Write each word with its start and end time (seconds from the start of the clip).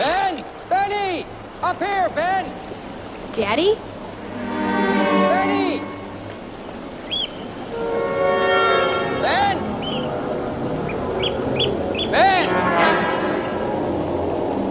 Ben! 0.00 0.46
Benny! 0.70 1.26
Up 1.62 1.78
here, 1.78 2.08
Ben! 2.08 2.54
Daddy? 3.34 3.74
Benny! 5.28 5.80
Ben! 9.20 9.58
Ben! 12.10 12.48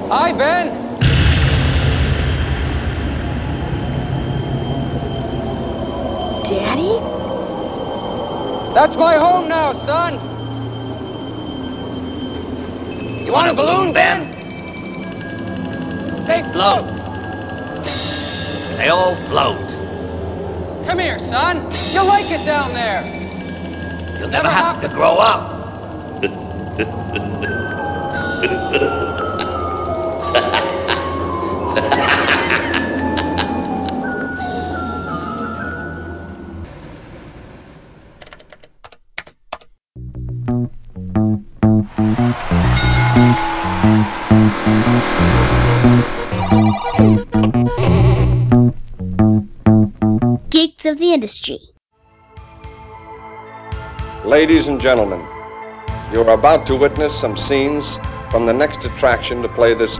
Hi, 0.09 0.31
Ben! 0.31 0.73
Daddy? 6.43 6.99
That's 8.73 8.95
my 8.97 9.17
home 9.17 9.47
now, 9.47 9.73
son! 9.73 10.13
You 13.27 13.31
want 13.31 13.51
a 13.51 13.53
balloon, 13.53 13.93
Ben? 13.93 14.28
They 16.59 16.65
float! 16.65 16.87
They 18.77 18.89
all 18.89 19.15
float. 19.15 19.77
Come 20.83 20.99
here, 20.99 21.17
son! 21.17 21.63
You'll 21.93 22.05
like 22.05 22.29
it 22.31 22.45
down 22.45 22.73
there! 22.73 23.01
You'll 24.19 24.27
never 24.27 24.49
have 24.49 24.81
to 24.81 24.89
grow 24.89 25.19
up. 25.19 25.48
The 50.99 51.13
industry. 51.13 51.57
Ladies 54.25 54.67
and 54.67 54.81
gentlemen, 54.81 55.25
you're 56.13 56.29
about 56.29 56.67
to 56.67 56.75
witness 56.75 57.13
some 57.21 57.37
scenes 57.47 57.85
from 58.29 58.45
the 58.45 58.53
next 58.53 58.85
attraction 58.85 59.41
to 59.41 59.49
play 59.49 59.73
this. 59.73 59.91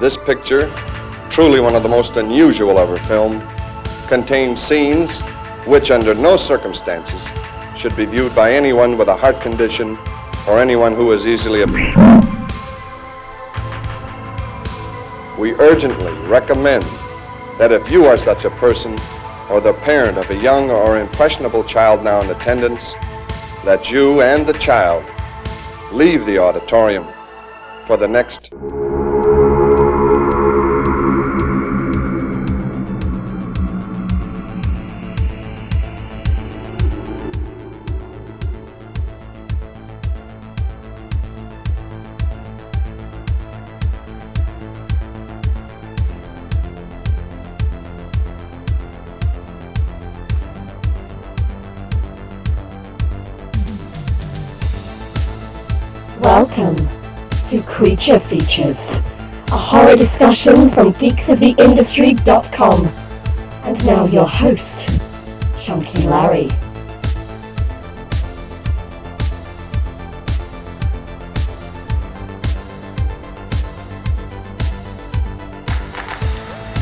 This 0.00 0.16
picture, 0.26 0.72
truly 1.30 1.60
one 1.60 1.74
of 1.74 1.82
the 1.82 1.88
most 1.88 2.16
unusual 2.16 2.78
ever 2.78 2.96
filmed, 2.98 3.42
contains 4.06 4.62
scenes 4.68 5.10
which, 5.66 5.90
under 5.90 6.14
no 6.14 6.36
circumstances, 6.36 7.20
should 7.78 7.96
be 7.96 8.04
viewed 8.04 8.34
by 8.34 8.52
anyone 8.52 8.98
with 8.98 9.08
a 9.08 9.16
heart 9.16 9.40
condition 9.40 9.98
or 10.46 10.60
anyone 10.60 10.94
who 10.94 11.12
is 11.12 11.26
easily 11.26 11.62
offended. 11.62 11.94
We 15.38 15.54
urgently 15.54 16.12
recommend 16.26 16.84
that 17.58 17.72
if 17.72 17.90
you 17.90 18.04
are 18.04 18.16
such 18.24 18.44
a 18.44 18.50
person 18.50 18.96
or 19.50 19.60
the 19.60 19.72
parent 19.72 20.16
of 20.16 20.30
a 20.30 20.36
young 20.36 20.70
or 20.70 21.00
impressionable 21.00 21.64
child 21.64 22.04
now 22.04 22.20
in 22.20 22.30
attendance, 22.30 22.82
that 23.64 23.84
you 23.86 24.22
and 24.22 24.46
the 24.46 24.58
child 24.64 25.04
leave 25.92 26.24
the 26.26 26.38
auditorium 26.38 27.06
for 27.86 27.96
the 27.96 28.06
next. 28.06 28.77
To 58.08 58.18
Creature 58.20 58.28
Features, 58.28 58.76
a 59.48 59.58
horror 59.58 59.94
discussion 59.94 60.70
from 60.70 60.94
geeksoftheindustry.com. 60.94 62.86
And 63.64 63.84
now 63.84 64.06
your 64.06 64.26
host, 64.26 64.98
Chunky 65.60 66.06
Larry. 66.08 66.48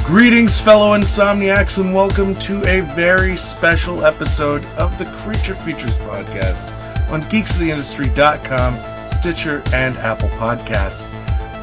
Greetings, 0.04 0.60
fellow 0.60 0.96
insomniacs, 0.96 1.80
and 1.80 1.92
welcome 1.92 2.36
to 2.36 2.60
a 2.68 2.82
very 2.94 3.36
special 3.36 4.04
episode 4.04 4.64
of 4.76 4.96
the 4.98 5.06
Creature 5.16 5.56
Features 5.56 5.98
podcast 5.98 6.70
on 7.10 7.22
geeksoftheindustry.com, 7.22 8.95
Stitcher, 9.08 9.62
and 9.72 9.96
Apple 9.98 10.28
Podcasts. 10.30 11.06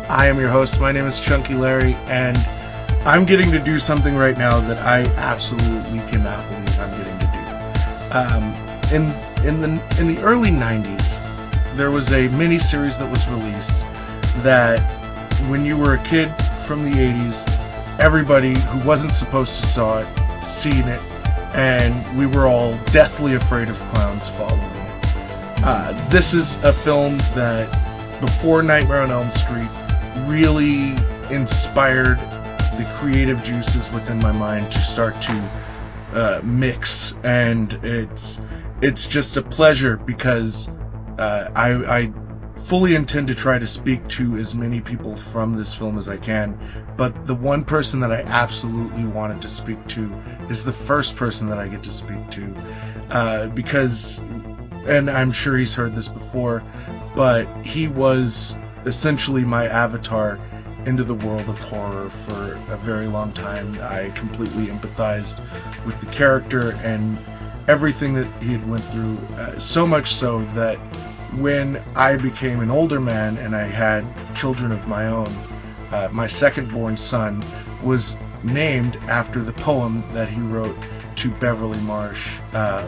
I 0.09 0.27
am 0.27 0.39
your 0.39 0.49
host. 0.49 0.79
My 0.79 0.91
name 0.91 1.05
is 1.05 1.19
Chunky 1.19 1.55
Larry, 1.55 1.95
and 2.07 2.37
I'm 3.05 3.25
getting 3.25 3.51
to 3.51 3.59
do 3.59 3.79
something 3.79 4.15
right 4.15 4.37
now 4.37 4.59
that 4.61 4.79
I 4.79 5.01
absolutely 5.15 5.99
cannot 6.09 6.47
believe 6.49 6.79
I'm 6.79 6.91
getting 6.97 7.19
to 7.19 7.25
do. 7.25 8.17
Um, 8.17 8.53
in 8.93 9.03
in 9.45 9.61
the 9.61 9.99
in 9.99 10.07
the 10.13 10.21
early 10.23 10.49
'90s, 10.49 11.19
there 11.75 11.91
was 11.91 12.11
a 12.13 12.27
mini 12.29 12.59
series 12.59 12.97
that 12.97 13.09
was 13.09 13.27
released 13.27 13.81
that 14.43 14.79
when 15.49 15.65
you 15.65 15.77
were 15.77 15.95
a 15.95 16.03
kid 16.03 16.29
from 16.57 16.83
the 16.83 16.97
'80s, 16.97 17.47
everybody 17.99 18.57
who 18.57 18.87
wasn't 18.87 19.13
supposed 19.13 19.59
to 19.59 19.65
saw 19.67 19.99
it, 19.99 20.43
seen 20.43 20.83
it, 20.87 21.01
and 21.53 22.17
we 22.17 22.25
were 22.25 22.47
all 22.47 22.77
deathly 22.85 23.35
afraid 23.35 23.69
of 23.69 23.77
clowns 23.91 24.29
following. 24.29 24.72
Uh, 25.65 25.93
this 26.09 26.33
is 26.33 26.57
a 26.63 26.73
film 26.73 27.17
that, 27.35 27.69
before 28.19 28.61
Nightmare 28.61 29.01
on 29.01 29.11
Elm 29.11 29.29
Street, 29.29 29.69
really 30.25 30.93
inspired 31.33 32.17
the 32.77 32.91
creative 32.95 33.41
juices 33.45 33.89
within 33.93 34.19
my 34.19 34.33
mind 34.33 34.69
to 34.73 34.79
start 34.79 35.21
to 35.21 35.51
uh, 36.13 36.41
mix, 36.43 37.15
and 37.23 37.73
it's 37.81 38.41
it's 38.81 39.07
just 39.07 39.37
a 39.37 39.41
pleasure 39.41 39.95
because 39.95 40.67
uh, 41.17 41.49
I, 41.55 41.99
I 41.99 42.13
fully 42.57 42.95
intend 42.95 43.29
to 43.29 43.35
try 43.35 43.57
to 43.57 43.65
speak 43.65 44.05
to 44.09 44.35
as 44.37 44.53
many 44.55 44.81
people 44.81 45.15
from 45.15 45.55
this 45.55 45.73
film 45.73 45.97
as 45.97 46.09
I 46.09 46.17
can. 46.17 46.59
But 46.97 47.25
the 47.25 47.35
one 47.35 47.63
person 47.63 48.01
that 48.01 48.11
I 48.11 48.23
absolutely 48.23 49.05
wanted 49.05 49.41
to 49.41 49.47
speak 49.47 49.87
to 49.87 50.13
is 50.49 50.65
the 50.65 50.73
first 50.73 51.15
person 51.15 51.47
that 51.49 51.57
I 51.57 51.69
get 51.69 51.83
to 51.83 51.91
speak 51.91 52.29
to, 52.31 52.53
uh, 53.11 53.47
because, 53.47 54.21
and 54.85 55.09
I'm 55.09 55.31
sure 55.31 55.57
he's 55.57 55.75
heard 55.75 55.95
this 55.95 56.07
before, 56.07 56.63
but 57.15 57.45
he 57.65 57.87
was 57.87 58.57
essentially 58.85 59.43
my 59.43 59.67
avatar 59.67 60.39
into 60.85 61.03
the 61.03 61.13
world 61.13 61.47
of 61.47 61.61
horror 61.61 62.09
for 62.09 62.53
a 62.69 62.77
very 62.77 63.07
long 63.07 63.31
time. 63.31 63.77
I 63.81 64.09
completely 64.15 64.67
empathized 64.67 65.39
with 65.85 65.99
the 65.99 66.07
character 66.07 66.73
and 66.83 67.17
everything 67.67 68.13
that 68.13 68.29
he 68.41 68.51
had 68.51 68.69
went 68.69 68.83
through, 68.83 69.17
uh, 69.37 69.57
so 69.57 69.87
much 69.87 70.13
so 70.13 70.43
that 70.53 70.77
when 71.37 71.81
I 71.95 72.17
became 72.17 72.59
an 72.59 72.69
older 72.69 72.99
man 72.99 73.37
and 73.37 73.55
I 73.55 73.63
had 73.63 74.05
children 74.35 74.71
of 74.71 74.87
my 74.87 75.07
own, 75.07 75.33
uh, 75.91 76.09
my 76.11 76.27
second 76.27 76.71
born 76.71 76.97
son 76.97 77.41
was 77.81 78.17
named 78.43 78.97
after 79.07 79.41
the 79.41 79.53
poem 79.53 80.03
that 80.13 80.27
he 80.27 80.41
wrote 80.41 80.75
to 81.15 81.29
Beverly 81.31 81.79
Marsh. 81.81 82.39
Uh, 82.53 82.87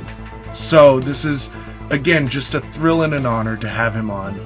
so 0.53 0.99
this 0.99 1.25
is, 1.25 1.51
again, 1.91 2.27
just 2.27 2.53
a 2.53 2.61
thrill 2.61 3.03
and 3.03 3.13
an 3.13 3.25
honor 3.25 3.57
to 3.57 3.67
have 3.67 3.95
him 3.95 4.09
on. 4.11 4.39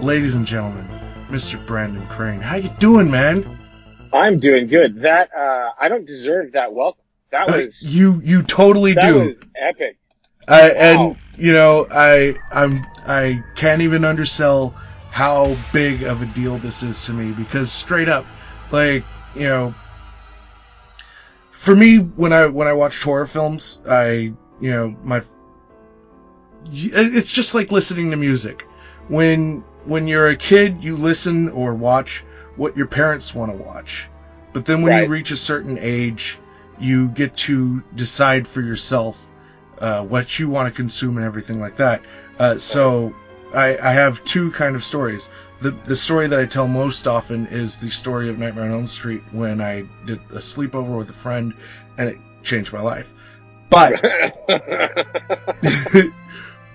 Ladies 0.00 0.34
and 0.36 0.46
gentlemen, 0.46 0.86
Mr. 1.28 1.64
Brandon 1.66 2.04
Crane. 2.06 2.40
How 2.40 2.56
you 2.56 2.68
doing, 2.78 3.10
man? 3.10 3.58
I'm 4.12 4.38
doing 4.38 4.68
good. 4.68 5.02
That 5.02 5.30
uh, 5.36 5.70
I 5.78 5.88
don't 5.88 6.06
deserve 6.06 6.52
that 6.52 6.72
welcome. 6.72 7.04
That 7.30 7.50
was 7.50 7.84
Uh, 7.84 7.88
you 7.90 8.20
you 8.24 8.42
totally 8.42 8.94
that 8.94 9.02
do. 9.02 9.24
was 9.24 9.44
epic. 9.56 9.98
I, 10.48 10.70
Wow. 10.70 11.16
and 11.16 11.16
you 11.36 11.52
know, 11.52 11.86
I 11.90 12.36
I'm 12.50 12.86
I 13.06 13.42
can't 13.54 13.82
even 13.82 14.04
undersell 14.04 14.74
how 15.10 15.56
big 15.72 16.02
of 16.04 16.22
a 16.22 16.26
deal 16.26 16.58
this 16.58 16.82
is 16.82 17.04
to 17.06 17.12
me 17.12 17.32
because 17.32 17.70
straight 17.70 18.08
up, 18.08 18.24
like 18.70 19.04
you 19.34 19.42
know, 19.42 19.74
for 21.50 21.74
me 21.76 21.98
when 21.98 22.32
I 22.32 22.46
when 22.46 22.66
I 22.66 22.72
watch 22.72 23.02
horror 23.02 23.26
films, 23.26 23.82
I 23.88 24.32
you 24.60 24.70
know 24.70 24.96
my 25.02 25.20
it's 26.72 27.32
just 27.32 27.54
like 27.54 27.70
listening 27.70 28.10
to 28.10 28.16
music. 28.16 28.66
When 29.08 29.64
when 29.84 30.06
you're 30.06 30.28
a 30.28 30.36
kid, 30.36 30.82
you 30.82 30.96
listen 30.96 31.48
or 31.50 31.74
watch 31.74 32.24
what 32.56 32.76
your 32.76 32.86
parents 32.86 33.34
want 33.34 33.50
to 33.52 33.56
watch, 33.56 34.08
but 34.52 34.64
then 34.64 34.82
when 34.82 34.92
Right. 34.92 35.02
you 35.02 35.06
reach 35.06 35.30
a 35.30 35.36
certain 35.36 35.78
age, 35.80 36.38
you 36.78 37.08
get 37.10 37.36
to 37.36 37.82
decide 37.94 38.46
for 38.46 38.60
yourself 38.60 39.30
uh, 39.78 40.02
what 40.04 40.38
you 40.38 40.48
want 40.48 40.66
to 40.68 40.72
consume 40.72 41.16
and 41.16 41.26
everything 41.26 41.60
like 41.60 41.76
that. 41.76 42.02
Uh, 42.38 42.58
so 42.58 43.14
I, 43.54 43.76
I 43.78 43.92
have 43.92 44.22
two 44.24 44.50
kind 44.52 44.74
of 44.76 44.84
stories. 44.84 45.30
The 45.60 45.70
the 45.70 45.96
story 45.96 46.26
that 46.28 46.38
I 46.38 46.46
tell 46.46 46.66
most 46.68 47.06
often 47.06 47.46
is 47.46 47.76
the 47.76 47.90
story 47.90 48.28
of 48.28 48.38
Nightmare 48.38 48.64
on 48.64 48.72
Elm 48.72 48.86
Street 48.86 49.22
when 49.32 49.60
I 49.60 49.84
did 50.06 50.20
a 50.30 50.38
sleepover 50.38 50.96
with 50.96 51.10
a 51.10 51.14
friend 51.14 51.54
and 51.98 52.08
it 52.08 52.18
changed 52.42 52.72
my 52.72 52.80
life. 52.80 53.12
But 53.70 54.00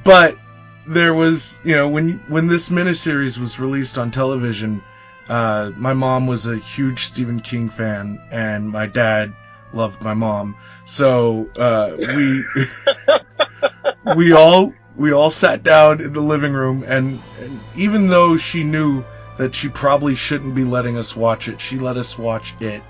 but 0.04 0.38
there 0.86 1.14
was 1.14 1.62
you 1.64 1.76
know 1.76 1.88
when 1.88 2.20
when 2.28 2.48
this 2.48 2.70
miniseries 2.70 3.40
was 3.40 3.60
released 3.60 3.98
on 3.98 4.12
television, 4.12 4.84
uh, 5.30 5.72
my 5.78 5.94
mom 5.94 6.28
was 6.28 6.48
a 6.48 6.58
huge 6.58 7.06
Stephen 7.06 7.40
King 7.40 7.70
fan 7.70 8.22
and 8.32 8.70
my 8.70 8.86
dad 8.88 9.34
loved 9.74 10.02
my 10.02 10.14
mom, 10.14 10.56
so 10.86 11.50
uh, 11.58 11.96
we 12.16 12.44
we 14.16 14.34
all 14.34 14.74
we 14.96 15.12
all 15.12 15.30
sat 15.30 15.64
down 15.64 16.02
in 16.02 16.14
the 16.14 16.22
living 16.22 16.54
room 16.54 16.84
and, 16.86 17.20
and 17.40 17.60
even 17.76 18.08
though 18.08 18.38
she 18.38 18.64
knew 18.64 19.04
that 19.38 19.56
she 19.56 19.68
probably 19.70 20.14
shouldn't 20.14 20.54
be 20.54 20.64
letting 20.64 20.98
us 20.98 21.16
watch 21.16 21.48
it, 21.48 21.60
she 21.60 21.80
let 21.80 21.98
us 21.98 22.18
watch 22.18 22.60
it, 22.62 22.84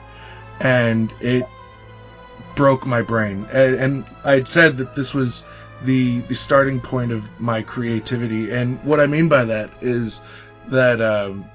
and 0.59 1.13
it 1.21 1.45
broke 2.56 2.86
my 2.86 3.01
brain. 3.01 3.48
And, 3.51 3.75
and 3.75 4.06
I'd 4.25 4.48
said 4.48 4.77
that 4.77 4.94
this 4.95 5.13
was 5.13 5.45
the 5.83 6.21
the 6.21 6.35
starting 6.35 6.79
point 6.79 7.11
of 7.11 7.29
my 7.39 7.61
creativity, 7.61 8.51
and 8.51 8.83
what 8.83 8.99
I 8.99 9.07
mean 9.07 9.29
by 9.29 9.43
that 9.45 9.69
is 9.81 10.21
that 10.67 11.01
um, 11.01 11.45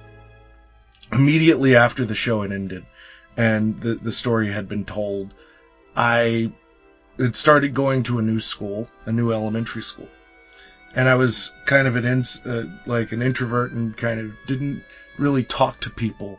immediately 1.12 1.76
after 1.76 2.04
the 2.04 2.14
show 2.14 2.42
had 2.42 2.52
ended 2.52 2.84
and 3.36 3.80
the 3.80 3.94
the 3.94 4.12
story 4.12 4.48
had 4.48 4.68
been 4.68 4.84
told, 4.84 5.34
I 5.96 6.52
had 7.18 7.36
started 7.36 7.74
going 7.74 8.02
to 8.04 8.18
a 8.18 8.22
new 8.22 8.40
school, 8.40 8.88
a 9.06 9.12
new 9.12 9.32
elementary 9.32 9.82
school 9.82 10.08
and 10.94 11.08
I 11.08 11.14
was 11.14 11.52
kind 11.66 11.86
of 11.86 11.96
an 11.96 12.04
ins 12.04 12.42
uh, 12.44 12.64
like 12.86 13.12
an 13.12 13.22
introvert 13.22 13.72
and 13.72 13.96
kind 13.96 14.20
of 14.20 14.32
didn't 14.46 14.82
really 15.18 15.44
talk 15.44 15.80
to 15.80 15.90
people. 15.90 16.38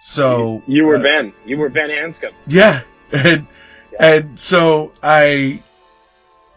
So 0.00 0.62
you, 0.66 0.76
you 0.76 0.86
were 0.86 0.96
uh, 0.96 1.02
Ben. 1.02 1.32
You 1.44 1.58
were 1.58 1.68
Ben 1.68 1.90
Hanscom. 1.90 2.32
Yeah, 2.46 2.82
and 3.12 3.46
and 3.98 4.38
so 4.38 4.92
I, 5.02 5.62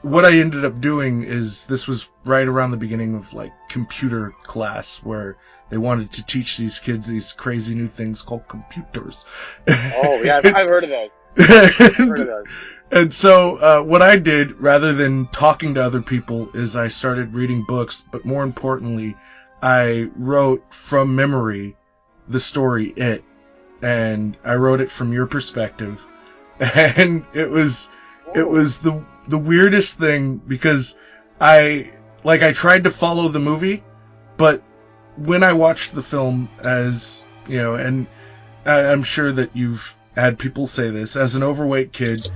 what 0.04 0.26
I 0.26 0.38
ended 0.38 0.66
up 0.66 0.80
doing 0.80 1.24
is 1.24 1.66
this 1.66 1.88
was 1.88 2.10
right 2.26 2.48
around 2.48 2.72
the 2.72 2.78
beginning 2.78 3.16
of 3.16 3.34
like 3.34 3.54
computer 3.70 4.34
class 4.44 4.98
where 4.98 5.38
they 5.70 5.78
wanted 5.78 6.12
to 6.14 6.26
teach 6.26 6.58
these 6.58 6.78
kids 6.80 7.08
these 7.08 7.32
crazy 7.32 7.74
new 7.74 7.88
things 7.88 8.22
called 8.22 8.48
computers. 8.48 9.26
Oh 9.68 10.22
yeah, 10.24 10.38
I've, 10.38 10.46
I've 10.46 10.68
heard 10.68 10.84
of 10.84 10.90
those. 10.90 11.10
I've 11.80 11.96
heard 11.96 12.20
of 12.20 12.28
those. 12.28 12.46
And 12.92 13.12
so, 13.12 13.58
uh, 13.58 13.84
what 13.84 14.04
I 14.04 14.18
did, 14.18 14.60
rather 14.62 14.94
than 14.94 15.26
talking 15.28 15.74
to 15.74 15.82
other 15.82 16.02
people, 16.02 16.56
is 16.56 16.76
I 16.76 16.90
started 16.90 17.34
reading 17.34 17.64
books, 17.68 18.04
but 18.12 18.24
more 18.24 18.44
importantly, 18.44 19.16
I 19.64 20.12
wrote 20.16 20.72
from 20.72 21.16
memory 21.16 21.76
the 22.28 22.40
story 22.40 22.94
It. 22.96 23.24
And 23.82 24.38
I 24.46 24.56
wrote 24.56 24.80
it 24.80 24.92
from 24.92 25.12
your 25.12 25.26
perspective. 25.26 26.06
And 26.60 27.26
it 27.34 27.50
was, 27.50 27.90
it 28.36 28.48
was 28.48 28.80
the, 28.80 29.04
the 29.28 29.38
weirdest 29.38 29.98
thing 29.98 30.38
because 30.38 30.98
I, 31.40 31.92
like, 32.24 32.42
I 32.42 32.52
tried 32.52 32.86
to 32.86 32.92
follow 32.92 33.28
the 33.30 33.40
movie, 33.40 33.84
but 34.38 34.64
when 35.18 35.44
I 35.44 35.54
watched 35.54 35.94
the 35.94 36.02
film 36.02 36.50
as, 36.64 37.26
you 37.48 37.58
know, 37.58 37.76
and 37.76 38.08
I, 38.66 38.86
I'm 38.88 39.04
sure 39.04 39.32
that 39.32 39.56
you've 39.56 39.96
had 40.16 40.40
people 40.40 40.68
say 40.68 40.90
this, 40.90 41.16
as 41.16 41.36
an 41.36 41.44
overweight 41.44 41.94
kid, 41.94 42.30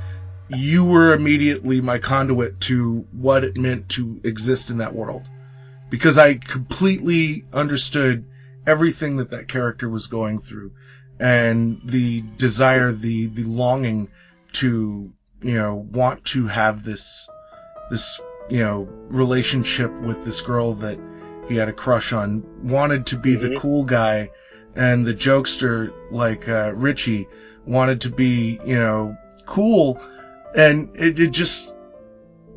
you 0.50 0.86
were 0.86 1.14
immediately 1.14 1.82
my 1.82 2.00
conduit 2.00 2.60
to 2.62 3.06
what 3.12 3.44
it 3.44 3.58
meant 3.58 3.90
to 3.90 4.22
exist 4.24 4.70
in 4.70 4.78
that 4.78 4.96
world. 4.96 5.24
Because 5.90 6.18
I 6.18 6.36
completely 6.36 7.46
understood 7.54 8.26
everything 8.66 9.18
that 9.18 9.32
that 9.32 9.48
character 9.48 9.90
was 9.90 10.08
going 10.08 10.40
through 10.40 10.72
and 11.20 11.82
the 11.84 12.22
desire, 12.22 12.92
the, 12.92 13.28
the 13.28 13.44
longing 13.44 14.10
to, 14.54 15.12
you 15.48 15.56
know, 15.56 15.88
want 15.94 16.24
to 16.26 16.46
have 16.48 16.84
this, 16.84 17.30
this, 17.90 18.22
you 18.50 18.60
know, 18.60 18.88
relationship 19.08 19.92
with 20.02 20.26
this 20.26 20.42
girl 20.42 20.74
that 20.74 21.00
he 21.48 21.56
had 21.56 21.70
a 21.70 21.74
crush 21.74 22.12
on, 22.12 22.44
wanted 22.64 23.06
to 23.06 23.18
be 23.18 23.36
Mhm. 23.36 23.42
the 23.42 23.56
cool 23.58 23.86
guy 23.86 24.30
and 24.76 25.06
the 25.06 25.14
jokester 25.14 25.92
like, 26.12 26.48
uh, 26.50 26.74
Richie 26.76 27.28
wanted 27.66 28.02
to 28.02 28.10
be, 28.10 28.60
you 28.66 28.78
know, 28.78 29.16
cool 29.46 29.98
and 30.54 30.90
it, 30.96 31.18
it 31.20 31.32
just 31.32 31.74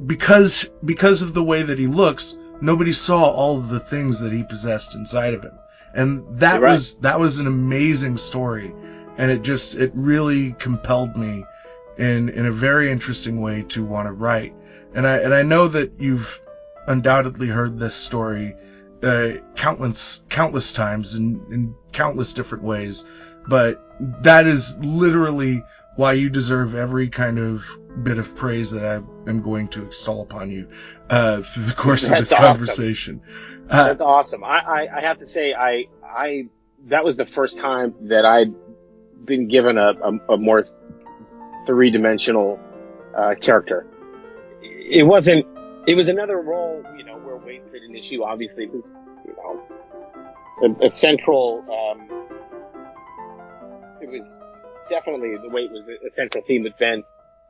because 0.07 0.71
because 0.85 1.23
of 1.23 1.35
the 1.35 1.45
way 1.45 1.63
that 1.63 1.79
he 1.79 1.87
looks 1.87 2.37
nobody 2.61 2.93
saw 2.93 3.23
all 3.31 3.59
of 3.59 3.69
the 3.69 3.81
things 3.81 4.19
that 4.21 4.33
he 4.33 4.43
possessed 4.45 4.95
inside 4.95 5.35
of 5.35 5.43
him 5.43 5.53
and 5.95 6.25
that 6.39 6.61
right. 6.61 6.73
was 6.73 6.97
that 6.99 7.19
was 7.21 7.39
an 7.41 7.47
amazing 7.47 8.17
story 8.17 8.73
and 9.19 9.31
it 9.31 9.43
just 9.43 9.77
it 9.77 9.93
really 9.95 10.53
compelled 10.59 11.17
me 11.17 11.45
in 11.99 12.29
in 12.31 12.47
a 12.47 12.53
very 12.53 12.91
interesting 12.91 13.41
way 13.41 13.63
to 13.63 13.85
want 13.85 14.07
to 14.07 14.13
write 14.13 14.55
and 14.95 15.07
i 15.07 15.19
and 15.19 15.35
i 15.35 15.43
know 15.43 15.69
that 15.69 15.93
you've 15.99 16.41
undoubtedly 16.89 17.47
heard 17.47 17.79
this 17.79 17.95
story 17.95 18.55
uh, 19.03 19.33
countless 19.57 20.23
countless 20.29 20.73
times 20.73 21.15
in 21.15 21.45
in 21.51 21.75
countless 21.93 22.35
different 22.35 22.65
ways 22.65 23.07
but 23.49 23.83
that 24.23 24.47
is 24.47 24.77
literally 24.79 25.63
why 25.97 26.13
you 26.13 26.31
deserve 26.31 26.75
every 26.75 27.09
kind 27.09 27.39
of 27.39 27.67
bit 28.03 28.19
of 28.19 28.35
praise 28.37 28.71
that 28.71 28.85
I 28.85 28.95
am 29.29 29.43
going 29.43 29.69
to 29.69 29.85
extol 29.85 30.23
upon 30.23 30.51
you 30.51 30.69
uh, 31.11 31.43
through 31.43 31.65
the 31.65 31.75
course 31.75 32.05
of 32.05 32.19
this 32.19 32.33
awesome. 32.33 32.45
conversation. 32.45 33.23
Uh, 33.69 33.89
That's 33.89 34.03
awesome. 34.03 34.45
I, 34.45 34.59
I, 34.59 34.99
I 34.99 35.01
have 35.01 35.19
to 35.19 35.27
say, 35.27 35.53
I, 35.53 35.87
I, 36.05 36.49
that 36.87 37.05
was 37.05 37.17
the 37.17 37.27
first 37.27 37.59
time 37.59 37.95
that 38.09 38.25
I'd 38.25 38.55
been 39.25 39.49
given 39.49 39.77
a, 39.77 39.93
a, 40.03 40.35
a 40.35 40.37
more 40.39 40.65
three 41.67 41.91
dimensional 41.91 42.59
uh, 43.17 43.35
character. 43.41 43.87
It 44.63 45.07
wasn't. 45.07 45.47
It 45.87 45.95
was 45.95 46.09
another 46.09 46.41
role, 46.41 46.85
you 46.97 47.05
know, 47.05 47.19
where 47.19 47.37
weight 47.37 47.69
played 47.71 47.83
an 47.83 47.97
issue. 47.97 48.23
Obviously, 48.23 48.65
it 48.65 48.73
was, 48.73 48.85
you 49.25 49.35
know, 49.35 50.77
a, 50.83 50.87
a 50.87 50.91
central. 50.91 51.65
Um, 51.69 52.09
it 54.03 54.11
was 54.11 54.35
definitely 54.91 55.37
the 55.37 55.55
weight 55.55 55.71
was 55.71 55.89
a, 55.89 56.07
a 56.07 56.11
central 56.11 56.45
theme 56.45 56.63
with 56.65 56.77
Ben. 56.79 57.05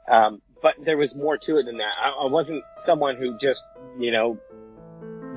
Um, 0.09 0.43
but 0.63 0.75
there 0.85 0.97
was 0.97 1.15
more 1.15 1.39
to 1.39 1.59
it 1.59 1.65
than 1.65 1.79
that. 1.79 1.97
I, 1.99 2.25
I 2.25 2.27
wasn't 2.27 2.63
someone 2.79 3.17
who 3.17 3.39
just, 3.39 3.65
you 3.99 4.13
know, 4.13 4.39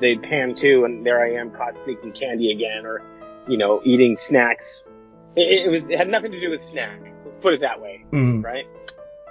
they'd 0.00 0.22
pan 0.22 0.54
to 0.56 0.84
and 0.84 1.04
there 1.06 1.22
I 1.22 1.40
am 1.40 1.50
caught 1.50 1.78
sneaking 1.78 2.12
candy 2.12 2.50
again 2.52 2.84
or, 2.84 3.02
you 3.48 3.56
know, 3.56 3.80
eating 3.84 4.16
snacks. 4.16 4.82
It, 5.36 5.66
it 5.66 5.72
was, 5.72 5.84
it 5.84 5.96
had 5.96 6.08
nothing 6.08 6.32
to 6.32 6.40
do 6.40 6.50
with 6.50 6.60
snacks. 6.60 7.13
Let's 7.24 7.36
put 7.36 7.54
it 7.54 7.60
that 7.60 7.80
way. 7.80 8.04
mm, 8.10 8.42
Right. 8.42 8.66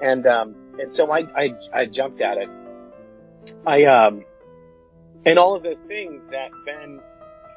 And, 0.01 0.25
um, 0.25 0.55
and 0.79 0.91
so 0.91 1.12
I, 1.12 1.19
I, 1.35 1.53
I 1.73 1.85
jumped 1.85 2.19
at 2.21 2.38
it. 2.38 2.50
I, 3.65 3.83
um, 3.85 4.25
and 5.25 5.39
all 5.39 5.55
of 5.55 5.63
those 5.63 5.77
things 5.88 6.25
that 6.27 6.50
Ben 6.65 7.00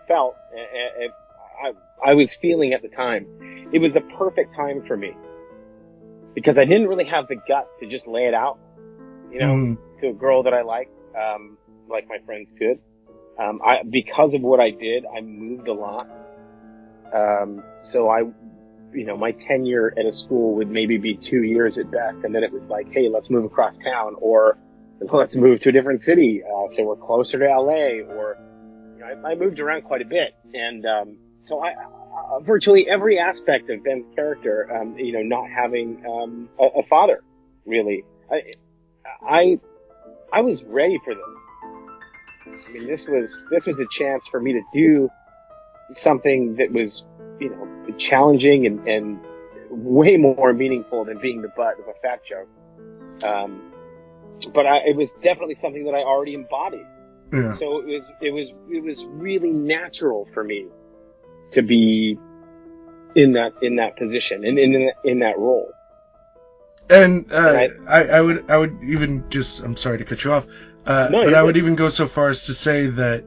felt, 0.06 0.36
uh, 0.54 1.04
uh, 1.04 1.08
I, 2.04 2.10
I 2.10 2.14
was 2.14 2.34
feeling 2.34 2.72
at 2.72 2.82
the 2.82 2.88
time, 2.88 3.26
it 3.72 3.80
was 3.80 3.92
the 3.94 4.00
perfect 4.00 4.54
time 4.54 4.84
for 4.86 4.96
me 4.96 5.14
because 6.34 6.58
I 6.58 6.64
didn't 6.66 6.86
really 6.88 7.06
have 7.06 7.26
the 7.28 7.36
guts 7.48 7.74
to 7.76 7.86
just 7.86 8.06
lay 8.06 8.26
it 8.26 8.34
out, 8.34 8.58
you 9.32 9.40
know, 9.40 9.54
mm, 9.54 9.78
to 9.98 10.08
a 10.08 10.12
girl 10.12 10.42
that 10.44 10.52
I 10.54 10.62
like, 10.62 10.90
um, 11.18 11.56
like 11.88 12.06
my 12.08 12.18
friends 12.26 12.52
could. 12.56 12.78
Um, 13.38 13.60
I, 13.64 13.82
because 13.88 14.34
of 14.34 14.42
what 14.42 14.60
I 14.60 14.70
did, 14.70 15.04
I 15.06 15.20
moved 15.20 15.66
a 15.68 15.72
lot. 15.72 16.08
Um, 17.12 17.62
so 17.82 18.08
I, 18.08 18.22
you 18.96 19.04
know, 19.04 19.16
my 19.16 19.32
tenure 19.32 19.92
at 19.98 20.06
a 20.06 20.12
school 20.12 20.54
would 20.56 20.70
maybe 20.70 20.96
be 20.96 21.14
two 21.14 21.42
years 21.42 21.78
at 21.78 21.90
best. 21.90 22.20
And 22.24 22.34
then 22.34 22.42
it 22.42 22.52
was 22.52 22.68
like, 22.68 22.90
Hey, 22.92 23.08
let's 23.08 23.30
move 23.30 23.44
across 23.44 23.76
town 23.76 24.16
or 24.18 24.58
let's 25.00 25.36
move 25.36 25.60
to 25.60 25.68
a 25.68 25.72
different 25.72 26.02
city. 26.02 26.42
Uh, 26.42 26.74
so 26.74 26.84
we're 26.84 26.96
closer 26.96 27.38
to 27.38 27.44
LA 27.44 28.02
or, 28.12 28.38
you 28.94 29.00
know, 29.00 29.06
I, 29.06 29.32
I 29.32 29.34
moved 29.34 29.60
around 29.60 29.82
quite 29.82 30.02
a 30.02 30.06
bit. 30.06 30.34
And, 30.54 30.86
um, 30.86 31.18
so 31.40 31.62
I, 31.62 31.74
uh, 31.74 32.40
virtually 32.40 32.88
every 32.88 33.18
aspect 33.18 33.70
of 33.70 33.84
Ben's 33.84 34.06
character, 34.14 34.74
um, 34.74 34.98
you 34.98 35.12
know, 35.12 35.22
not 35.22 35.50
having, 35.50 36.02
um, 36.06 36.48
a, 36.58 36.80
a 36.80 36.82
father 36.84 37.22
really, 37.66 38.04
I, 38.32 38.42
I, 39.22 39.60
I 40.32 40.40
was 40.40 40.64
ready 40.64 40.98
for 41.04 41.14
this. 41.14 42.58
I 42.68 42.72
mean, 42.72 42.86
this 42.86 43.08
was 43.08 43.46
this 43.50 43.66
was 43.66 43.80
a 43.80 43.86
chance 43.90 44.26
for 44.28 44.40
me 44.40 44.52
to 44.52 44.62
do 44.72 45.08
something 45.90 46.56
that 46.56 46.72
was, 46.72 47.06
you 47.40 47.50
know, 47.50 47.94
challenging 47.98 48.66
and, 48.66 48.86
and 48.88 49.20
way 49.70 50.16
more 50.16 50.52
meaningful 50.52 51.04
than 51.04 51.18
being 51.18 51.42
the 51.42 51.48
butt 51.48 51.78
of 51.78 51.86
a 51.88 51.94
fat 52.02 52.24
joke. 52.24 52.48
Um, 53.22 53.72
but 54.52 54.66
I, 54.66 54.78
it 54.86 54.96
was 54.96 55.12
definitely 55.22 55.54
something 55.54 55.84
that 55.84 55.94
I 55.94 56.02
already 56.02 56.34
embodied. 56.34 56.86
yeah. 57.32 57.52
So 57.52 57.80
it 57.80 57.86
was 57.86 58.10
it 58.20 58.30
was 58.30 58.52
it 58.70 58.82
was 58.82 59.04
really 59.06 59.50
natural 59.50 60.26
for 60.32 60.44
me 60.44 60.66
to 61.52 61.62
be 61.62 62.18
in 63.14 63.32
that 63.32 63.52
in 63.62 63.76
that 63.76 63.96
position 63.96 64.44
and 64.44 64.58
in, 64.58 64.74
in 64.74 64.90
in 65.04 65.18
that 65.20 65.38
role. 65.38 65.70
And 66.88 67.30
uh, 67.32 67.52
Right. 67.52 67.70
I, 67.88 68.04
I 68.04 68.20
would 68.20 68.48
I 68.50 68.58
would 68.58 68.78
even 68.82 69.24
just 69.30 69.62
I'm 69.62 69.76
sorry 69.76 69.98
to 69.98 70.04
cut 70.04 70.22
you 70.22 70.32
off, 70.32 70.46
uh, 70.86 71.08
No, 71.10 71.24
but 71.24 71.34
I 71.34 71.42
would 71.42 71.56
even 71.56 71.74
go 71.74 71.88
so 71.88 72.06
far 72.06 72.28
as 72.28 72.46
to 72.46 72.54
say 72.54 72.86
that 72.86 73.24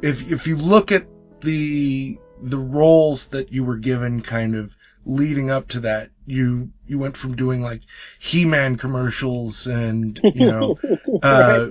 if 0.00 0.30
if 0.30 0.46
you 0.46 0.56
look 0.56 0.92
at 0.92 1.04
the 1.40 2.18
the 2.42 2.58
roles 2.58 3.26
that 3.26 3.52
you 3.52 3.64
were 3.64 3.76
given 3.76 4.20
kind 4.20 4.54
of 4.54 4.76
leading 5.04 5.50
up 5.50 5.68
to 5.68 5.80
that, 5.80 6.10
you 6.26 6.70
you 6.86 6.98
went 6.98 7.16
from 7.16 7.34
doing 7.34 7.62
like 7.62 7.80
He-Man 8.18 8.76
commercials 8.76 9.66
and 9.66 10.20
you 10.34 10.50
know 10.50 10.76
uh 11.22 11.68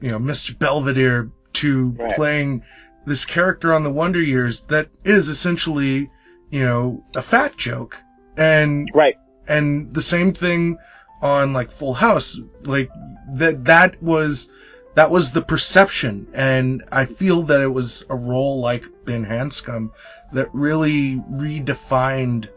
you 0.00 0.10
know 0.10 0.18
Mr. 0.18 0.58
Belvedere 0.58 1.30
to 1.54 1.92
Right. 1.98 2.14
playing 2.14 2.62
this 3.06 3.24
character 3.24 3.72
on 3.72 3.84
the 3.84 3.90
Wonder 3.90 4.20
Years 4.20 4.62
that 4.62 4.88
is 5.04 5.28
essentially 5.28 6.08
you 6.50 6.64
know 6.64 7.02
a 7.14 7.22
fat 7.22 7.56
joke 7.56 7.96
and 8.36 8.90
Right. 8.94 9.14
and 9.48 9.94
the 9.94 10.02
same 10.02 10.32
thing 10.32 10.76
on 11.22 11.52
like 11.52 11.70
Full 11.70 11.94
House. 11.94 12.38
Like 12.62 12.90
that 13.34 13.64
that 13.66 14.02
was 14.02 14.48
that 14.96 15.10
was 15.10 15.30
the 15.30 15.42
perception, 15.42 16.26
and 16.32 16.82
I 16.90 17.04
feel 17.04 17.42
that 17.42 17.60
it 17.60 17.72
was 17.72 18.04
a 18.10 18.16
role 18.16 18.60
like 18.60 18.84
Ben 19.04 19.24
Hanscom 19.24 19.90
that 20.32 20.48
really 20.52 21.22
redefined, 21.32 22.48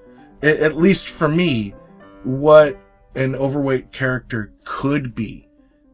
at 0.42 0.78
least 0.78 1.10
for 1.10 1.28
me, 1.28 1.76
what 2.24 2.78
an 3.16 3.36
overweight 3.36 3.92
character 3.92 4.52
could 4.66 5.14
be. 5.14 5.48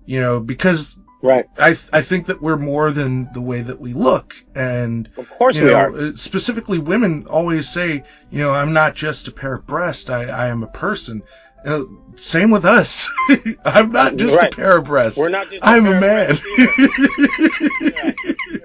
You 0.06 0.22
know, 0.22 0.40
because 0.40 0.98
Right. 1.24 1.46
I 1.58 1.70
th- 1.74 1.90
I 1.92 2.02
think 2.04 2.28
that 2.28 2.44
we're 2.44 2.58
more 2.58 2.92
than 2.92 3.28
the 3.34 3.42
way 3.42 3.62
that 3.64 3.80
we 3.82 3.94
look, 3.94 4.36
and 4.54 5.10
Of 5.18 5.28
course 5.32 5.60
we 5.60 5.66
know, 5.72 5.74
are. 5.74 5.90
uh, 5.98 6.12
specifically 6.14 6.78
women 6.78 7.26
always 7.28 7.68
say, 7.68 8.04
you 8.30 8.38
know, 8.38 8.52
I'm 8.52 8.74
not 8.74 8.94
just 8.94 9.28
a 9.28 9.32
pair 9.32 9.56
of 9.56 9.66
breasts, 9.66 10.08
I, 10.12 10.26
I 10.26 10.48
am 10.50 10.62
a 10.62 10.68
person. 10.68 11.24
Uh, 11.66 11.84
same 12.16 12.52
with 12.52 12.64
us. 12.66 13.10
I'm 13.66 13.92
not 13.92 14.16
just 14.18 14.38
Right. 14.38 14.54
a 14.54 14.56
pair 14.56 14.78
of 14.78 14.86
breasts. 14.86 15.20
We're 15.20 15.30
not 15.30 15.50
just. 15.50 15.64
a 15.64 15.68
I'm 15.68 15.86
a 15.88 16.00
pair 16.00 16.30
of 16.32 16.44
man. 16.46 17.58
yeah. 17.82 18.12
Yeah, 18.52 18.60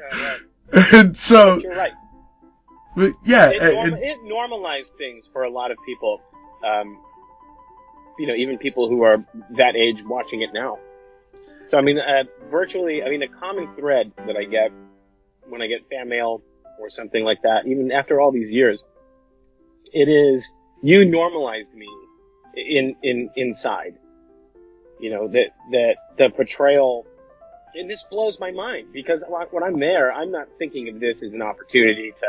right. 0.75 0.93
and 0.93 1.17
so, 1.17 1.59
You're 1.61 1.75
right. 1.75 1.93
but 2.97 3.13
yeah, 3.25 3.51
It, 3.53 3.75
norm- 3.75 3.95
it- 3.95 4.01
it 4.03 4.19
normalized 4.25 4.93
things 4.99 5.25
for 5.33 5.45
a 5.45 5.51
lot 5.51 5.71
of 5.71 5.79
people. 5.87 6.21
Um, 6.65 6.99
you 8.19 8.27
know, 8.27 8.35
even 8.35 8.59
people 8.59 8.89
who 8.89 9.03
are 9.03 9.25
that 9.57 9.77
age 9.77 10.03
watching 10.05 10.43
it 10.43 10.51
now. 10.53 10.79
So 11.65 11.79
I 11.79 11.83
mean, 11.83 11.99
uh, 11.99 12.25
virtually, 12.51 13.03
I 13.03 13.09
mean, 13.09 13.21
the 13.21 13.29
common 13.29 13.75
thread 13.77 14.13
that 14.27 14.37
I 14.37 14.45
get 14.45 14.71
when 15.49 15.63
I 15.63 15.67
get 15.67 15.89
fan 15.91 16.09
mail 16.09 16.43
or 16.79 16.91
something 16.91 17.25
like 17.25 17.43
that, 17.43 17.67
even 17.67 17.91
after 17.93 18.21
all 18.21 18.31
these 18.31 18.51
years, 18.51 18.83
it 19.93 20.09
is 20.09 20.53
you 20.83 21.05
normalized 21.05 21.75
me 21.75 21.87
in 22.55 22.97
in 23.03 23.31
inside. 23.37 23.95
You 24.99 25.11
know 25.11 25.29
that 25.29 25.51
that 25.73 25.95
the 26.19 26.31
portrayal, 26.31 27.07
and 27.75 27.91
this 27.91 28.05
blows 28.11 28.39
my 28.39 28.51
mind 28.51 28.89
because 28.93 29.25
when 29.51 29.63
I'm 29.63 29.79
there, 29.81 30.13
I'm 30.13 30.31
not 30.31 30.49
thinking 30.59 30.89
of 30.89 31.01
this 31.01 31.23
as 31.23 31.33
an 31.33 31.43
opportunity 31.43 32.13
to, 32.19 32.29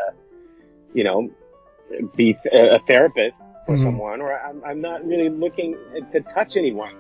you 0.94 1.04
know, 1.04 1.30
be 2.16 2.34
th- 2.34 2.46
a 2.54 2.80
therapist 2.80 3.42
for 3.66 3.76
Mhm. 3.76 3.84
someone, 3.84 4.22
or 4.22 4.32
I'm, 4.32 4.64
I'm 4.64 4.82
not 4.82 5.06
really 5.06 5.30
looking 5.30 5.76
to 6.12 6.22
touch 6.22 6.56
anyone. 6.56 6.94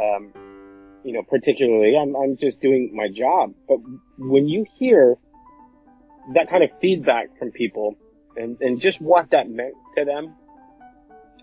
Um, 0.00 0.32
you 1.04 1.12
know, 1.12 1.22
particularly, 1.22 1.96
I'm, 1.96 2.16
I'm 2.16 2.36
just 2.36 2.60
doing 2.60 2.92
my 2.94 3.08
job. 3.08 3.54
But 3.68 3.78
when 4.18 4.48
you 4.48 4.64
hear 4.78 5.16
that 6.34 6.48
kind 6.48 6.62
of 6.62 6.70
feedback 6.80 7.36
from 7.38 7.50
people 7.50 7.96
and, 8.36 8.56
and 8.60 8.80
just 8.80 9.00
what 9.00 9.30
that 9.30 9.50
meant 9.50 9.74
to 9.96 10.04
them, 10.04 10.34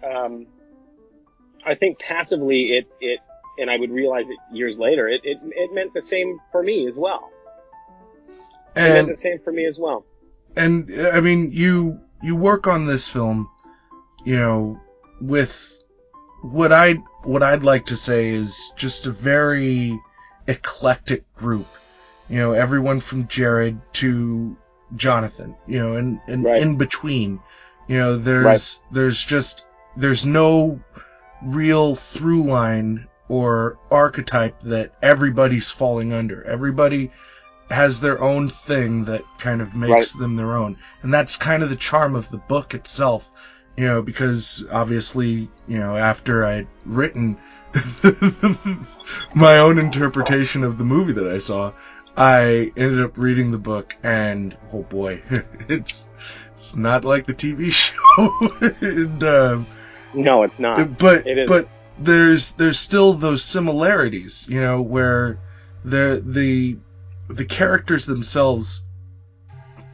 um, 0.04 0.48
I 1.66 1.76
think 1.76 2.00
passively 2.00 2.78
it, 2.78 2.88
it, 3.02 3.20
and 3.58 3.70
I 3.70 3.78
would 3.78 3.92
realize 3.92 4.30
it 4.30 4.38
years 4.52 4.78
later, 4.78 5.08
it, 5.08 5.22
it, 5.24 5.38
it 5.44 5.74
meant 5.74 5.94
the 5.94 6.02
same 6.02 6.40
for 6.52 6.64
me 6.64 6.88
as 6.88 6.96
well. 6.96 7.30
It 8.76 8.94
meant 8.94 8.98
and 9.00 9.10
the 9.10 9.18
same 9.18 9.40
for 9.40 9.52
me 9.52 9.66
as 9.66 9.78
well. 9.78 10.06
and 10.56 10.90
uh, 10.92 11.10
I 11.10 11.20
mean, 11.22 11.52
you 11.52 12.00
you 12.22 12.36
work 12.36 12.68
on 12.68 12.86
this 12.86 13.08
film, 13.08 13.50
you 14.26 14.38
know, 14.38 14.80
with 15.22 15.78
what 16.42 16.72
I 16.72 16.94
what 17.24 17.44
I'd 17.44 17.64
like 17.64 17.88
to 17.88 17.96
say 17.96 18.30
is 18.30 18.72
just 18.78 19.06
a 19.06 19.12
very 19.12 20.00
eclectic 20.48 21.32
group. 21.36 21.68
You 22.30 22.38
know, 22.38 22.52
everyone 22.54 23.00
from 23.00 23.28
Jared 23.28 23.80
to 23.94 24.56
Jonathan, 24.96 25.56
you 25.68 25.80
know, 25.80 25.96
and, 25.96 26.20
and 26.28 26.44
Right. 26.46 26.62
in 26.62 26.78
between. 26.78 27.40
You 27.88 27.98
know, 27.98 28.18
there's 28.18 28.46
Right. 28.46 28.82
there's 28.94 29.24
just 29.26 29.66
there's 29.98 30.26
no 30.26 30.80
real 31.42 31.96
through 31.96 32.44
line 32.44 33.08
or 33.28 33.78
archetype 33.92 34.60
that 34.62 34.92
everybody's 35.02 35.70
falling 35.70 36.14
under. 36.14 36.44
Everybody 36.44 37.12
has 37.70 38.00
their 38.00 38.22
own 38.22 38.50
thing 38.50 39.06
that 39.06 39.24
kind 39.38 39.62
of 39.62 39.76
makes 39.76 40.14
them 40.14 40.36
their 40.36 40.54
own. 40.54 40.78
And 41.04 41.14
that's 41.14 41.38
kind 41.38 41.62
of 41.62 41.70
the 41.70 41.76
charm 41.76 42.16
of 42.16 42.30
the 42.30 42.38
book 42.38 42.74
itself. 42.74 43.32
You 43.78 43.86
know, 43.86 44.02
because 44.02 44.66
obviously, 44.72 45.50
you 45.68 45.78
know, 45.78 45.96
after 45.96 46.44
I'd 46.44 46.68
written 46.86 47.38
my 49.36 49.60
own 49.60 49.78
interpretation 49.78 50.64
of 50.64 50.78
the 50.78 50.84
movie 50.84 51.14
that 51.14 51.28
I 51.28 51.38
saw, 51.38 51.72
I 52.18 52.74
ended 52.76 53.02
up 53.02 53.18
reading 53.18 53.52
the 53.52 53.58
book 53.58 53.96
and 54.04 54.58
oh 54.74 54.84
boy, 54.84 55.22
it's 55.70 56.10
it's 56.52 56.76
not 56.76 57.06
like 57.06 57.26
the 57.26 57.34
TV 57.34 57.72
show. 57.72 58.76
and, 58.82 59.24
um, 59.24 59.68
No, 60.14 60.44
it's 60.44 60.60
not. 60.60 60.98
but 60.98 61.26
It 61.28 61.48
but 61.48 61.68
there's 62.00 62.52
there's 62.54 62.80
still 62.80 63.14
those 63.14 63.44
similarities, 63.44 64.48
you 64.50 64.60
know, 64.60 64.82
where 64.82 65.40
the 65.84 66.22
the 66.26 66.78
the 67.30 67.46
characters 67.46 68.06
themselves 68.06 68.84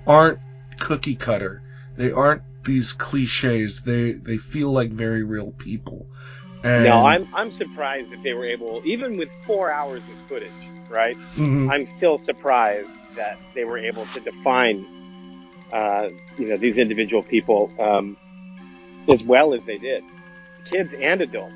aren't 0.08 0.40
cookie 0.80 1.16
cutter. 1.16 1.62
They 1.98 2.12
aren't 2.12 2.44
these 2.64 2.94
cliches. 2.94 3.82
They 3.82 4.14
they 4.14 4.38
feel 4.38 4.72
like 4.72 4.92
very 4.92 5.24
real 5.24 5.52
people. 5.52 6.08
And, 6.64 6.84
No, 6.86 7.06
I'm 7.06 7.28
I'm 7.34 7.52
surprised 7.52 8.12
that 8.12 8.24
they 8.24 8.34
were 8.34 8.46
able, 8.46 8.82
even 8.86 9.18
with 9.18 9.30
four 9.46 9.72
hours 9.72 10.08
of 10.08 10.16
footage, 10.28 10.50
right? 10.90 11.18
Mhm. 11.36 11.70
I'm 11.72 11.86
still 11.98 12.18
surprised 12.18 12.90
that 13.16 13.38
they 13.54 13.64
were 13.66 13.78
able 13.78 14.06
to 14.08 14.20
define, 14.20 14.86
uh, 15.72 16.10
you 16.38 16.48
know, 16.48 16.58
these 16.58 16.78
individual 16.78 17.24
people 17.24 17.72
um, 17.80 18.18
as 19.10 19.24
well 19.24 19.54
as 19.54 19.64
they 19.64 19.78
did, 19.78 20.04
kids 20.66 20.94
and 20.94 21.22
adults. 21.22 21.54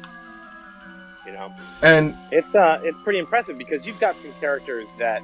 You 1.26 1.34
know, 1.34 1.54
and 1.82 2.16
it's 2.32 2.56
uh, 2.56 2.80
it's 2.84 2.98
pretty 3.00 3.20
impressive 3.20 3.58
because 3.58 3.86
you've 3.86 4.00
got 4.00 4.18
some 4.18 4.32
characters 4.40 4.88
that 4.98 5.22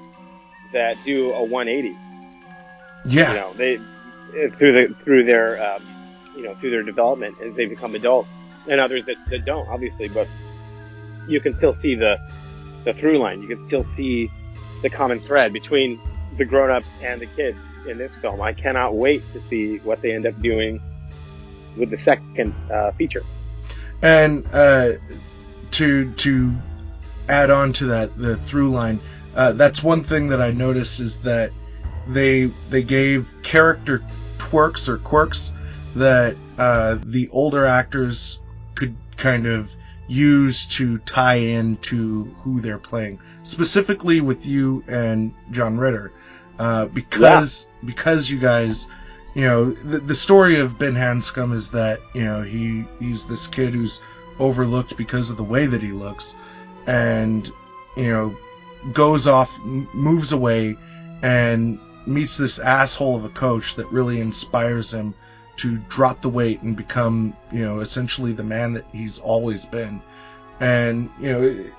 that 0.72 0.98
do 1.04 1.32
a 1.34 1.44
180. 1.44 1.98
yeah, 3.06 3.30
You 3.30 3.40
know, 3.40 3.54
they 3.54 3.78
through 4.50 4.88
the 4.88 4.94
through 5.04 5.26
their 5.26 5.64
um, 5.64 5.82
you 6.36 6.44
know 6.44 6.54
through 6.56 6.72
their 6.72 6.84
development 6.84 7.40
as 7.42 7.56
they 7.56 7.66
become 7.66 7.96
adults, 7.96 8.30
and 8.68 8.80
others 8.80 9.06
that, 9.06 9.16
that 9.30 9.46
don't, 9.46 9.68
obviously, 9.70 10.08
but 10.10 10.28
you 11.28 11.40
can 11.40 11.54
still 11.54 11.74
see 11.74 11.96
the 11.96 12.18
the 12.84 12.94
through 12.94 13.18
line. 13.18 13.42
You 13.42 13.48
can 13.48 13.66
still 13.68 13.84
see 13.84 14.30
the 14.82 14.90
common 14.90 15.20
thread 15.22 15.54
between 15.54 16.00
the 16.38 16.46
grown-ups 16.46 16.94
and 17.02 17.22
the 17.22 17.26
kids 17.26 17.58
in 17.88 17.98
this 17.98 18.14
film. 18.16 18.42
I 18.42 18.54
cannot 18.54 18.96
wait 18.96 19.24
to 19.34 19.42
see 19.42 19.78
what 19.80 20.02
they 20.02 20.12
end 20.12 20.26
up 20.26 20.40
doing 20.42 20.82
with 21.78 21.90
the 21.90 21.98
second 21.98 22.54
uh, 22.72 22.92
feature. 22.92 23.24
And 24.02 24.46
uh, 24.52 24.94
to 25.72 26.12
to 26.12 26.54
add 27.28 27.50
on 27.50 27.74
to 27.74 27.86
that, 27.88 28.18
the 28.18 28.38
through 28.38 28.72
line, 28.72 29.00
uh, 29.36 29.54
that's 29.54 29.84
one 29.84 30.04
thing 30.04 30.30
that 30.30 30.42
I 30.42 30.52
noticed 30.52 31.00
is 31.00 31.22
that 31.22 31.52
they 32.08 32.46
they 32.70 32.84
gave 32.84 33.30
character 33.44 34.04
twerks 34.38 34.88
or 34.88 34.98
quirks 34.98 35.54
that 35.96 36.36
uh, 36.58 36.98
the 37.04 37.30
older 37.30 37.66
actors 37.66 38.40
could 38.76 38.96
kind 39.18 39.48
of 39.48 39.74
use 40.08 40.66
to 40.68 41.00
tie 41.00 41.36
in 41.36 41.78
to 41.78 42.24
who 42.24 42.62
they're 42.62 42.78
playing. 42.78 43.20
Specifically 43.44 44.22
with 44.22 44.46
you 44.46 44.84
and 44.88 45.34
John 45.52 45.78
Ritter, 45.78 46.12
uh, 46.60 46.86
because 46.86 47.68
because 47.84 48.30
you 48.30 48.40
guys 48.40 48.88
you 49.36 49.42
know, 49.42 49.70
the, 49.70 50.00
the 50.00 50.16
story 50.16 50.60
of 50.60 50.80
Ben 50.80 50.94
Hanscom 50.94 51.54
is 51.54 51.70
that, 51.72 52.00
you 52.14 52.24
know, 52.24 52.42
he 52.42 52.86
he's 53.00 53.26
this 53.26 53.48
kid 53.48 53.74
who's 53.74 54.02
overlooked 54.40 54.98
because 54.98 55.30
of 55.30 55.38
the 55.38 55.44
way 55.44 55.66
that 55.66 55.84
he 55.84 55.92
looks 55.92 56.38
and, 56.88 57.52
you 57.98 58.10
know, 58.10 58.36
goes 58.94 59.28
off, 59.28 59.60
moves 59.60 60.32
away 60.32 60.78
and 61.22 61.80
meets 62.06 62.38
this 62.38 62.60
asshole 62.60 63.18
of 63.18 63.26
a 63.26 63.30
coach 63.30 63.76
that 63.76 63.92
really 63.92 64.22
inspires 64.22 64.94
him 64.94 65.14
to 65.58 65.78
drop 65.90 66.22
the 66.22 66.30
weight 66.30 66.62
and 66.62 66.78
become, 66.78 67.36
you 67.52 67.66
know, 67.66 67.80
essentially 67.80 68.32
the 68.32 68.44
man 68.44 68.74
that 68.74 68.86
he's 68.94 69.20
always 69.20 69.66
been. 69.66 70.02
And, 70.62 71.10
you 71.20 71.32
know, 71.32 71.42
it, 71.42 71.74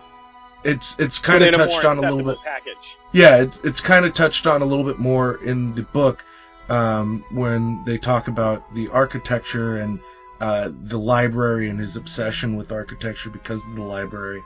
it's 0.62 0.98
it's 0.98 1.18
kind 1.18 1.42
of 1.42 1.54
touched 1.54 1.84
on 1.86 1.98
a 1.98 2.00
little 2.02 2.22
bit 2.22 2.36
Package. 2.44 2.75
yeah, 3.12 3.36
it's 3.36 3.60
it's 3.60 3.80
kind 3.80 4.04
of 4.04 4.12
touched 4.12 4.46
on 4.46 4.60
a 4.60 4.64
little 4.64 4.84
bit 4.84 4.98
more 4.98 5.42
in 5.42 5.75
the 5.75 5.82
book 5.82 6.22
um, 6.68 7.25
when 7.30 7.85
they 7.85 7.99
talk 7.99 8.28
about 8.28 8.75
the 8.75 8.88
architecture 8.88 9.76
and 9.76 10.00
uh, 10.40 10.70
the 10.82 10.99
library 10.99 11.68
and 11.68 11.78
his 11.78 11.96
obsession 11.96 12.56
with 12.56 12.73
architecture 12.73 13.30
because 13.30 13.64
of 13.66 13.75
the 13.75 13.82
library, 13.82 14.42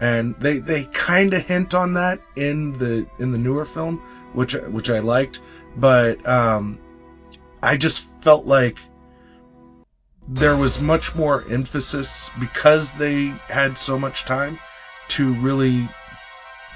and 0.00 0.34
they 0.38 0.58
they 0.58 0.84
kind 0.84 1.34
of 1.34 1.42
hint 1.42 1.74
on 1.74 1.94
that 1.94 2.20
in 2.36 2.78
the 2.78 3.06
in 3.18 3.32
the 3.32 3.38
newer 3.38 3.64
film, 3.64 3.98
which 4.32 4.54
which 4.54 4.90
I 4.90 5.00
liked, 5.00 5.40
but 5.76 6.26
um, 6.26 6.78
I 7.62 7.76
just 7.76 8.04
felt 8.22 8.46
like 8.46 8.78
there 10.28 10.56
was 10.56 10.80
much 10.80 11.16
more 11.16 11.44
emphasis 11.50 12.30
because 12.38 12.92
they 12.92 13.26
had 13.48 13.76
so 13.76 13.98
much 13.98 14.24
time 14.24 14.58
to 15.08 15.34
really 15.34 15.88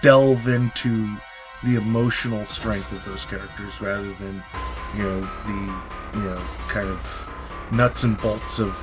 delve 0.02 0.48
into 0.48 1.16
the 1.66 1.74
emotional 1.74 2.44
strength 2.44 2.92
of 2.92 3.04
those 3.04 3.24
characters 3.24 3.80
rather 3.82 4.12
than 4.14 4.42
you 4.94 5.02
know 5.02 5.20
the 5.46 6.18
you 6.18 6.22
know 6.24 6.40
kind 6.68 6.88
of 6.88 7.28
nuts 7.72 8.04
and 8.04 8.20
bolts 8.20 8.60
of 8.60 8.76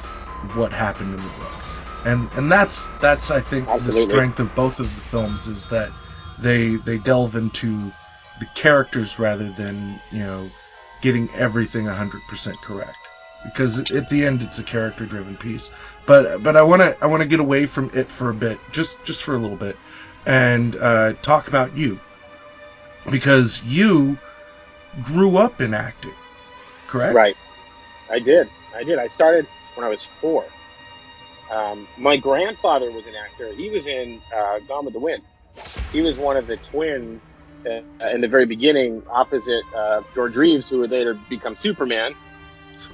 what 0.55 0.71
happened 0.73 1.13
in 1.13 1.21
the 1.23 1.29
book. 1.29 1.53
And 2.05 2.29
and 2.33 2.51
that's 2.51 2.91
that's 2.99 3.31
I 3.31 3.39
think 3.39 3.67
Absolutely. 3.69 4.03
the 4.03 4.07
strength 4.07 4.39
of 4.39 4.53
both 4.55 4.79
of 4.79 4.93
the 4.95 5.01
films 5.01 5.47
is 5.47 5.67
that 5.67 5.89
they 6.41 6.75
they 6.75 6.97
delve 6.97 7.35
into 7.35 7.91
the 8.39 8.45
characters 8.55 9.17
rather 9.17 9.49
than 9.51 9.99
you 10.11 10.19
know 10.19 10.51
getting 11.01 11.29
everything 11.31 11.85
100% 11.85 12.61
correct. 12.61 12.97
Because 13.45 13.79
at 13.91 14.09
the 14.09 14.25
end 14.25 14.41
it's 14.41 14.59
a 14.59 14.63
character 14.63 15.05
driven 15.05 15.37
piece. 15.37 15.71
But 16.05 16.43
but 16.43 16.57
I 16.57 16.61
want 16.63 16.81
to 16.81 16.97
I 17.01 17.07
want 17.07 17.21
to 17.21 17.27
get 17.27 17.39
away 17.39 17.65
from 17.65 17.89
it 17.93 18.11
for 18.11 18.29
a 18.29 18.33
bit 18.33 18.59
just 18.71 19.03
just 19.05 19.23
for 19.23 19.35
a 19.35 19.39
little 19.39 19.57
bit 19.57 19.77
and 20.25 20.75
uh, 20.75 21.13
talk 21.21 21.47
about 21.47 21.75
you 21.77 21.99
because 23.11 23.63
you 23.63 24.17
grew 25.03 25.37
up 25.37 25.61
in 25.61 25.73
acting 25.73 26.15
correct 26.87 27.15
Right. 27.15 27.35
I 28.09 28.19
did. 28.19 28.49
I 28.75 28.83
did. 28.83 28.99
I 28.99 29.07
started 29.07 29.47
when 29.75 29.85
I 29.85 29.89
was 29.89 30.05
four. 30.21 30.45
Um, 31.51 31.87
my 31.97 32.17
grandfather 32.17 32.91
was 32.91 33.05
an 33.05 33.13
actor. 33.15 33.53
He 33.53 33.69
was 33.69 33.87
in 33.87 34.21
uh, 34.35 34.59
Gone 34.67 34.85
with 34.85 34.93
the 34.93 34.99
Wind. 34.99 35.23
He 35.91 36.01
was 36.01 36.17
one 36.17 36.37
of 36.37 36.47
the 36.47 36.57
twins 36.57 37.33
uh, 37.67 38.07
in 38.09 38.21
the 38.21 38.27
very 38.27 38.45
beginning, 38.45 39.03
opposite 39.11 39.63
uh, 39.75 40.01
George 40.13 40.35
Reeves, 40.35 40.67
who 40.69 40.79
would 40.79 40.91
later 40.91 41.15
become 41.29 41.55
Superman, 41.55 42.15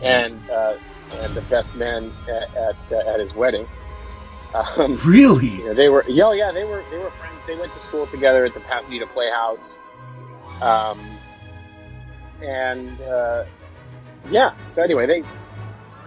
and 0.02 0.42
uh, 0.50 0.74
and 1.12 1.36
the 1.36 1.42
best 1.42 1.76
man 1.76 2.14
at 2.28 2.64
at, 2.92 3.08
at 3.08 3.20
his 3.20 3.34
wedding. 3.34 3.68
Um, 4.78 5.00
really 5.06 5.60
you 5.60 5.66
know, 5.66 5.74
they 5.76 5.90
were, 5.90 6.06
yeah, 6.08 6.34
yeah, 6.34 6.52
they 6.54 6.64
were, 6.66 6.86
they 6.90 6.98
were 6.98 7.12
friends. 7.12 7.44
They 7.48 7.56
went 7.56 7.74
to 7.74 7.82
school 7.82 8.08
together 8.08 8.46
at 8.46 8.54
the 8.54 8.62
Pasadena 8.62 9.06
Playhouse. 9.08 9.78
Um, 10.62 11.00
and, 12.42 13.00
uh, 13.02 13.46
yeah, 14.30 14.54
so 14.72 14.84
anyway, 14.84 15.06
they, 15.06 15.24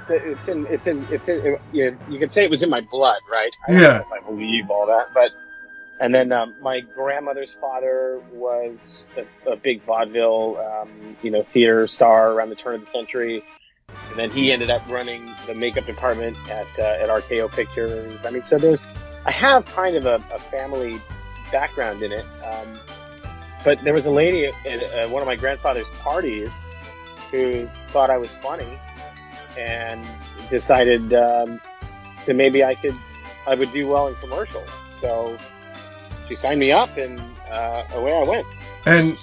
it's 0.08 0.48
in, 0.48 0.66
it's 0.68 0.86
in, 0.86 1.06
it's 1.10 1.28
in, 1.28 1.58
you, 1.72 1.98
you 2.08 2.18
could 2.18 2.32
say 2.32 2.44
it 2.44 2.50
was 2.50 2.62
in 2.62 2.70
my 2.70 2.80
blood, 2.80 3.20
right? 3.30 3.50
I 3.66 3.72
don't 3.72 3.80
Yeah. 3.80 3.88
know 3.98 4.02
if 4.02 4.12
I 4.12 4.20
believe 4.26 4.70
all 4.70 4.86
that, 4.86 5.08
but, 5.14 5.30
and 6.00 6.14
then, 6.14 6.32
um, 6.32 6.54
my 6.60 6.80
grandmother's 6.80 7.52
father 7.52 8.20
was 8.32 9.04
a, 9.16 9.52
a 9.52 9.56
big 9.56 9.82
vaudeville, 9.84 10.58
um, 10.58 11.16
you 11.22 11.30
know, 11.30 11.42
theater 11.42 11.86
star 11.86 12.32
around 12.32 12.50
the 12.50 12.56
turn 12.56 12.74
of 12.76 12.80
the 12.80 12.86
century. 12.90 13.42
And 14.10 14.18
then 14.18 14.30
he 14.30 14.52
ended 14.52 14.70
up 14.70 14.82
running 14.88 15.24
the 15.46 15.54
makeup 15.54 15.86
department 15.86 16.36
at 16.50 16.66
uh, 16.78 16.82
at 16.82 17.08
RKO 17.08 17.50
Pictures. 17.50 18.24
I 18.26 18.30
mean, 18.30 18.42
so 18.42 18.58
there's 18.58 18.82
I 19.24 19.30
have 19.30 19.64
kind 19.66 19.96
of 19.96 20.06
a, 20.06 20.22
a 20.34 20.38
family 20.38 21.00
background 21.50 22.02
in 22.02 22.12
it. 22.12 22.24
Um, 22.44 22.80
but 23.64 23.82
there 23.84 23.94
was 23.94 24.06
a 24.06 24.10
lady 24.10 24.46
at, 24.46 24.66
at 24.66 25.04
uh, 25.04 25.08
one 25.08 25.22
of 25.22 25.26
my 25.26 25.36
grandfather's 25.36 25.88
parties 26.00 26.50
who 27.30 27.66
thought 27.88 28.10
I 28.10 28.18
was 28.18 28.34
funny 28.34 28.78
and 29.58 30.06
decided 30.50 31.14
um, 31.14 31.60
that 32.26 32.34
maybe 32.34 32.64
I 32.64 32.74
could 32.74 32.94
I 33.46 33.54
would 33.54 33.72
do 33.72 33.88
well 33.88 34.08
in 34.08 34.14
commercials. 34.16 34.70
So 34.92 35.36
she 36.28 36.36
signed 36.36 36.60
me 36.60 36.70
up, 36.72 36.96
and 36.96 37.20
uh, 37.50 37.84
away 37.94 38.16
I 38.16 38.22
went. 38.22 38.46
And 38.86 39.18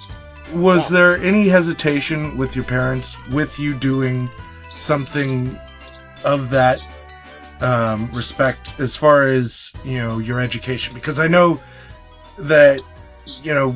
was 0.54 0.90
there 0.90 1.18
any 1.18 1.48
hesitation 1.48 2.38
with 2.38 2.56
your 2.56 2.66
parents 2.66 3.18
with 3.30 3.60
you 3.60 3.74
doing 3.74 4.30
something 4.70 5.58
of 6.26 6.50
that 6.50 6.86
um, 7.62 8.10
respect 8.12 8.80
as 8.80 8.96
far 8.96 9.28
as 9.28 9.74
you 9.84 9.98
know 9.98 10.20
your 10.20 10.40
education? 10.40 10.94
Because 10.94 11.20
I 11.20 11.28
know 11.28 11.62
that 12.38 12.82
you 13.42 13.54
know 13.54 13.76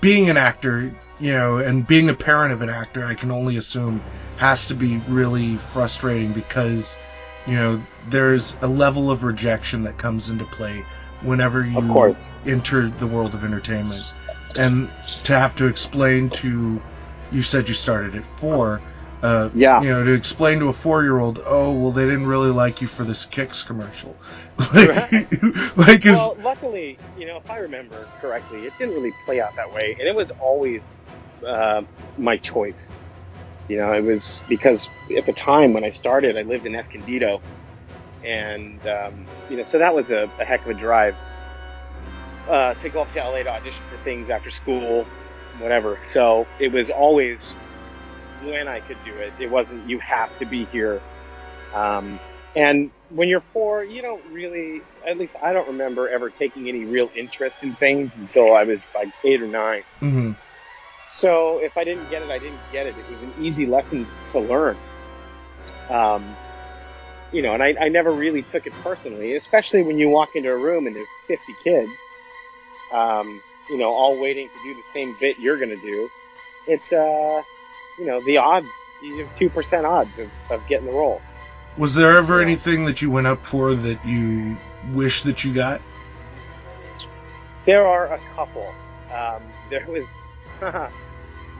being 0.00 0.28
an 0.30 0.36
actor, 0.36 0.92
you 1.20 1.32
know, 1.32 1.58
and 1.58 1.86
being 1.86 2.08
a 2.08 2.14
parent 2.14 2.52
of 2.52 2.62
an 2.62 2.68
actor, 2.68 3.04
I 3.04 3.14
can 3.14 3.30
only 3.30 3.56
assume 3.56 4.02
has 4.36 4.68
to 4.68 4.74
be 4.74 4.98
really 5.08 5.56
frustrating 5.56 6.32
because 6.32 6.96
you 7.46 7.54
know 7.54 7.82
there's 8.08 8.56
a 8.62 8.68
level 8.68 9.10
of 9.10 9.24
rejection 9.24 9.82
that 9.82 9.98
comes 9.98 10.30
into 10.30 10.44
play 10.44 10.84
whenever 11.22 11.64
you 11.64 11.78
Of 11.78 11.88
course. 11.88 12.30
enter 12.46 12.88
the 12.88 13.06
world 13.06 13.34
of 13.34 13.44
entertainment 13.44 14.12
and 14.58 14.88
to 15.24 15.36
have 15.36 15.56
to 15.56 15.66
explain 15.66 16.30
to 16.30 16.80
you 17.32 17.42
said 17.42 17.68
you 17.68 17.74
started 17.74 18.14
at 18.14 18.24
four 18.24 18.80
uh, 19.22 19.50
Yeah. 19.54 19.80
you 19.82 19.88
know 19.88 20.04
to 20.04 20.12
explain 20.12 20.60
to 20.60 20.68
a 20.68 20.72
four 20.72 21.02
year 21.02 21.18
old 21.18 21.40
oh 21.46 21.72
well 21.72 21.92
they 21.92 22.04
didn't 22.04 22.26
really 22.26 22.50
like 22.50 22.80
you 22.80 22.86
for 22.86 23.04
this 23.04 23.26
Kix 23.26 23.64
commercial 23.66 24.16
like, 24.74 25.30
like 25.76 26.06
is 26.06 26.14
Well, 26.14 26.36
luckily, 26.38 26.98
you 27.16 27.26
know, 27.26 27.36
if 27.36 27.50
I 27.50 27.58
remember 27.58 28.10
correctly, 28.20 28.66
it 28.66 28.76
didn't 28.78 28.94
really 28.94 29.12
play 29.12 29.40
out 29.40 29.54
that 29.56 29.72
way, 29.72 29.96
and 29.98 30.08
it 30.08 30.14
was 30.14 30.30
always 30.32 30.98
uh, 31.46 31.82
my 32.16 32.36
choice. 32.38 32.92
You 33.68 33.76
know, 33.78 33.92
it 33.92 34.02
was 34.04 34.42
because 34.48 34.90
at 35.16 35.26
the 35.26 35.32
time 35.32 35.72
when 35.72 35.84
I 35.84 35.90
started, 35.90 36.36
I 36.36 36.42
lived 36.42 36.66
in 36.66 36.74
Escondido, 36.74 37.42
and 38.24 38.84
um, 38.86 39.26
you 39.48 39.56
know, 39.56 39.64
so 39.64 39.78
that 39.78 39.94
was 39.94 40.10
a, 40.10 40.30
a 40.38 40.44
heck 40.44 40.64
of 40.64 40.70
a 40.70 40.74
drive 40.74 41.16
uh, 42.48 42.74
to 42.74 42.88
go 42.88 43.02
up 43.02 43.12
to 43.12 43.20
LA 43.20 43.42
to 43.42 43.50
audition 43.50 43.82
for 43.88 43.98
things 43.98 44.30
after 44.30 44.50
school, 44.50 45.06
whatever. 45.58 46.00
So 46.06 46.48
it 46.58 46.72
was 46.72 46.90
always 46.90 47.54
when 48.42 48.68
I 48.68 48.80
could 48.80 48.98
do 49.04 49.14
it. 49.16 49.32
It 49.38 49.50
wasn't 49.50 49.88
you 49.88 49.98
have 50.00 50.36
to 50.38 50.46
be 50.46 50.64
here. 50.66 51.00
Um, 51.74 52.18
and 52.56 52.90
when 53.10 53.28
you're 53.28 53.42
four, 53.52 53.84
you 53.84 54.02
don't 54.02 54.24
really, 54.32 54.82
at 55.06 55.18
least 55.18 55.34
I 55.42 55.52
don't 55.52 55.68
remember 55.68 56.08
ever 56.08 56.30
taking 56.30 56.68
any 56.68 56.84
real 56.84 57.10
interest 57.14 57.56
in 57.62 57.74
things 57.74 58.14
until 58.16 58.54
I 58.54 58.64
was 58.64 58.86
like 58.94 59.10
eight 59.24 59.40
or 59.42 59.46
nine. 59.46 59.84
Mhm. 60.00 60.34
So 61.10 61.58
if 61.58 61.76
I 61.76 61.84
didn't 61.84 62.10
get 62.10 62.22
it, 62.22 62.30
I 62.30 62.38
didn't 62.38 62.60
get 62.72 62.86
it. 62.86 62.94
It 62.98 63.10
was 63.10 63.20
an 63.20 63.32
easy 63.40 63.66
lesson 63.66 64.06
to 64.28 64.40
learn. 64.40 64.76
Um, 65.88 66.36
you 67.32 67.42
know, 67.42 67.54
and 67.54 67.62
I, 67.62 67.74
I 67.80 67.88
never 67.88 68.10
really 68.10 68.42
took 68.42 68.66
it 68.66 68.72
personally, 68.82 69.34
especially 69.34 69.82
when 69.82 69.98
you 69.98 70.08
walk 70.08 70.34
into 70.34 70.50
a 70.50 70.56
room 70.56 70.86
and 70.86 70.96
there's 70.96 71.08
50 71.26 71.54
kids, 71.62 71.90
um, 72.92 73.40
you 73.68 73.76
know, 73.78 73.92
all 73.92 74.18
waiting 74.18 74.48
to 74.48 74.62
do 74.64 74.74
the 74.74 74.86
same 74.92 75.14
bit 75.20 75.38
you're 75.38 75.58
going 75.58 75.70
to 75.70 75.76
do. 75.76 76.10
It's, 76.66 76.92
uh, 76.92 77.42
you 77.98 78.06
know, 78.06 78.20
the 78.20 78.36
odds, 78.36 78.66
you 79.02 79.24
have 79.24 79.36
2% 79.36 79.84
odds 79.84 80.10
of, 80.18 80.30
of 80.50 80.66
getting 80.68 80.86
the 80.86 80.92
role. 80.92 81.20
was 81.76 81.94
there 81.94 82.16
ever 82.16 82.40
anything 82.40 82.84
that 82.86 83.00
you 83.02 83.10
went 83.10 83.26
up 83.26 83.44
for 83.44 83.74
that 83.74 84.04
you 84.04 84.56
wish 84.92 85.22
that 85.22 85.44
you 85.44 85.52
got 85.52 85.80
There 87.64 87.86
are 87.86 88.12
a 88.12 88.18
couple. 88.34 88.66
Um, 89.12 89.42
there 89.70 89.86
was 89.86 90.14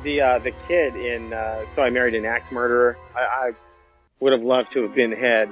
the 0.02 0.20
uh, 0.20 0.38
the 0.38 0.52
kid 0.66 0.96
in 0.96 1.32
uh, 1.32 1.66
So 1.68 1.82
I 1.82 1.90
Married 1.90 2.14
an 2.14 2.24
Axe 2.24 2.50
Murderer. 2.50 2.96
I, 3.14 3.20
I 3.20 3.52
would 4.20 4.32
have 4.32 4.42
loved 4.42 4.72
to 4.72 4.82
have 4.82 4.94
been 4.94 5.12
head. 5.12 5.48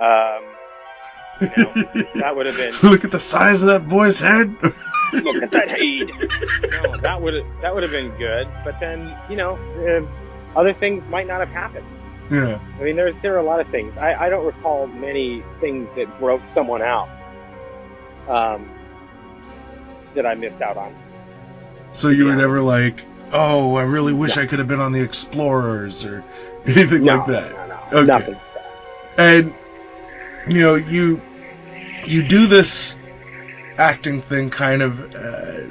Um, 0.00 0.42
you 1.40 1.64
know, 1.64 1.72
that 2.20 2.34
would 2.36 2.46
have 2.46 2.56
been 2.56 2.74
look 2.90 3.04
at 3.04 3.10
the 3.10 3.20
size 3.20 3.62
of 3.62 3.68
that 3.68 3.88
boy's 3.88 4.20
head 4.20 4.54
look 5.12 5.42
at 5.42 5.50
that 5.52 5.68
head. 5.68 6.10
No, 6.70 6.96
that 6.98 7.20
would 7.20 7.34
have 7.34 7.46
that 7.62 7.74
would 7.74 7.82
have 7.82 7.92
been 7.92 8.10
good. 8.16 8.48
But 8.64 8.78
then 8.80 9.16
you 9.28 9.36
know, 9.36 9.56
uh, 9.86 10.58
other 10.58 10.72
things 10.72 11.06
might 11.06 11.26
not 11.26 11.40
have 11.40 11.50
happened. 11.50 11.86
yeah 12.30 12.58
I 12.78 12.82
mean, 12.82 12.96
there's 12.96 13.16
there 13.18 13.34
are 13.34 13.38
a 13.38 13.42
lot 13.44 13.60
of 13.60 13.68
things. 13.68 13.96
I, 13.96 14.14
I 14.26 14.28
don't 14.28 14.44
recall 14.44 14.86
many 14.86 15.42
things 15.60 15.88
that 15.96 16.18
broke 16.18 16.46
someone 16.48 16.82
out 16.82 17.08
um, 18.28 18.68
that 20.14 20.26
I 20.26 20.34
missed 20.34 20.60
out 20.62 20.76
on. 20.76 20.94
so 21.92 22.08
you 22.08 22.24
were 22.24 22.30
Yeah. 22.30 22.36
never 22.36 22.60
like 22.60 23.02
oh 23.32 23.74
i 23.74 23.82
really 23.82 24.12
wish 24.12 24.36
No. 24.36 24.42
i 24.42 24.46
could 24.46 24.60
have 24.60 24.68
been 24.68 24.80
on 24.80 24.92
the 24.92 25.00
explorers 25.00 26.04
or 26.04 26.22
anything 26.66 27.04
no, 27.04 27.16
like 27.16 27.26
that 27.26 27.52
no, 27.52 27.66
no, 27.66 27.98
Okay. 27.98 28.06
nothing. 28.06 28.34
like 28.34 28.54
that. 28.54 29.18
and 29.18 29.54
you 30.46 30.60
know 30.62 30.74
you 30.76 31.20
you 32.06 32.22
do 32.22 32.46
this 32.46 32.96
acting 33.78 34.20
thing 34.22 34.50
kind 34.50 34.82
of 34.82 35.14
uh, 35.14 35.62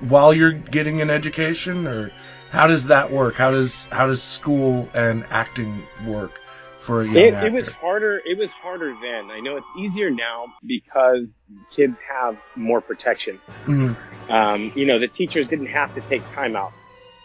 while 0.00 0.32
you're 0.32 0.52
getting 0.52 1.00
an 1.00 1.10
education 1.10 1.86
or 1.86 2.10
how 2.50 2.66
does 2.66 2.86
that 2.86 3.10
work 3.10 3.34
how 3.34 3.50
does 3.50 3.84
how 3.86 4.06
does 4.06 4.22
school 4.22 4.88
and 4.94 5.24
acting 5.30 5.82
work 6.06 6.40
for 6.78 7.02
a 7.02 7.04
young 7.04 7.16
It, 7.16 7.34
actor 7.34 7.46
it 7.46 7.52
was 7.52 7.68
harder. 7.68 8.22
It 8.24 8.38
was 8.38 8.52
harder 8.52 8.94
then. 9.00 9.30
I 9.30 9.40
know 9.40 9.56
it's 9.56 9.68
easier 9.76 10.10
now 10.10 10.46
because 10.66 11.36
kids 11.76 12.00
have 12.08 12.36
more 12.56 12.80
protection. 12.80 13.38
Mhm. 13.66 13.96
Um, 14.30 14.72
you 14.74 14.86
know, 14.86 14.98
the 14.98 15.08
teachers 15.08 15.48
didn't 15.48 15.66
have 15.66 15.92
to 15.94 16.00
take 16.00 16.22
time 16.34 16.56
out 16.56 16.72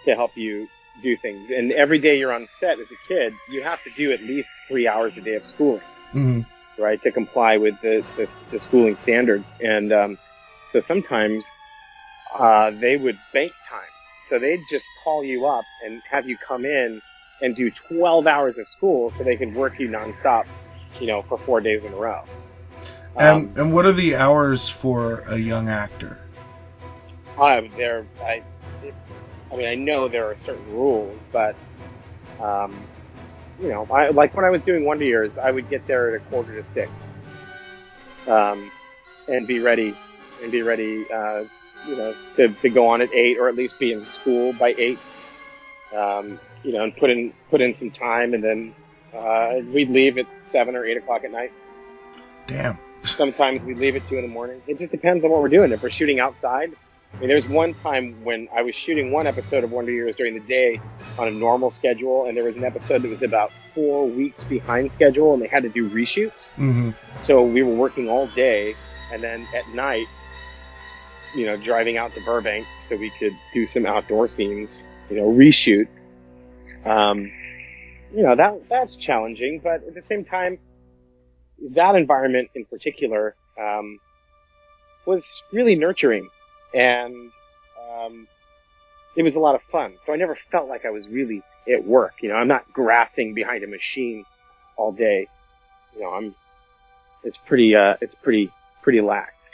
to 0.05 0.15
help 0.15 0.31
you 0.35 0.67
do 1.01 1.15
things. 1.17 1.49
And 1.49 1.71
every 1.71 1.99
day 1.99 2.17
you're 2.17 2.33
on 2.33 2.47
set 2.47 2.79
as 2.79 2.87
a 2.91 3.07
kid, 3.07 3.33
you 3.49 3.63
have 3.63 3.81
to 3.83 3.89
do 3.95 4.11
at 4.11 4.21
least 4.21 4.51
three 4.67 4.87
hours 4.87 5.17
a 5.17 5.21
day 5.21 5.35
of 5.35 5.45
schooling. 5.45 5.81
Mhm. 6.13 6.45
Right, 6.77 7.01
to 7.01 7.12
comply 7.12 7.57
with 7.57 7.79
the, 7.81 8.03
the, 8.17 8.27
the 8.51 8.59
schooling 8.59 8.97
standards. 8.97 9.45
And 9.62 9.91
um, 9.93 10.17
so 10.71 10.79
sometimes 10.79 11.45
uh, 12.38 12.71
they 12.71 12.97
would 12.97 13.17
bank 13.33 13.51
time 13.69 13.81
So 14.23 14.39
they'd 14.39 14.65
just 14.67 14.86
call 15.03 15.23
you 15.23 15.45
up 15.45 15.65
and 15.86 16.01
have 16.09 16.27
you 16.27 16.38
come 16.38 16.65
in 16.65 17.01
and 17.41 17.55
do 17.55 17.69
12 17.71 18.25
hours 18.27 18.57
of 18.57 18.67
school 18.69 19.12
so 19.17 19.23
they 19.23 19.36
could 19.36 19.53
work 19.55 19.79
you 19.79 19.89
nonstop, 19.89 20.45
you 20.99 21.07
know, 21.07 21.21
for 21.23 21.38
four 21.38 21.62
days 21.62 21.83
in 21.83 21.93
a 21.93 21.95
row. 21.95 22.21
And 23.17 23.45
Um, 23.47 23.53
and 23.55 23.73
what 23.73 23.86
are 23.86 23.91
the 23.91 24.15
hours 24.15 24.69
for 24.69 25.23
a 25.27 25.38
young 25.38 25.69
actor? 25.69 26.17
I, 27.38 27.69
there, 27.77 28.05
I, 28.21 28.41
I 29.51 29.55
mean, 29.55 29.67
I 29.67 29.75
know 29.75 30.07
there 30.07 30.25
are 30.29 30.36
certain 30.36 30.71
rules, 30.73 31.17
but, 31.31 31.55
um, 32.39 32.73
you 33.59 33.69
know, 33.69 33.87
I, 33.91 34.09
like 34.09 34.35
when 34.35 34.45
I 34.45 34.49
was 34.49 34.61
doing 34.61 34.85
Wonder 34.85 35.05
Years, 35.05 35.37
I 35.37 35.51
would 35.51 35.69
get 35.69 35.85
there 35.87 36.15
at 36.15 36.21
a 36.21 36.25
quarter 36.25 36.53
to 36.55 36.67
six, 36.67 37.17
um, 38.27 38.71
and 39.27 39.47
be 39.47 39.59
ready, 39.59 39.95
and 40.41 40.51
be 40.51 40.61
ready, 40.61 41.05
uh, 41.11 41.43
you 41.87 41.95
know, 41.95 42.15
to, 42.35 42.49
to 42.49 42.69
go 42.69 42.87
on 42.87 43.01
at 43.01 43.13
eight, 43.13 43.37
or 43.37 43.47
at 43.49 43.55
least 43.55 43.77
be 43.79 43.93
in 43.93 44.05
school 44.05 44.53
by 44.53 44.73
eight, 44.77 44.99
um, 45.95 46.39
you 46.63 46.73
know, 46.73 46.83
and 46.83 46.95
put 46.97 47.09
in, 47.09 47.33
put 47.49 47.61
in 47.61 47.75
some 47.75 47.91
time, 47.91 48.33
and 48.33 48.43
then, 48.43 48.75
uh, 49.15 49.55
we'd 49.73 49.89
leave 49.89 50.17
at 50.17 50.25
seven 50.41 50.75
or 50.75 50.85
eight 50.85 50.97
o'clock 50.97 51.23
at 51.23 51.31
night. 51.31 51.51
Damn. 52.47 52.77
Sometimes 53.03 53.61
we 53.63 53.75
leave 53.75 53.95
at 53.95 54.07
two 54.07 54.15
in 54.15 54.21
the 54.21 54.27
morning. 54.27 54.61
It 54.65 54.79
just 54.79 54.91
depends 54.91 55.23
on 55.23 55.31
what 55.31 55.41
we're 55.41 55.49
doing. 55.49 55.71
If 55.71 55.83
we're 55.83 55.89
shooting 55.89 56.19
outside, 56.19 56.73
I 57.15 57.19
mean, 57.19 57.30
there's 57.30 57.47
one 57.47 57.73
time 57.73 58.23
when 58.23 58.47
I 58.56 58.63
was 58.63 58.76
shooting 58.76 59.12
one 59.12 59.28
episode 59.28 59.63
of 59.63 59.71
Wonder 59.71 59.91
Years 59.91 60.15
during 60.15 60.34
the 60.34 60.45
day 60.47 60.82
on 61.19 61.28
a 61.28 61.32
normal 61.32 61.69
schedule, 61.69 62.26
and 62.26 62.36
there 62.36 62.43
was 62.43 62.58
an 62.58 62.63
episode 62.63 63.04
that 63.04 63.10
was 63.10 63.21
about 63.21 63.52
four 63.76 64.08
weeks 64.08 64.43
behind 64.43 64.91
schedule, 64.91 65.34
and 65.34 65.41
they 65.41 65.47
had 65.47 65.63
to 65.63 65.69
do 65.69 65.89
reshoots. 65.89 66.47
hmm 66.56 66.91
So 67.21 67.43
we 67.43 67.62
were 67.62 67.76
working 67.76 68.10
all 68.10 68.28
day, 68.28 68.76
and 69.12 69.21
then 69.21 69.47
at 69.54 69.67
night, 69.76 70.08
you 71.36 71.45
know, 71.45 71.56
driving 71.56 71.97
out 71.97 72.13
to 72.15 72.21
Burbank 72.21 72.65
so 72.84 72.95
we 72.95 73.12
could 73.19 73.36
do 73.54 73.67
some 73.67 73.86
outdoor 73.86 74.28
scenes, 74.28 74.82
you 75.10 75.17
know, 75.17 75.26
reshoot. 75.26 75.88
Um, 76.86 77.32
you 78.13 78.23
know, 78.23 78.36
that, 78.36 78.69
that's 78.69 78.95
challenging, 78.95 79.62
but 79.63 79.84
at 79.88 79.93
the 79.93 80.02
same 80.02 80.23
time, 80.23 80.58
that 81.71 81.95
environment 81.95 82.49
in 82.56 82.65
particular, 82.65 83.36
um, 83.60 83.99
was 85.06 85.41
really 85.52 85.76
nurturing 85.76 86.30
and, 86.73 87.31
um, 87.91 88.27
it 89.15 89.23
was 89.23 89.36
a 89.36 89.39
lot 89.39 89.55
of 89.55 89.62
fun. 89.63 89.95
So 89.99 90.13
I 90.13 90.15
never 90.15 90.36
felt 90.36 90.67
like 90.67 90.86
I 90.86 90.89
was 90.89 91.07
really 91.07 91.43
at 91.71 91.83
work. 91.83 92.15
You 92.21 92.29
know, 92.29 92.36
I'm 92.36 92.47
not 92.47 92.71
grafting 92.73 93.33
behind 93.33 93.63
a 93.63 93.67
machine 93.67 94.25
all 94.75 94.91
day. 94.91 95.27
You 95.95 96.01
know, 96.01 96.13
I'm, 96.13 96.36
it's 97.23 97.38
pretty, 97.38 97.75
uh, 97.75 97.95
it's 98.01 98.15
pretty, 98.15 98.51
pretty 98.81 99.01
lax. 99.01 99.49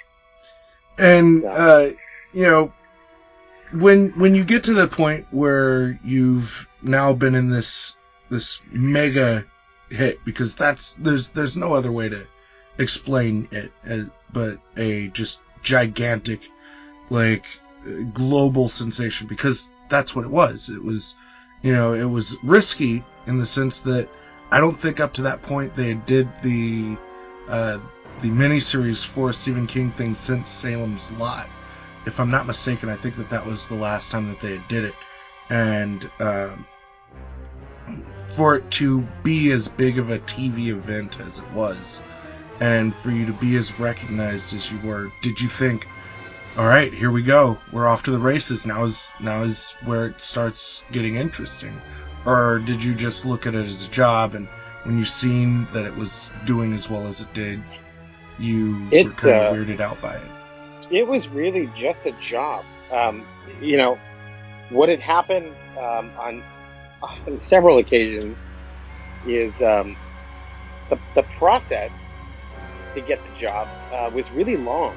And 0.98 1.46
uh, 1.46 1.92
you 2.34 2.44
know, 2.44 2.74
when 3.72 4.10
when 4.20 4.36
you 4.36 4.44
get 4.44 4.66
to 4.66 4.74
the 4.74 4.88
point 4.88 5.28
where 5.32 5.98
you've 6.04 6.68
now 6.82 7.14
been 7.14 7.36
in 7.36 7.50
this 7.50 7.96
this 8.30 8.62
mega 8.70 9.46
hit, 9.90 10.20
because 10.26 10.56
that's 10.56 10.96
there's 10.96 11.30
there's 11.30 11.56
no 11.56 11.74
other 11.74 11.92
way 11.92 12.10
to 12.10 12.28
explain 12.78 13.48
it, 13.52 13.72
as, 13.86 14.08
but 14.34 14.60
a 14.76 15.08
just 15.08 15.42
gigantic, 15.64 16.42
like 17.10 17.46
global 18.14 18.70
sensation, 18.70 19.28
because 19.28 19.72
that's 19.90 20.16
what 20.16 20.26
it 20.26 20.32
was. 20.32 20.70
It 20.70 20.84
was, 20.84 21.16
you 21.62 21.74
know, 21.74 21.94
it 21.94 22.06
was 22.06 22.38
risky 22.44 23.04
in 23.28 23.38
the 23.38 23.46
sense 23.46 23.80
that 23.80 24.08
I 24.52 24.60
don't 24.60 24.78
think 24.78 25.00
up 25.00 25.14
to 25.14 25.22
that 25.24 25.42
point 25.42 25.76
they 25.76 25.94
did 25.94 26.28
the 26.42 26.98
uh, 27.48 27.80
the 28.22 28.30
miniseries 28.30 29.06
for 29.06 29.32
Stephen 29.32 29.68
King 29.68 29.92
thing 29.92 30.14
since 30.14 30.50
Salem's 30.50 31.12
Lot. 31.14 31.48
If 32.06 32.20
I'm 32.20 32.32
not 32.32 32.48
mistaken, 32.48 32.90
I 32.90 32.96
think 32.96 33.16
that 33.18 33.30
that 33.30 33.46
was 33.46 33.68
the 33.68 33.76
last 33.76 34.12
time 34.12 34.30
that 34.30 34.40
they 34.40 34.60
did 34.68 34.86
it, 34.86 34.96
and 35.50 36.10
um, 36.20 36.66
for 38.28 38.56
it 38.56 38.72
to 38.72 39.02
be 39.24 39.52
as 39.52 39.68
big 39.68 39.98
of 39.98 40.10
a 40.10 40.20
TV 40.20 40.68
event 40.68 41.20
as 41.20 41.40
it 41.40 41.52
was, 41.52 42.02
and 42.60 42.96
for 42.96 43.12
you 43.12 43.26
to 43.26 43.34
be 43.34 43.56
as 43.56 43.80
recognized 43.80 44.56
as 44.56 44.72
you 44.72 44.80
were, 44.80 45.12
did 45.22 45.40
you 45.40 45.48
think, 45.48 45.88
all 46.60 46.68
right, 46.68 46.94
here 46.94 47.10
we 47.10 47.24
go, 47.24 47.58
we're 47.72 47.88
off 47.88 48.04
to 48.04 48.12
the 48.12 48.20
races. 48.20 48.68
Now 48.68 48.84
is 48.84 49.14
now 49.22 49.44
is 49.44 49.78
where 49.86 50.08
it 50.08 50.20
starts 50.20 50.84
getting 50.92 51.16
interesting, 51.16 51.82
or 52.26 52.60
did 52.60 52.84
you 52.84 52.94
just 52.94 53.26
look 53.26 53.48
at 53.48 53.56
it 53.56 53.66
as 53.66 53.88
a 53.88 53.90
job 53.90 54.36
and 54.36 54.46
when 54.84 55.00
you 55.00 55.06
seen 55.06 55.70
that 55.72 55.86
it 55.86 55.96
was 55.96 56.34
doing 56.44 56.74
as 56.74 56.90
well 56.90 57.08
as 57.08 57.22
it 57.22 57.34
did, 57.34 57.64
you 58.40 58.90
It, 58.92 59.06
were 59.06 59.12
kind 59.12 59.36
of 59.36 59.54
uh, 59.54 59.56
weirded 59.56 59.80
out 59.80 60.02
by 60.02 60.18
it. 60.18 60.92
It 60.92 61.08
was 61.08 61.30
really 61.30 61.70
just 61.78 62.06
a 62.06 62.12
job. 62.20 62.66
Um, 62.92 63.26
you 63.62 63.78
know, 63.78 63.98
what 64.70 64.90
had 64.90 65.00
happened 65.00 65.56
um, 65.78 66.12
on 66.20 66.44
on 67.02 67.40
several 67.40 67.78
occasions 67.78 68.38
is 69.26 69.62
um, 69.62 69.96
the, 70.90 71.00
the 71.16 71.24
process 71.38 72.04
to 72.96 73.00
get 73.00 73.18
the 73.24 73.40
job 73.40 73.70
uh, 73.94 74.12
was 74.14 74.30
really 74.32 74.58
long 74.58 74.94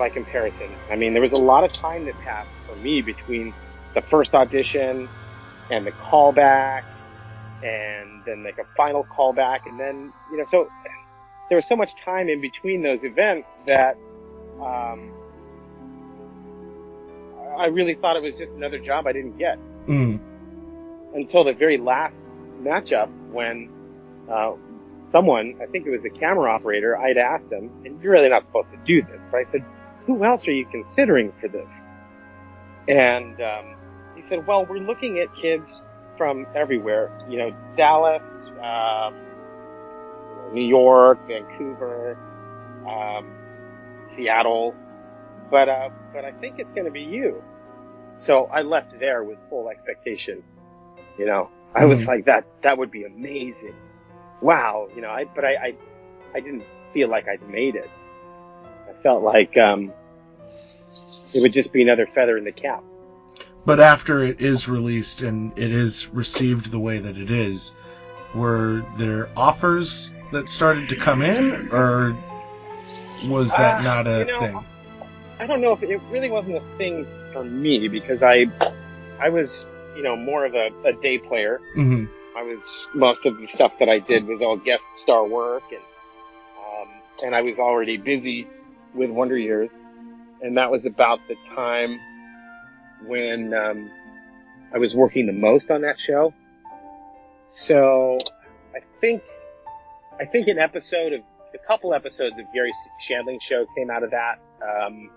by 0.00 0.08
comparison. 0.08 0.68
I 0.90 0.96
mean, 0.96 1.12
there 1.12 1.22
was 1.22 1.32
a 1.32 1.40
lot 1.40 1.62
of 1.62 1.70
time 1.72 2.06
that 2.06 2.18
passed 2.20 2.52
for 2.66 2.74
me 2.76 3.02
between 3.02 3.54
the 3.94 4.00
first 4.00 4.34
audition 4.34 5.08
and 5.70 5.86
the 5.86 5.92
callback, 5.92 6.84
and 7.62 8.24
then 8.24 8.42
like 8.42 8.58
a 8.58 8.64
final 8.76 9.04
callback, 9.04 9.66
and 9.66 9.78
then 9.78 10.10
you 10.32 10.38
know, 10.38 10.44
so 10.44 10.68
there 11.50 11.56
was 11.56 11.66
so 11.66 11.76
much 11.76 11.94
time 12.02 12.28
in 12.30 12.40
between 12.40 12.82
those 12.82 13.04
events 13.04 13.50
that 13.66 13.96
um, 14.62 15.12
I 17.58 17.66
really 17.66 17.94
thought 17.94 18.16
it 18.16 18.22
was 18.22 18.36
just 18.36 18.52
another 18.54 18.78
job 18.78 19.06
I 19.06 19.12
didn't 19.12 19.38
get 19.38 19.58
Mm. 19.86 20.20
until 21.14 21.44
the 21.44 21.52
very 21.52 21.78
last 21.78 22.22
matchup 22.62 23.08
when 23.32 23.68
uh, 24.30 24.52
someone, 25.02 25.56
I 25.60 25.66
think 25.66 25.86
it 25.86 25.90
was 25.90 26.02
the 26.02 26.10
camera 26.10 26.50
operator, 26.52 26.96
I'd 26.96 27.16
asked 27.16 27.50
him, 27.50 27.70
and 27.84 28.00
you're 28.02 28.12
really 28.12 28.28
not 28.28 28.44
supposed 28.44 28.70
to 28.70 28.78
do 28.84 29.02
this, 29.02 29.20
but 29.30 29.38
I 29.38 29.44
said, 29.44 29.64
who 30.06 30.24
else 30.24 30.48
are 30.48 30.52
you 30.52 30.66
considering 30.66 31.32
for 31.40 31.48
this? 31.48 31.84
And 32.88 33.40
um, 33.40 33.76
he 34.14 34.22
said, 34.22 34.46
well, 34.46 34.66
we're 34.66 34.78
looking 34.78 35.18
at 35.20 35.34
kids 35.34 35.82
from 36.16 36.46
everywhere, 36.54 37.12
you 37.28 37.38
know, 37.38 37.52
Dallas, 37.76 38.50
um, 38.62 39.14
New 40.52 40.62
York, 40.64 41.26
Vancouver, 41.26 42.18
um, 42.86 43.38
Seattle, 44.06 44.76
but 45.50 45.68
uh, 45.68 45.90
but 46.12 46.24
I 46.24 46.32
think 46.32 46.56
it's 46.58 46.72
going 46.72 46.86
to 46.86 46.90
be 46.92 47.02
you. 47.02 47.44
So 48.18 48.46
I 48.46 48.62
left 48.62 48.98
there 48.98 49.24
with 49.24 49.38
full 49.48 49.68
expectation. 49.70 50.44
You 51.18 51.26
know, 51.26 51.52
I 51.74 51.86
was 51.86 52.04
Mhm. 52.04 52.08
like 52.08 52.24
that. 52.26 52.46
That 52.62 52.78
would 52.78 52.90
be 52.90 53.04
amazing. 53.04 53.76
Wow. 54.40 54.88
You 54.94 55.02
know, 55.02 55.10
I 55.10 55.24
but 55.34 55.44
I 55.44 55.54
I, 55.54 55.78
I 56.34 56.40
didn't 56.40 56.66
feel 56.92 57.08
like 57.08 57.26
I'd 57.28 57.42
made 57.42 57.76
it. 57.76 57.92
Felt 59.02 59.22
like 59.22 59.56
um, 59.56 59.92
it 61.32 61.40
would 61.40 61.52
just 61.52 61.72
be 61.72 61.82
another 61.82 62.06
feather 62.06 62.36
in 62.36 62.44
the 62.44 62.52
cap. 62.52 62.82
But 63.64 63.80
after 63.80 64.22
it 64.22 64.40
is 64.40 64.68
released 64.68 65.22
and 65.22 65.56
it 65.58 65.70
is 65.70 66.08
received 66.08 66.70
the 66.70 66.78
way 66.78 66.98
that 66.98 67.16
it 67.16 67.30
is, 67.30 67.74
were 68.34 68.84
there 68.96 69.28
offers 69.36 70.12
that 70.32 70.48
started 70.48 70.88
to 70.88 70.96
come 70.96 71.22
in, 71.22 71.68
or 71.72 72.16
was 73.24 73.54
that 73.56 73.78
Uh, 73.78 73.82
not 73.82 74.06
a 74.06 74.20
you 74.20 74.26
know, 74.26 74.40
thing? 74.40 74.64
I 75.38 75.46
don't 75.46 75.60
know 75.60 75.72
if 75.72 75.82
it 75.82 76.00
really 76.10 76.30
wasn't 76.30 76.56
a 76.56 76.62
thing 76.78 77.06
for 77.32 77.44
me 77.44 77.88
because 77.88 78.22
I 78.22 78.46
I 79.20 79.28
was 79.28 79.66
you 79.96 80.02
know 80.02 80.16
more 80.16 80.44
of 80.44 80.54
a, 80.54 80.70
a 80.84 80.92
day 80.92 81.18
player. 81.18 81.60
hmm 81.74 82.04
I 82.36 82.42
was 82.42 82.86
most 82.94 83.26
of 83.26 83.38
the 83.38 83.46
stuff 83.46 83.72
that 83.80 83.88
I 83.88 83.98
did 83.98 84.26
was 84.26 84.40
all 84.40 84.56
guest 84.56 84.88
star 84.94 85.26
work, 85.26 85.64
and 85.70 85.82
um, 85.82 86.88
and 87.24 87.34
I 87.34 87.42
was 87.42 87.58
already 87.58 87.96
busy 87.96 88.46
with 88.94 89.10
Wonder 89.10 89.36
Years, 89.36 89.70
and 90.42 90.56
that 90.56 90.70
was 90.70 90.86
about 90.86 91.20
the 91.28 91.36
time 91.54 91.98
when 93.06 93.54
um, 93.54 93.90
I 94.74 94.78
was 94.78 94.94
working 94.94 95.26
the 95.26 95.32
most 95.32 95.70
on 95.70 95.82
that 95.82 95.98
show. 95.98 96.32
So 97.50 98.18
I 98.74 98.80
think 99.00 99.22
I 100.20 100.24
think 100.24 100.48
an 100.48 100.58
episode 100.58 101.12
of 101.12 101.20
a 101.54 101.66
couple 101.66 101.94
episodes 101.94 102.38
of 102.38 102.46
Garry 102.52 102.72
Shandling's 103.00 103.42
show 103.42 103.66
came 103.76 103.90
out 103.90 104.02
of 104.02 104.10
that. 104.10 104.38
Um, 104.62 105.10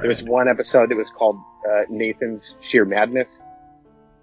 there 0.00 0.08
was 0.08 0.22
one 0.22 0.48
episode 0.48 0.90
that 0.90 0.96
was 0.96 1.10
called 1.10 1.38
uh, 1.68 1.82
Nathan's 1.90 2.56
Sheer 2.60 2.84
Madness, 2.84 3.42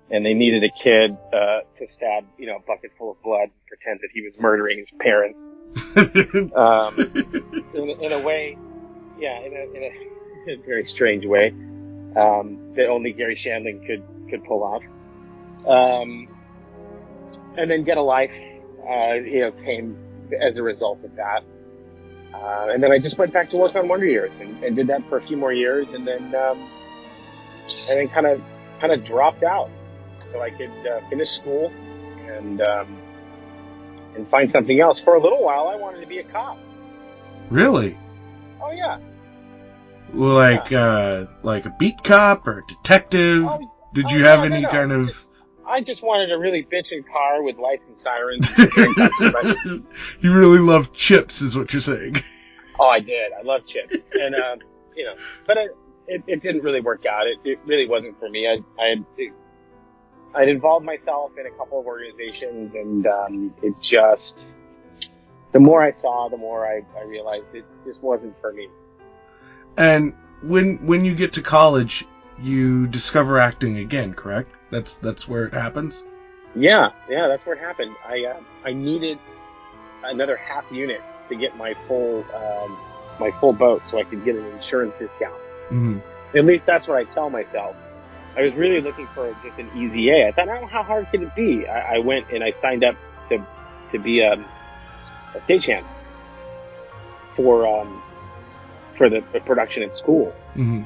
and 0.10 0.26
they 0.26 0.34
needed 0.34 0.64
a 0.64 0.70
kid 0.70 1.18
uh, 1.34 1.62
to 1.76 1.88
stab, 1.88 2.26
you 2.38 2.48
know, 2.48 2.58
a 2.58 2.62
bucket 2.62 2.92
full 2.98 3.12
of 3.12 3.22
blood, 3.22 3.44
and 3.44 3.66
pretend 3.68 4.00
that 4.02 4.10
he 4.14 4.22
was 4.22 4.38
murdering 4.40 4.80
his 4.80 4.90
parents. 5.00 5.42
Um, 6.56 6.94
in, 7.76 7.90
in 8.02 8.12
a 8.12 8.20
way, 8.20 8.58
yeah, 9.20 9.40
in 9.42 9.54
a, 9.54 9.76
in 9.76 9.84
a, 9.84 9.92
in 10.52 10.60
a 10.60 10.64
very 10.66 10.86
strange 10.86 11.26
way 11.26 11.50
um, 12.16 12.74
that 12.76 12.88
only 12.88 13.14
Garry 13.14 13.36
Shandling 13.36 13.86
could 13.86 14.04
could 14.30 14.44
pull 14.44 14.64
off. 14.64 14.84
Um, 15.68 16.28
and 17.58 17.70
then 17.70 17.84
Get 17.84 17.98
a 17.98 18.02
Life, 18.02 18.32
uh, 18.90 19.14
you 19.14 19.42
know, 19.42 19.52
came 19.52 19.98
as 20.40 20.58
a 20.58 20.64
result 20.64 21.04
of 21.04 21.16
that. 21.16 21.44
Uh, 22.34 22.70
and 22.72 22.82
then 22.82 22.92
I 22.92 23.00
just 23.00 23.18
went 23.18 23.34
back 23.34 23.50
to 23.50 23.58
work 23.58 23.76
on 23.76 23.88
Wonder 23.88 24.06
Years 24.06 24.38
and, 24.40 24.64
and 24.64 24.76
did 24.76 24.88
that 24.88 25.08
for 25.10 25.18
a 25.18 25.22
few 25.22 25.36
more 25.36 25.52
years, 25.52 25.92
and 25.92 26.08
then 26.08 26.34
um, 26.36 26.70
and 27.90 28.00
then 28.00 28.10
kind 28.10 28.28
of 28.28 28.42
kind 28.80 28.94
of 28.94 29.04
dropped 29.04 29.44
out 29.44 29.70
so 30.32 30.42
I 30.42 30.52
could 30.52 30.72
uh, 30.88 31.02
finish 31.10 31.30
school 31.30 31.72
and 32.28 32.62
um, 32.62 32.98
and 34.16 34.28
find 34.28 34.52
something 34.52 34.80
else. 34.80 35.00
For 35.00 35.16
a 35.16 35.20
little 35.22 35.44
while, 35.44 35.68
I 35.68 35.76
wanted 35.76 36.02
to 36.02 36.08
be 36.08 36.20
a 36.20 36.24
cop. 36.24 36.60
Really? 37.50 37.98
Oh 38.62 38.72
yeah. 38.72 39.00
Like 40.14 40.72
uh 40.72 41.26
like 41.44 41.66
a 41.66 41.76
beat 41.80 42.04
cop 42.04 42.48
or 42.48 42.60
a 42.60 42.68
detective? 42.68 43.44
Oh, 43.46 43.60
Did 43.94 44.06
oh, 44.10 44.16
you 44.16 44.24
have 44.26 44.40
no, 44.40 44.48
no, 44.48 44.56
any 44.56 44.64
no. 44.64 44.70
kind 44.70 44.92
of 44.92 45.08
Just- 45.08 45.26
I 45.68 45.82
just 45.82 46.02
wanted 46.02 46.32
a 46.32 46.38
really 46.40 46.64
bitchin' 46.64 47.06
car 47.08 47.44
with 47.44 47.58
lights 47.60 47.88
and 47.90 48.00
sirens. 48.00 48.52
and 48.58 48.70
drink 48.72 48.96
Dr. 48.98 49.32
Pepper. 49.32 49.82
You 50.20 50.34
really 50.34 50.58
love 50.58 50.92
CHiPs 50.94 51.44
is 51.44 51.56
what 51.56 51.72
you're 51.72 51.82
saying. 51.82 52.16
oh, 52.80 52.88
I 52.88 53.00
did. 53.00 53.32
I 53.34 53.44
love 53.44 53.62
CHiPs, 53.68 54.02
and 54.14 54.34
um, 54.34 54.60
you 54.96 55.06
know, 55.06 55.14
but 55.46 55.58
it, 55.58 55.78
it 56.08 56.24
it 56.26 56.42
didn't 56.42 56.64
really 56.64 56.82
work 56.82 57.06
out. 57.06 57.28
It 57.28 57.38
it 57.44 57.60
really 57.68 57.88
wasn't 57.88 58.18
for 58.20 58.28
me. 58.30 58.48
I 58.48 58.64
I 58.82 58.96
I'd 60.34 60.50
involved 60.50 60.86
myself 60.86 61.34
in 61.40 61.46
a 61.46 61.52
couple 61.52 61.80
of 61.80 61.86
organizations, 61.86 62.74
and 62.74 63.06
um, 63.06 63.54
it 63.62 63.80
just 63.80 64.48
the 65.52 65.60
more 65.60 65.84
I 65.84 65.92
saw, 65.92 66.30
the 66.30 66.38
more 66.38 66.66
I, 66.66 66.82
I 67.00 67.04
realized 67.04 67.46
it 67.54 67.66
just 67.84 68.02
wasn't 68.02 68.40
for 68.42 68.52
me. 68.54 68.70
And 69.78 70.14
when 70.42 70.78
when 70.86 71.06
you 71.06 71.16
get 71.16 71.34
to 71.34 71.42
college, 71.42 72.06
you 72.42 72.88
discover 72.88 73.38
acting 73.38 73.78
again, 73.78 74.14
correct? 74.14 74.52
That's 74.72 74.98
that's 74.98 75.28
where 75.28 75.46
it 75.46 75.54
happens. 75.54 76.04
Yeah, 76.56 76.90
yeah, 77.10 77.28
that's 77.28 77.46
where 77.46 77.56
it 77.56 77.60
happened. 77.60 77.96
I 78.06 78.26
uh, 78.26 78.40
I 78.66 78.74
needed 78.74 79.20
another 80.04 80.36
half 80.36 80.66
unit 80.72 81.02
to 81.30 81.36
get 81.36 81.56
my 81.58 81.76
full 81.88 82.26
um, 82.34 82.78
my 83.20 83.32
full 83.40 83.54
boat, 83.54 83.88
so 83.88 84.00
I 84.00 84.04
could 84.04 84.24
get 84.26 84.36
an 84.36 84.46
insurance 84.46 84.94
discount. 85.00 85.40
hmm 85.70 86.00
At 86.36 86.46
least 86.46 86.66
that's 86.66 86.88
what 86.88 86.98
I 86.98 87.04
tell 87.04 87.30
myself. 87.30 87.76
I 88.38 88.44
was 88.44 88.54
really 88.54 88.82
looking 88.82 89.08
for 89.08 89.36
just 89.44 89.58
an 89.60 89.70
easy 89.76 90.10
A. 90.10 90.28
I 90.28 90.32
thought, 90.32 90.48
oh, 90.48 90.66
how 90.68 90.84
hard 90.84 91.08
could 91.12 91.24
it 91.24 91.36
be? 91.36 91.68
I, 91.68 91.96
I 91.96 92.00
went 92.00 92.30
and 92.32 92.44
I 92.44 92.52
signed 92.52 92.84
up 92.84 92.96
to 93.30 93.46
to 93.92 94.00
be 94.00 94.22
a, 94.22 94.34
a 94.34 95.38
stagehand 95.40 95.86
for 97.36 97.68
um, 97.68 98.02
for 99.00 99.10
the, 99.10 99.24
the 99.34 99.40
production 99.40 99.82
at 99.82 99.96
school. 99.96 100.32
hmm 100.54 100.84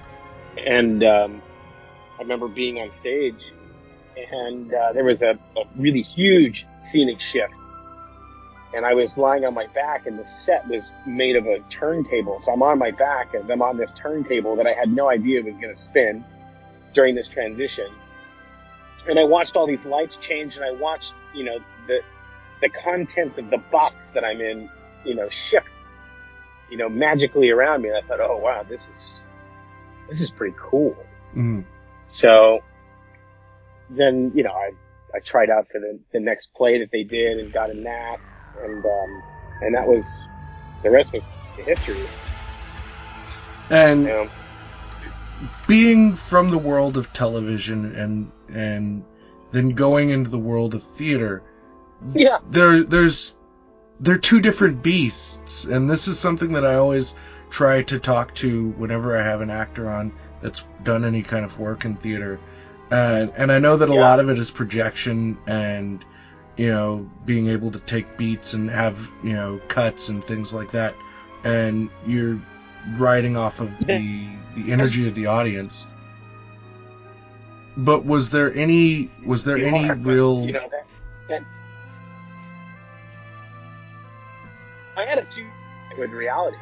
And 0.65 1.03
um, 1.03 1.41
I 2.17 2.21
remember 2.21 2.47
being 2.47 2.77
on 2.77 2.93
stage, 2.93 3.41
and 4.31 4.71
uh, 4.73 4.93
there 4.93 5.03
was 5.03 5.23
a, 5.23 5.31
a 5.31 5.63
really 5.75 6.03
huge 6.03 6.65
scenic 6.79 7.19
shift. 7.19 7.51
And 8.75 8.85
I 8.85 8.93
was 8.93 9.17
lying 9.17 9.45
on 9.45 9.53
my 9.53 9.67
back, 9.67 10.05
and 10.05 10.17
the 10.17 10.25
set 10.25 10.67
was 10.67 10.93
made 11.05 11.35
of 11.35 11.45
a 11.47 11.59
turntable. 11.69 12.39
So 12.39 12.51
I'm 12.53 12.63
on 12.63 12.77
my 12.79 12.91
back 12.91 13.35
as 13.35 13.49
I'm 13.49 13.61
on 13.61 13.77
this 13.77 13.93
turntable 13.93 14.55
that 14.55 14.67
I 14.67 14.73
had 14.73 14.89
no 14.91 15.09
idea 15.09 15.43
was 15.43 15.55
going 15.55 15.73
to 15.73 15.75
spin 15.75 16.23
during 16.93 17.15
this 17.15 17.27
transition. 17.27 17.87
And 19.07 19.19
I 19.19 19.23
watched 19.23 19.55
all 19.57 19.67
these 19.67 19.85
lights 19.85 20.15
change, 20.17 20.55
and 20.55 20.63
I 20.63 20.71
watched, 20.71 21.13
you 21.33 21.43
know, 21.43 21.57
the 21.87 21.99
the 22.61 22.69
contents 22.69 23.37
of 23.37 23.49
the 23.49 23.57
box 23.57 24.11
that 24.11 24.23
I'm 24.23 24.39
in, 24.39 24.69
you 25.03 25.15
know, 25.15 25.27
shift, 25.29 25.67
you 26.73 26.79
know, 26.79 26.89
magically 26.89 27.51
around 27.51 27.83
me. 27.83 27.89
And 27.89 27.97
I 27.99 28.01
thought, 28.01 28.19
oh 28.19 28.39
wow, 28.39 28.63
this 28.67 28.89
is 28.89 29.21
this 30.09 30.21
is 30.21 30.31
pretty 30.31 30.55
cool. 30.59 30.95
hmm 31.33 31.61
So 32.07 32.61
then, 33.89 34.31
you 34.33 34.43
know, 34.43 34.51
I, 34.53 34.71
I 35.15 35.19
tried 35.19 35.51
out 35.51 35.67
for 35.71 35.79
the, 35.79 35.99
the 36.11 36.19
next 36.19 36.53
play 36.55 36.79
that 36.79 36.89
they 36.91 37.03
did 37.03 37.37
and 37.37 37.53
got 37.53 37.69
in 37.69 37.83
that. 37.83 38.17
And, 38.63 38.85
um, 38.85 39.23
and 39.61 39.75
that 39.75 39.87
was, 39.87 40.27
the 40.83 40.89
rest 40.91 41.13
was 41.13 41.35
the 41.57 41.63
history. 41.63 42.09
And 43.69 44.05
You 44.05 44.11
know? 44.11 44.29
being 45.67 46.15
from 46.15 46.49
the 46.49 46.57
world 46.57 46.97
of 46.97 47.13
television 47.13 47.95
and 47.95 48.31
and 48.49 49.05
then 49.51 49.69
going 49.69 50.09
into 50.09 50.29
the 50.31 50.39
world 50.39 50.73
of 50.73 50.83
theater, 50.83 51.43
Yeah. 52.13 52.39
there 52.49 52.83
there's 52.83 53.37
they're 53.99 54.17
two 54.17 54.39
different 54.39 54.81
beasts, 54.83 55.65
and 55.65 55.89
this 55.89 56.07
is 56.07 56.19
something 56.19 56.51
that 56.53 56.65
I 56.65 56.75
always 56.75 57.15
try 57.49 57.81
to 57.83 57.99
talk 57.99 58.33
to 58.35 58.69
whenever 58.71 59.15
I 59.17 59.23
have 59.23 59.41
an 59.41 59.49
actor 59.49 59.89
on 59.89 60.11
that's 60.41 60.65
done 60.83 61.05
any 61.05 61.21
kind 61.23 61.45
of 61.45 61.59
work 61.59 61.85
in 61.85 61.95
theater. 61.97 62.39
Uh, 62.91 63.27
and 63.37 63.51
I 63.51 63.59
know 63.59 63.77
that 63.77 63.89
a 63.89 63.93
Yeah. 63.93 64.01
lot 64.01 64.19
of 64.19 64.29
it 64.29 64.37
is 64.37 64.51
projection 64.51 65.37
and 65.47 66.03
you 66.57 66.69
know 66.69 67.09
being 67.25 67.47
able 67.47 67.71
to 67.71 67.79
take 67.79 68.17
beats 68.17 68.53
and 68.53 68.69
have 68.69 69.09
you 69.23 69.33
know 69.33 69.59
cuts 69.67 70.09
and 70.09 70.23
things 70.23 70.53
like 70.53 70.71
that, 70.71 70.93
and 71.43 71.89
you're 72.05 72.39
riding 72.97 73.37
off 73.37 73.59
of 73.59 73.77
the 73.87 74.27
the 74.55 74.71
energy 74.71 75.07
of 75.07 75.15
the 75.15 75.25
audience. 75.27 75.87
But 77.77 78.05
was 78.05 78.29
there 78.29 78.53
any 78.53 79.09
was 79.25 79.43
there 79.43 79.57
any 79.57 79.91
real 79.91 80.45
You 80.45 80.51
know, 80.53 80.67
that, 80.71 80.87
that, 81.29 81.43
I 84.95 85.05
had 85.05 85.17
a 85.17 85.25
two 85.25 85.47
with 85.97 86.11
reality. 86.11 86.57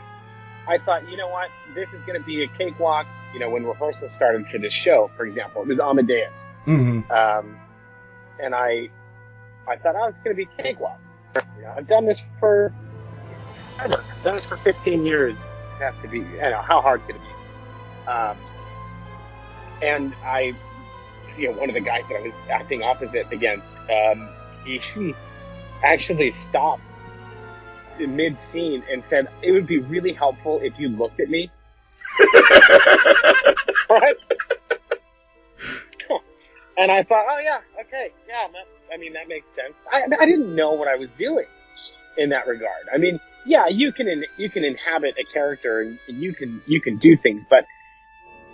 I 0.67 0.77
thought, 0.77 1.09
you 1.09 1.17
know 1.17 1.27
what, 1.27 1.49
this 1.73 1.93
is 1.93 2.01
going 2.03 2.19
to 2.19 2.25
be 2.25 2.43
a 2.43 2.47
cakewalk. 2.47 3.07
You 3.33 3.39
know, 3.39 3.49
when 3.49 3.65
rehearsal 3.65 4.09
started 4.09 4.45
for 4.47 4.57
this 4.59 4.73
show, 4.73 5.09
for 5.15 5.25
example, 5.25 5.61
it 5.61 5.67
was 5.67 5.79
Amadeus. 5.79 6.45
Mhm. 6.67 7.09
Um, 7.09 7.57
and 8.41 8.53
I, 8.53 8.89
I 9.67 9.77
thought, 9.77 9.95
oh, 9.97 10.07
it's 10.07 10.19
going 10.19 10.35
to 10.35 10.45
be 10.45 10.49
cakewalk. 10.61 10.99
You 11.57 11.63
know, 11.63 11.73
I've 11.75 11.87
done 11.87 12.05
this 12.05 12.19
for 12.39 12.73
ever. 13.79 14.03
I've 14.17 14.23
done 14.23 14.35
this 14.35 14.45
for 14.45 14.57
15 14.57 15.05
years. 15.05 15.41
This 15.41 15.75
has 15.79 15.97
to 15.99 16.07
be, 16.07 16.19
you 16.19 16.37
know, 16.41 16.61
how 16.61 16.81
hard 16.81 17.01
could 17.07 17.15
it 17.15 17.21
be? 17.21 18.07
Um, 18.11 18.37
and 19.81 20.13
I, 20.23 20.53
you 21.37 21.51
know, 21.51 21.57
one 21.57 21.69
of 21.69 21.75
the 21.75 21.81
guys 21.81 22.03
that 22.09 22.17
I 22.17 22.21
was 22.21 22.35
acting 22.49 22.83
opposite 22.83 23.31
against, 23.31 23.73
um, 23.89 24.29
he, 24.65 25.15
actually 25.83 26.31
stopped 26.31 26.83
mid 27.99 28.37
scene 28.37 28.83
and 28.91 29.03
said, 29.03 29.27
it 29.41 29.51
would 29.51 29.67
be 29.67 29.79
really 29.79 30.13
helpful 30.13 30.59
if 30.61 30.79
you 30.79 30.89
looked 30.89 31.19
at 31.19 31.29
me. 31.29 31.49
right? 33.89 34.15
And 36.77 36.91
I 36.91 37.03
thought, 37.03 37.25
oh 37.29 37.39
yeah, 37.39 37.59
okay, 37.81 38.11
yeah, 38.27 38.47
I 38.91 38.97
mean, 38.97 39.13
that 39.13 39.27
makes 39.27 39.49
sense. 39.51 39.73
I, 39.91 40.03
I 40.19 40.25
didn't 40.25 40.55
know 40.55 40.71
what 40.71 40.87
I 40.87 40.95
was 40.95 41.11
doing 41.11 41.45
in 42.17 42.29
that 42.29 42.47
regard. 42.47 42.87
I 42.93 42.97
mean, 42.97 43.19
yeah, 43.45 43.67
you 43.67 43.91
can, 43.91 44.07
in, 44.07 44.25
you 44.37 44.49
can 44.49 44.63
inhabit 44.63 45.15
a 45.19 45.33
character 45.33 45.81
and 45.81 45.99
you 46.07 46.33
can, 46.33 46.61
you 46.65 46.81
can 46.81 46.97
do 46.97 47.15
things, 47.15 47.43
but, 47.47 47.65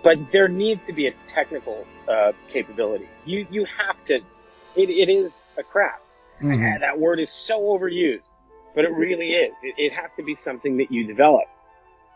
but 0.03 0.19
there 0.31 0.47
needs 0.47 0.83
to 0.85 0.93
be 0.93 1.07
a 1.07 1.11
technical, 1.25 1.85
uh, 2.09 2.33
capability. 2.51 3.07
You, 3.25 3.47
you 3.49 3.65
have 3.65 4.03
to, 4.05 4.15
it, 4.15 4.89
it 4.89 5.09
is 5.09 5.41
a 5.57 5.63
craft. 5.63 6.01
Mhm. 6.41 6.81
That 6.81 6.99
word 6.99 7.19
is 7.19 7.31
so 7.31 7.61
overused, 7.61 8.29
but 8.77 8.85
it 8.85 8.91
really 8.93 9.31
is. 9.31 9.53
It, 9.63 9.73
it 9.79 9.93
has 9.93 10.13
to 10.13 10.23
be 10.23 10.35
something 10.35 10.77
that 10.77 10.91
you 10.91 11.07
develop. 11.07 11.45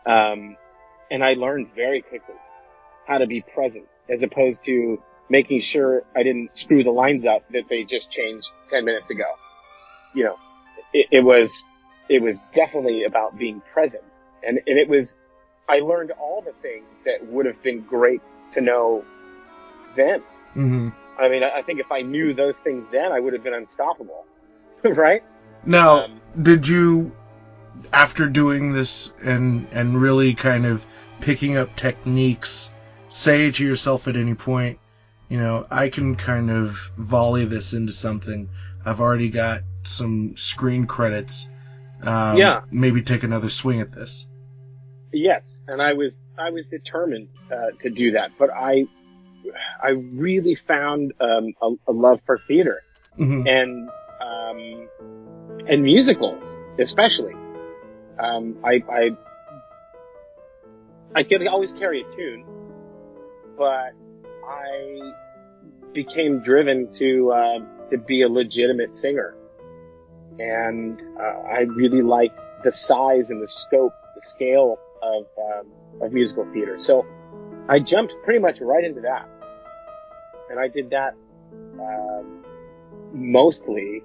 Um, 0.06 0.56
and 1.10 1.24
I 1.24 1.32
learned 1.34 1.74
very 1.74 2.02
quickly 2.02 2.36
how 3.04 3.18
to 3.18 3.26
be 3.26 3.40
present 3.40 3.88
as 4.08 4.22
opposed 4.22 4.64
to 4.66 5.02
making 5.28 5.58
sure 5.60 6.04
I 6.14 6.22
didn't 6.22 6.56
screw 6.56 6.84
the 6.84 6.92
lines 6.92 7.26
up 7.26 7.42
that 7.50 7.64
they 7.68 7.82
just 7.82 8.12
changed 8.12 8.48
10 8.70 8.84
minutes 8.84 9.10
ago. 9.10 9.24
You 10.14 10.24
know, 10.26 10.36
it, 10.92 11.08
it 11.10 11.20
was, 11.24 11.64
it 12.08 12.22
was 12.22 12.38
definitely 12.52 13.06
about 13.06 13.36
being 13.36 13.60
present. 13.72 14.04
And, 14.46 14.60
and 14.64 14.78
it 14.78 14.88
was, 14.88 15.18
I 15.68 15.80
learned 15.80 16.12
all 16.12 16.42
the 16.42 16.52
things 16.62 17.00
that 17.06 17.26
would 17.26 17.46
have 17.46 17.60
been 17.64 17.80
great 17.80 18.22
to 18.52 18.60
know 18.60 19.04
then. 19.96 20.22
Mhm. 20.54 20.94
I 21.18 21.28
mean, 21.28 21.42
I 21.42 21.58
I 21.58 21.62
think 21.62 21.80
if 21.80 21.90
I 21.90 22.02
knew 22.02 22.34
those 22.34 22.60
things 22.60 22.86
then, 22.92 23.10
I 23.10 23.18
would 23.18 23.32
have 23.32 23.42
been 23.42 23.54
unstoppable. 23.54 24.24
right? 24.84 25.22
Now, 25.64 26.04
Um, 26.04 26.20
did 26.42 26.66
you, 26.66 27.12
after 27.92 28.28
doing 28.28 28.72
this 28.72 29.12
and 29.22 29.66
and 29.72 30.00
really 30.00 30.34
kind 30.34 30.66
of 30.66 30.86
picking 31.20 31.56
up 31.56 31.74
techniques, 31.76 32.70
say 33.08 33.50
to 33.50 33.64
yourself 33.64 34.08
at 34.08 34.16
any 34.16 34.34
point, 34.34 34.78
you 35.28 35.38
know, 35.38 35.66
I 35.70 35.88
can 35.88 36.16
kind 36.16 36.50
of 36.50 36.90
volley 36.96 37.44
this 37.44 37.72
into 37.74 37.92
something. 37.92 38.48
I've 38.84 39.00
already 39.00 39.28
got 39.30 39.60
some 39.84 40.36
screen 40.36 40.86
credits. 40.86 41.48
Um, 42.02 42.36
Yeah. 42.36 42.62
Maybe 42.70 43.02
take 43.02 43.22
another 43.22 43.48
swing 43.48 43.80
at 43.80 43.92
this. 43.92 44.26
Yes, 45.12 45.60
and 45.68 45.80
I 45.80 45.92
was 45.92 46.18
I 46.38 46.50
was 46.50 46.66
determined 46.66 47.28
uh, 47.52 47.70
to 47.80 47.90
do 47.90 48.12
that, 48.12 48.32
but 48.38 48.50
I 48.50 48.86
I 49.82 49.90
really 49.90 50.54
found 50.54 51.12
um, 51.20 51.52
a, 51.60 51.68
a 51.88 51.92
love 51.92 52.20
for 52.24 52.38
theater 52.38 52.80
hmm 53.16 53.46
and 53.46 53.90
um, 54.22 54.88
and 55.68 55.82
musicals, 55.82 56.56
especially. 56.78 57.34
Um, 58.18 58.58
I, 58.64 58.82
I 58.90 59.10
I 61.14 61.22
could 61.24 61.46
always 61.46 61.72
carry 61.72 62.02
a 62.02 62.10
tune, 62.10 62.44
but 63.56 63.92
I 64.46 65.12
became 65.92 66.40
driven 66.40 66.92
to 66.94 67.32
uh, 67.32 67.58
to 67.88 67.98
be 67.98 68.22
a 68.22 68.28
legitimate 68.28 68.94
singer, 68.94 69.34
and 70.38 71.00
uh, 71.18 71.22
I 71.22 71.60
really 71.62 72.02
liked 72.02 72.40
the 72.64 72.72
size 72.72 73.30
and 73.30 73.42
the 73.42 73.48
scope, 73.48 73.92
the 74.14 74.22
scale 74.22 74.78
of 75.02 75.26
um, 75.38 75.72
of 76.00 76.12
musical 76.12 76.46
theater. 76.52 76.78
So 76.78 77.06
I 77.68 77.78
jumped 77.78 78.14
pretty 78.24 78.40
much 78.40 78.60
right 78.60 78.84
into 78.84 79.02
that, 79.02 79.28
and 80.50 80.58
I 80.58 80.68
did 80.68 80.90
that 80.90 81.14
um, 81.78 82.44
mostly 83.12 84.02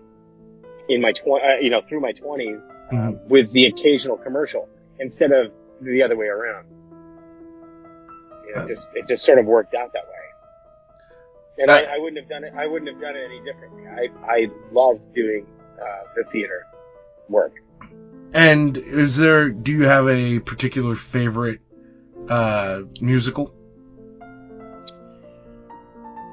in 0.90 1.02
my 1.02 1.12
tw- 1.12 1.28
uh, 1.44 1.58
you 1.62 1.70
know, 1.70 1.82
through 1.88 2.00
my 2.00 2.14
20s 2.14 2.60
uh, 2.60 2.96
Mhm. 2.96 3.28
with 3.28 3.52
the 3.52 3.66
occasional 3.66 4.18
commercial 4.18 4.68
instead 5.00 5.32
of 5.32 5.52
the 5.82 6.02
other 6.04 6.16
way 6.16 6.28
around. 6.28 6.66
You 8.48 8.56
know, 8.56 8.62
it 8.64 8.68
just 8.68 8.90
it 8.96 9.08
just 9.08 9.26
sort 9.26 9.40
of 9.40 9.46
worked 9.46 9.74
out 9.76 9.92
that 9.94 10.06
way. 10.06 10.14
And 11.60 11.72
I, 11.72 11.96
I 11.96 11.98
wouldn't 11.98 12.18
have 12.18 12.30
done 12.30 12.44
it. 12.44 12.54
I 12.56 12.68
wouldn't 12.68 12.90
have 12.92 13.02
done 13.02 13.16
it 13.16 13.24
any 13.26 13.40
differently. 13.44 13.84
I 13.88 14.08
I 14.26 14.48
loved 14.72 15.14
doing 15.14 15.46
uh, 15.82 16.04
the 16.16 16.24
theater 16.32 16.66
work. 17.30 17.54
And 18.34 18.78
is 18.78 19.18
there? 19.18 19.50
Do 19.50 19.72
you 19.72 19.84
have 19.86 20.08
a 20.08 20.40
particular 20.40 20.96
favorite 20.96 21.60
uh, 22.30 22.82
musical? 23.02 23.54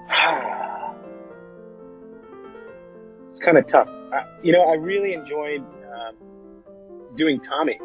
it's 3.31 3.39
kind 3.41 3.59
of 3.59 3.67
tough. 3.67 3.89
I, 4.15 4.27
you 4.43 4.53
know, 4.53 4.63
I 4.63 4.75
really 4.75 5.13
enjoyed 5.13 5.61
um, 5.61 6.17
doing 7.17 7.41
Tommy. 7.41 7.81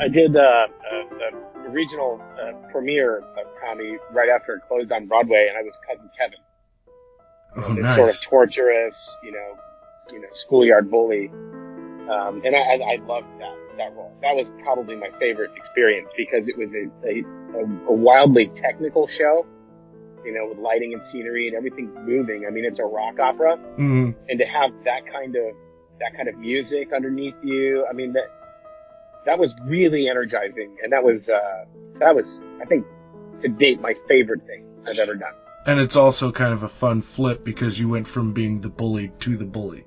I 0.00 0.08
did 0.08 0.34
uh, 0.36 0.40
a, 0.40 1.66
a 1.66 1.70
regional 1.70 2.20
uh, 2.40 2.52
premiere 2.72 3.18
of 3.18 3.46
Tommy 3.60 3.98
right 4.12 4.28
after 4.28 4.54
it 4.54 4.62
closed 4.66 4.90
on 4.90 5.06
Broadway, 5.06 5.46
and 5.48 5.58
I 5.58 5.62
was 5.62 5.78
cousin 5.88 6.10
Kevin. 6.18 6.38
Oh, 7.56 7.72
nice. 7.72 7.94
sort 7.94 8.10
of 8.10 8.20
torturous, 8.20 9.16
you 9.22 9.32
know, 9.32 9.58
you 10.10 10.20
know, 10.20 10.28
schoolyard 10.32 10.90
bully. 10.90 11.28
Um, 11.28 12.42
and 12.44 12.54
I, 12.56 12.58
I, 12.58 12.74
I 12.74 12.96
loved 13.06 13.28
that, 13.38 13.56
that 13.78 13.94
role. 13.94 14.12
That 14.20 14.34
was 14.34 14.50
probably 14.62 14.96
my 14.96 15.06
favorite 15.18 15.52
experience 15.56 16.12
because 16.16 16.48
it 16.48 16.58
was 16.58 16.70
a, 16.74 16.90
a, 17.06 17.22
a 17.88 17.92
wildly 17.92 18.48
technical 18.48 19.06
show, 19.06 19.46
you 20.24 20.32
know, 20.32 20.46
with 20.48 20.58
lighting 20.58 20.92
and 20.92 21.02
scenery 21.02 21.48
and 21.48 21.56
everything's 21.56 21.96
moving. 21.96 22.44
I 22.46 22.50
mean, 22.50 22.64
it's 22.64 22.78
a 22.78 22.84
rock 22.84 23.18
opera 23.20 23.58
Mhm. 23.78 24.14
and 24.28 24.38
to 24.38 24.44
have 24.46 24.70
that 24.84 25.06
kind 25.10 25.36
of, 25.36 25.54
that 26.00 26.16
kind 26.16 26.28
of 26.28 26.36
music 26.36 26.92
underneath 26.92 27.34
you. 27.42 27.86
I 27.88 27.92
mean, 27.92 28.12
that, 28.14 28.26
that 29.26 29.38
was 29.38 29.54
really 29.64 30.08
energizing. 30.08 30.76
And 30.82 30.92
that 30.92 31.02
was, 31.04 31.28
uh, 31.28 31.64
that 31.98 32.14
was, 32.14 32.42
I 32.60 32.64
think, 32.64 32.86
to 33.40 33.48
date, 33.48 33.80
my 33.80 33.94
favorite 34.08 34.42
thing 34.42 34.64
I've 34.86 34.98
ever 34.98 35.14
done. 35.14 35.32
And 35.66 35.80
it's 35.80 35.96
also 35.96 36.30
kind 36.30 36.52
of 36.52 36.62
a 36.62 36.68
fun 36.68 37.00
flip 37.00 37.44
because 37.44 37.78
you 37.80 37.88
went 37.88 38.06
from 38.06 38.32
being 38.32 38.60
the 38.60 38.68
bully 38.68 39.12
to 39.20 39.36
the 39.36 39.46
bully, 39.46 39.84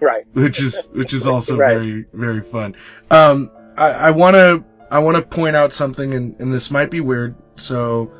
Right. 0.00 0.24
which 0.34 0.60
is 0.60 0.88
which 0.92 1.14
is 1.14 1.26
also 1.26 1.56
Right. 1.58 1.78
very 1.78 2.04
very 2.12 2.42
fun. 2.42 2.76
Um, 3.10 3.50
I, 3.78 3.90
I 3.90 4.10
want 4.10 4.34
to 4.34 4.62
I 4.90 4.98
want 4.98 5.16
to 5.16 5.22
point 5.22 5.56
out 5.56 5.72
something, 5.72 6.12
and, 6.12 6.38
and 6.38 6.52
this 6.52 6.70
might 6.70 6.90
be 6.90 7.00
weird. 7.00 7.34
So, 7.56 8.12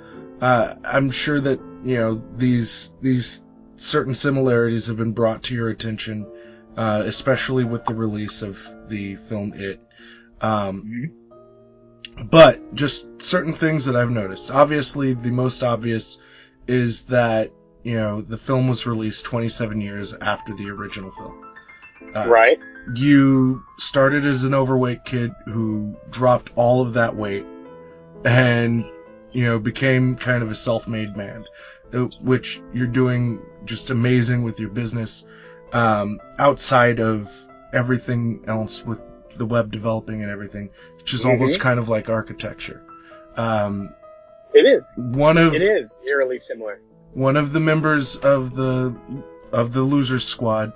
uh, 0.44 0.76
I'm 0.84 1.10
sure 1.10 1.40
that 1.40 1.58
you 1.82 1.96
know 1.96 2.22
these 2.36 2.94
these 3.00 3.42
certain 3.76 4.14
similarities 4.14 4.86
have 4.88 4.98
been 4.98 5.12
brought 5.12 5.42
to 5.44 5.54
your 5.54 5.70
attention, 5.70 6.26
uh, 6.76 7.02
especially 7.06 7.64
with 7.64 7.86
the 7.86 7.94
release 7.94 8.42
of 8.42 8.62
the 8.90 9.16
film 9.16 9.54
It. 9.54 9.80
Um, 10.42 11.10
but 12.30 12.74
just 12.74 13.22
certain 13.22 13.54
things 13.54 13.86
that 13.86 13.96
I've 13.96 14.10
noticed. 14.10 14.50
Obviously, 14.50 15.14
the 15.14 15.30
most 15.30 15.62
obvious 15.62 16.20
is 16.68 17.04
that 17.04 17.50
you 17.82 17.94
know 17.94 18.20
the 18.20 18.36
film 18.36 18.68
was 18.68 18.86
released 18.86 19.24
27 19.24 19.80
years 19.80 20.12
after 20.12 20.52
the 20.52 20.68
original 20.68 21.10
film. 21.10 21.42
Uh, 22.14 22.28
Right. 22.28 22.58
You 22.94 23.62
started 23.78 24.26
as 24.26 24.44
an 24.44 24.52
overweight 24.52 25.06
kid 25.06 25.32
who 25.46 25.96
dropped 26.10 26.50
all 26.54 26.82
of 26.82 26.92
that 26.92 27.16
weight 27.16 27.46
and 28.26 28.84
you 29.34 29.44
know 29.44 29.58
became 29.58 30.16
kind 30.16 30.42
of 30.42 30.50
a 30.50 30.54
self-made 30.54 31.16
man, 31.16 31.44
which 32.22 32.62
you're 32.72 32.86
doing 32.86 33.40
just 33.64 33.90
amazing 33.90 34.42
with 34.42 34.58
your 34.58 34.70
business 34.70 35.26
um, 35.72 36.18
outside 36.38 37.00
of 37.00 37.30
everything 37.72 38.42
else 38.46 38.84
with 38.86 39.10
the 39.36 39.44
web 39.44 39.72
developing 39.72 40.22
and 40.22 40.30
everything, 40.30 40.70
which 40.96 41.12
is 41.12 41.26
almost 41.26 41.58
Mhm. 41.58 41.62
kind 41.62 41.78
of 41.80 41.88
like 41.88 42.08
architecture. 42.08 42.80
Um, 43.36 43.90
It 44.54 44.66
is. 44.66 44.92
one 44.96 45.36
of 45.36 45.52
It 45.54 45.62
is 45.62 45.98
eerily 46.06 46.38
similar. 46.38 46.78
one 47.12 47.36
of 47.36 47.52
the 47.52 47.60
members 47.60 48.16
of 48.18 48.54
the 48.54 48.94
of 49.52 49.72
the 49.72 49.82
losers 49.82 50.24
squad 50.24 50.72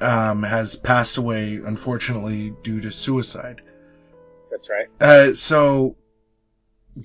um, 0.00 0.42
has 0.42 0.74
passed 0.76 1.16
away 1.16 1.60
unfortunately 1.64 2.52
due 2.64 2.80
to 2.80 2.90
suicide. 2.90 3.60
That's 4.50 4.68
right. 4.68 4.86
Uh, 5.00 5.32
so 5.34 5.94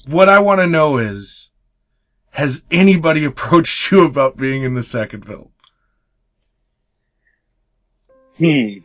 what 0.08 0.30
I 0.30 0.39
want 0.39 0.62
to 0.62 0.67
know 0.67 0.97
is 0.97 1.50
has 2.32 2.63
anybody 2.71 3.26
approached 3.32 3.91
you 3.91 4.06
about 4.06 4.38
being 4.38 4.63
in 4.63 4.73
the 4.73 4.84
second 4.84 5.26
film? 5.26 5.50
Hmm. 8.38 8.80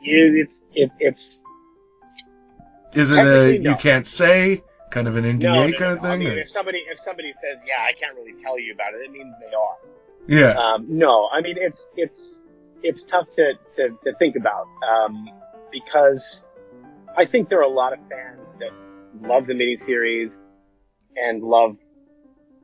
It's 0.00 0.62
it, 0.74 0.90
it's 1.00 1.42
Is 2.94 3.10
it 3.10 3.18
a 3.18 3.24
no. 3.58 3.70
you 3.70 3.76
can't 3.76 4.06
say 4.06 4.62
kind 4.90 5.06
of 5.06 5.16
an 5.16 5.24
NDA 5.24 5.40
no, 5.42 5.66
no, 5.68 5.78
kind 5.78 5.92
of 5.98 6.02
no. 6.02 6.08
I 6.08 6.12
thing? 6.12 6.20
mean, 6.20 6.28
or- 6.30 6.38
if 6.38 6.48
somebody 6.50 6.78
if 6.90 6.98
somebody 6.98 7.32
says, 7.32 7.62
"Yeah, 7.66 7.74
I 7.82 7.92
can't 7.98 8.16
really 8.16 8.32
tell 8.40 8.58
you 8.58 8.72
about 8.72 8.94
it," 8.94 8.98
it 9.04 9.10
means 9.12 9.36
they 9.38 9.54
are. 9.54 9.76
yeah. 10.26 10.56
Um, 10.58 10.86
no, 10.88 11.28
I 11.32 11.40
mean 11.42 11.56
it's 11.58 11.90
it's 11.96 12.42
it's 12.82 13.02
tough 13.02 13.30
to 13.34 13.54
to, 13.74 13.88
to 14.04 14.14
think 14.18 14.36
about 14.36 14.66
um, 14.88 15.28
because 15.70 16.46
I 17.16 17.24
think 17.24 17.48
there 17.48 17.58
are 17.58 17.62
a 17.62 17.68
lot 17.68 17.92
of 17.92 17.98
fans 18.08 18.56
that 18.58 18.70
love 19.20 19.46
the 19.46 19.54
miniseries 19.54 20.40
and 21.16 21.42
love 21.42 21.76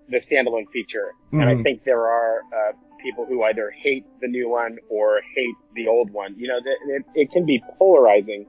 the 0.08 0.18
standalone 0.18 0.68
feature, 0.72 1.12
and 1.32 1.44
I 1.48 1.54
Mhm. 1.54 1.62
think 1.62 1.84
there 1.84 2.06
are 2.06 2.40
uh, 2.52 2.72
people 3.02 3.24
who 3.26 3.42
either 3.44 3.70
hate 3.70 4.04
the 4.20 4.28
new 4.28 4.48
one 4.48 4.78
or 4.90 5.20
hate 5.34 5.54
the 5.74 5.88
old 5.88 6.10
one. 6.12 6.34
You 6.38 6.48
know, 6.48 6.60
that 6.62 6.76
it, 6.94 7.04
it 7.14 7.30
can 7.32 7.46
be 7.46 7.62
polarizing. 7.78 8.46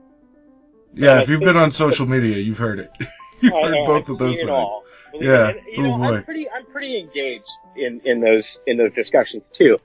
yeah, 0.94 1.14
I 1.20 1.22
if 1.24 1.30
you've 1.30 1.40
been 1.42 1.58
on 1.58 1.72
social 1.72 2.06
media, 2.06 2.38
you've 2.38 2.58
heard 2.58 2.80
it. 2.80 2.92
you've 3.42 3.54
I 3.54 3.62
heard 3.62 3.74
know, 3.74 3.86
both 3.86 4.04
I've 4.04 4.10
of 4.10 4.18
those 4.18 4.36
sides. 4.36 4.50
it 4.50 4.50
all. 4.52 4.84
Believe 5.12 5.30
Yeah. 5.30 5.48
And, 5.50 5.60
you 5.68 5.84
Oh, 5.84 5.98
know, 5.98 5.98
boy. 5.98 6.16
I'm 6.18 6.24
pretty, 6.24 6.50
I'm 6.50 6.66
pretty 6.66 7.00
engaged 7.00 7.50
in, 7.78 8.02
in 8.06 8.20
those, 8.22 8.60
in 8.68 8.78
those 8.78 8.92
discussions 8.94 9.50
too. 9.50 9.78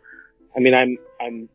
I 0.56 0.60
mean, 0.60 0.74
I'm, 0.74 0.98
I'm, 1.20 1.48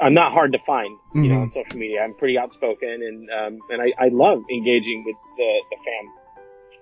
I'm 0.00 0.14
not 0.14 0.32
hard 0.32 0.52
to 0.52 0.58
find, 0.66 0.96
you 1.14 1.28
know, 1.28 1.36
Mhm. 1.36 1.42
on 1.42 1.50
social 1.50 1.78
media. 1.78 2.02
I'm 2.02 2.14
pretty 2.14 2.38
outspoken 2.38 2.88
and, 3.02 3.30
um, 3.30 3.58
and 3.70 3.80
I, 3.82 3.92
I 3.98 4.08
love 4.08 4.42
engaging 4.50 5.04
with 5.04 5.16
the, 5.36 5.60
the 5.70 5.76
fans. 5.84 6.24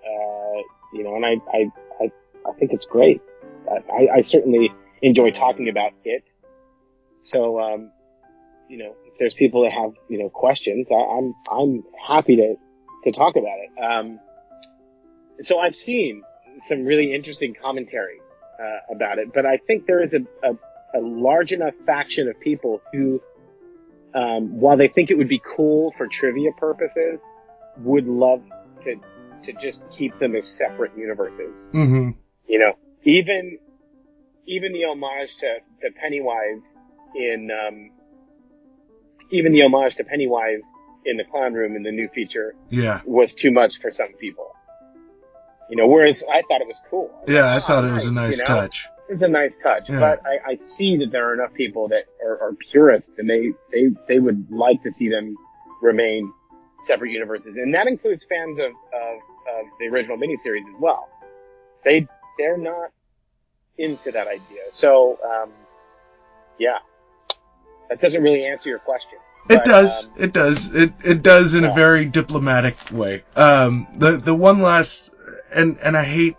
Uh, 0.07 0.62
you 0.92 1.03
know, 1.05 1.16
and 1.16 1.24
I, 1.24 1.37
I, 1.53 1.70
I, 2.00 2.12
I 2.48 2.53
think 2.59 2.72
it's 2.72 2.87
great. 2.87 3.20
I, 3.90 4.09
I 4.16 4.20
certainly 4.20 4.72
enjoy 5.03 5.31
talking 5.31 5.68
about 5.68 5.92
it. 6.05 6.24
So, 7.22 7.61
um, 7.61 7.90
you 8.68 8.79
know, 8.79 8.94
if 9.07 9.18
there's 9.18 9.35
people 9.35 9.62
that 9.62 9.72
have, 9.72 9.92
you 10.09 10.18
know, 10.18 10.29
questions, 10.29 10.88
I, 10.90 10.94
I'm, 10.94 11.35
I'm 11.50 11.85
happy 12.07 12.37
to, 12.37 12.55
to 13.05 13.12
talk 13.12 13.37
about 13.37 13.59
it. 13.59 13.83
Um, 13.83 14.20
so 15.40 15.59
I've 15.59 15.77
seen 15.77 16.22
some 16.59 16.85
really 16.85 17.14
interesting 17.14 17.55
commentary 17.61 18.20
uh, 18.61 18.94
about 18.94 19.18
it, 19.18 19.33
but 19.35 19.44
I 19.46 19.57
think 19.57 19.87
there 19.87 20.03
is 20.03 20.14
a, 20.14 20.20
a, 20.42 20.57
a 20.94 21.00
large 21.00 21.52
enough 21.52 21.74
faction 21.87 22.28
of 22.28 22.38
people 22.40 22.80
who, 22.92 23.20
um, 24.14 24.61
while 24.61 24.76
they 24.76 24.88
think 24.88 25.11
it 25.11 25.18
would 25.18 25.28
be 25.28 25.42
cool 25.57 25.92
for 25.92 26.07
trivia 26.07 26.52
purposes, 26.52 27.20
would 27.78 28.07
love 28.07 28.42
to 28.83 28.96
to 29.42 29.52
just 29.52 29.83
keep 29.90 30.18
them 30.18 30.35
as 30.35 30.46
separate 30.46 30.96
universes. 30.96 31.68
hmm 31.72 32.11
You 32.48 32.59
know, 32.59 32.78
even 33.02 33.59
even 34.46 34.72
the 34.72 34.85
homage 34.85 35.35
to, 35.38 35.57
to 35.80 35.90
Pennywise 36.00 36.74
in 37.14 37.50
um, 37.50 37.90
even 39.30 39.52
the 39.52 39.62
homage 39.62 39.96
to 39.96 40.04
Pennywise 40.04 40.72
in 41.04 41.16
the 41.16 41.24
clown 41.24 41.52
room 41.54 41.77
in 41.77 41.83
the 41.83 41.90
new 41.92 42.08
feature 42.08 42.54
Yeah. 42.71 43.00
was 43.04 43.35
too 43.35 43.50
much 43.50 43.81
for 43.81 43.90
some 43.90 44.12
people. 44.14 44.52
You 45.69 45.77
know, 45.77 45.87
whereas 45.87 46.23
I 46.31 46.42
thought 46.42 46.60
it 46.60 46.66
was 46.66 46.81
cool. 46.90 47.10
I 47.27 47.33
Yeah, 47.33 47.56
I 47.56 47.60
thought 47.60 47.85
"Oh, 47.85 47.88
it 47.88 47.92
was 47.92 48.06
a 48.06 48.12
nice 48.12 48.38
you 48.38 48.44
know? 48.44 48.60
touch. 48.60 48.88
It's 49.09 49.23
a 49.23 49.29
nice 49.29 49.59
touch, 49.59 49.88
Yeah. 49.90 50.00
but 50.00 50.23
I, 50.27 50.52
I 50.52 50.55
see 50.55 50.96
that 50.98 51.11
there 51.13 51.29
are 51.29 51.35
enough 51.35 51.52
people 51.52 51.88
that 51.88 52.05
are, 52.25 52.40
are 52.40 52.52
purists 52.55 53.19
and 53.19 53.29
they, 53.29 53.52
they, 53.73 53.88
they 54.09 54.19
would 54.19 54.50
like 54.50 54.83
to 54.83 54.90
see 54.90 55.09
them 55.09 55.37
remain 55.83 56.33
separate 56.83 57.11
universes. 57.11 57.57
And 57.57 57.75
that 57.75 57.87
includes 57.87 58.25
fans 58.25 58.59
of, 58.59 58.67
of, 58.67 59.17
of 59.59 59.67
the 59.79 59.87
original 59.88 60.17
miniseries 60.17 60.67
as 60.75 60.81
well. 60.81 61.09
They, 61.85 62.09
they're 62.38 62.57
not 62.59 62.90
into 63.77 64.11
that 64.13 64.27
idea. 64.27 64.63
So, 64.71 65.19
um, 65.23 65.50
yeah, 66.59 66.79
that 67.90 68.00
doesn't 68.00 68.23
really 68.23 68.46
answer 68.46 68.71
your 68.71 68.79
question. 68.79 69.19
It 69.50 69.57
But, 69.57 69.65
does. 69.67 70.07
um, 70.07 70.13
it 70.17 70.33
does. 70.33 70.75
It 70.75 70.92
it 71.05 71.23
does 71.23 71.55
in 71.55 71.65
a 71.65 71.75
very 71.75 72.07
diplomatic 72.07 72.77
way. 72.90 73.25
Um, 73.37 73.87
the 73.92 74.13
the 74.13 74.35
one 74.35 74.63
last 74.63 75.15
and 75.55 75.77
and 75.85 75.98
I 75.98 76.02
hate 76.02 76.37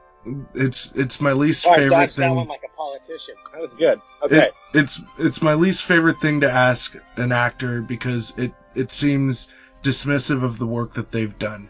it's 0.53 0.91
it's 0.93 1.21
my 1.21 1.33
least 1.33 1.65
oh, 1.67 1.71
I 1.71 1.75
favorite 1.75 1.89
that 1.89 2.13
thing. 2.13 2.35
one 2.35 2.47
like 2.47 2.61
a 2.65 2.75
politician. 2.75 3.35
That 3.51 3.61
was 3.61 3.73
good. 3.73 3.99
Okay. 4.23 4.47
It, 4.47 4.53
it's 4.73 5.01
it's 5.17 5.41
my 5.41 5.53
least 5.53 5.83
favorite 5.83 6.19
thing 6.19 6.41
to 6.41 6.51
ask 6.51 6.95
an 7.17 7.31
actor 7.31 7.81
because 7.81 8.33
it 8.37 8.53
it 8.73 8.91
seems 8.91 9.49
dismissive 9.83 10.43
of 10.43 10.57
the 10.57 10.67
work 10.67 10.93
that 10.93 11.11
they've 11.11 11.37
done. 11.37 11.69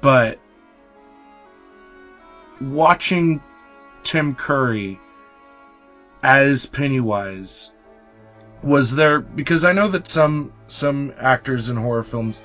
But 0.00 0.38
watching 2.60 3.42
Tim 4.04 4.34
Curry 4.34 5.00
as 6.22 6.66
Pennywise, 6.66 7.72
was 8.62 8.94
there 8.94 9.20
because 9.20 9.64
I 9.64 9.72
know 9.72 9.88
that 9.88 10.06
some 10.08 10.52
some 10.66 11.12
actors 11.18 11.68
in 11.68 11.76
horror 11.76 12.02
films, 12.02 12.42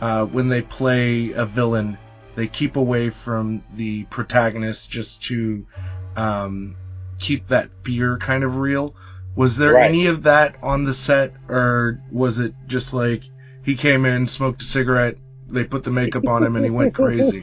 uh, 0.00 0.24
when 0.26 0.48
they 0.48 0.62
play 0.62 1.32
a 1.32 1.46
villain, 1.46 1.98
they 2.34 2.46
keep 2.46 2.76
away 2.76 3.10
from 3.10 3.62
the 3.74 4.04
protagonist 4.04 4.90
just 4.90 5.22
to 5.24 5.66
um, 6.16 6.76
keep 7.18 7.46
that 7.48 7.68
fear 7.84 8.16
kind 8.18 8.44
of 8.44 8.56
real. 8.58 8.94
Was 9.34 9.56
there 9.56 9.74
Right. 9.74 9.88
any 9.88 10.06
of 10.06 10.22
that 10.24 10.56
on 10.62 10.84
the 10.84 10.92
set, 10.94 11.32
or 11.48 12.00
was 12.10 12.38
it 12.38 12.54
just 12.66 12.92
like 12.94 13.22
he 13.62 13.74
came 13.74 14.04
in, 14.04 14.26
smoked 14.28 14.60
a 14.62 14.64
cigarette, 14.64 15.16
they 15.48 15.64
put 15.64 15.84
the 15.84 15.90
makeup 15.90 16.26
on 16.28 16.42
him, 16.42 16.56
and 16.56 16.64
he 16.64 16.70
went 16.70 16.94
crazy? 17.02 17.42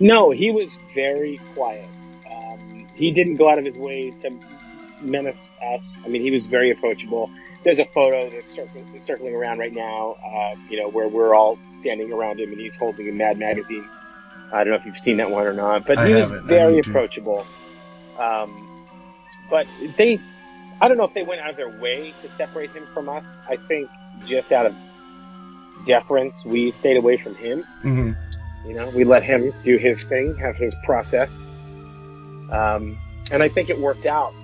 No, 0.00 0.30
he 0.30 0.50
was 0.50 0.76
very 0.94 1.40
quiet. 1.54 1.86
Um, 2.30 2.86
he 2.94 3.10
didn't 3.10 3.36
go 3.36 3.48
out 3.50 3.58
of 3.58 3.64
his 3.64 3.76
way 3.78 4.10
to 4.22 4.38
menace 5.00 5.48
us. 5.62 5.96
I 6.04 6.08
mean, 6.08 6.22
he 6.22 6.30
was 6.30 6.46
very 6.46 6.70
approachable. 6.70 7.30
There's 7.64 7.78
a 7.78 7.84
photo 7.84 8.28
that's 8.30 8.50
circling, 8.50 8.86
circling 9.00 9.34
around 9.34 9.58
right 9.58 9.72
now, 9.72 10.16
uh, 10.24 10.56
you 10.68 10.80
know, 10.80 10.88
where 10.88 11.08
we're 11.08 11.34
all 11.34 11.58
standing 11.74 12.12
around 12.12 12.40
him 12.40 12.50
and 12.50 12.60
he's 12.60 12.74
holding 12.76 13.08
a 13.08 13.12
Mad 13.12 13.38
magazine. 13.38 13.88
I 14.52 14.64
don't 14.64 14.72
know 14.72 14.78
if 14.78 14.84
you've 14.84 14.98
seen 14.98 15.16
that 15.18 15.30
one 15.30 15.46
or 15.46 15.52
not, 15.52 15.86
but 15.86 15.98
I 15.98 16.08
he 16.08 16.14
was 16.14 16.30
very 16.30 16.78
approachable. 16.78 17.46
Um, 18.18 18.68
but 19.48 19.66
they, 19.96 20.18
I 20.80 20.88
don't 20.88 20.96
know 20.96 21.04
if 21.04 21.14
they 21.14 21.22
went 21.22 21.40
out 21.40 21.50
of 21.50 21.56
their 21.56 21.80
way 21.80 22.12
to 22.22 22.30
separate 22.30 22.70
him 22.72 22.86
from 22.92 23.08
us. 23.08 23.26
I 23.48 23.56
think 23.56 23.88
just 24.26 24.52
out 24.52 24.66
of 24.66 24.74
deference, 25.86 26.44
we 26.44 26.72
stayed 26.72 26.96
away 26.96 27.16
from 27.16 27.34
him. 27.36 27.62
hmm 27.82 28.12
You 28.66 28.74
know, 28.74 28.88
we 28.90 29.04
let 29.04 29.22
him 29.22 29.52
do 29.64 29.76
his 29.76 30.02
thing, 30.04 30.36
have 30.36 30.56
his 30.56 30.74
process. 30.84 31.40
Um, 32.50 32.98
and 33.30 33.42
I 33.42 33.48
think 33.48 33.70
it 33.70 33.78
worked 33.78 34.06
out 34.06 34.34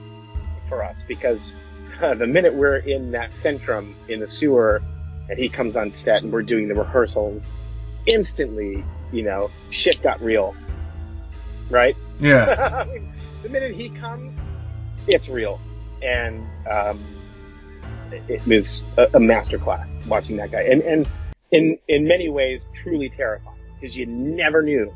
for 0.69 0.83
us 0.83 1.03
because 1.07 1.53
the 2.01 2.27
minute 2.27 2.55
we're 2.55 2.77
in 2.77 3.13
that 3.13 3.33
centrum 3.33 3.95
in 4.09 4.21
the 4.21 4.29
sewer 4.29 4.83
and 5.29 5.39
he 5.39 5.49
comes 5.49 5.77
on 5.77 5.91
set 5.91 6.23
and 6.23 6.33
we're 6.33 6.43
doing 6.43 6.69
the 6.69 6.75
rehearsals, 6.75 7.47
instantly, 8.07 8.85
you 9.13 9.23
know, 9.23 9.51
shit 9.71 10.03
got 10.03 10.21
real. 10.21 10.55
Right? 11.71 11.97
Yeah. 12.21 12.85
I 12.89 12.93
mean, 12.93 13.13
the 13.43 13.49
minute 13.49 13.75
he 13.75 13.91
comes, 13.91 14.43
it's 15.07 15.29
real. 15.29 15.61
And 16.03 16.47
um, 16.71 17.01
it, 18.11 18.23
it 18.29 18.47
was 18.47 18.83
a, 18.97 19.05
a 19.05 19.21
masterclass 19.21 20.07
watching 20.07 20.37
that 20.37 20.51
guy. 20.51 20.63
And, 20.63 20.83
and 20.83 21.09
in, 21.51 21.79
in 21.89 22.07
many 22.07 22.29
ways, 22.29 22.65
truly 22.75 23.11
terrifying 23.11 23.57
because 23.75 23.97
you 23.97 24.07
never 24.07 24.63
knew 24.63 24.95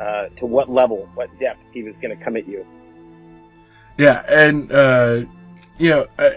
uh, 0.00 0.28
to 0.36 0.46
what 0.46 0.70
level, 0.70 1.08
what 1.14 1.28
depth 1.38 1.60
he 1.72 1.82
was 1.82 1.98
going 1.98 2.16
to 2.16 2.24
come 2.24 2.36
at 2.36 2.48
you. 2.48 2.66
Yeah, 3.98 4.22
and 4.28 4.70
uh, 4.70 5.24
you 5.78 5.90
know, 5.90 6.06
uh, 6.18 6.30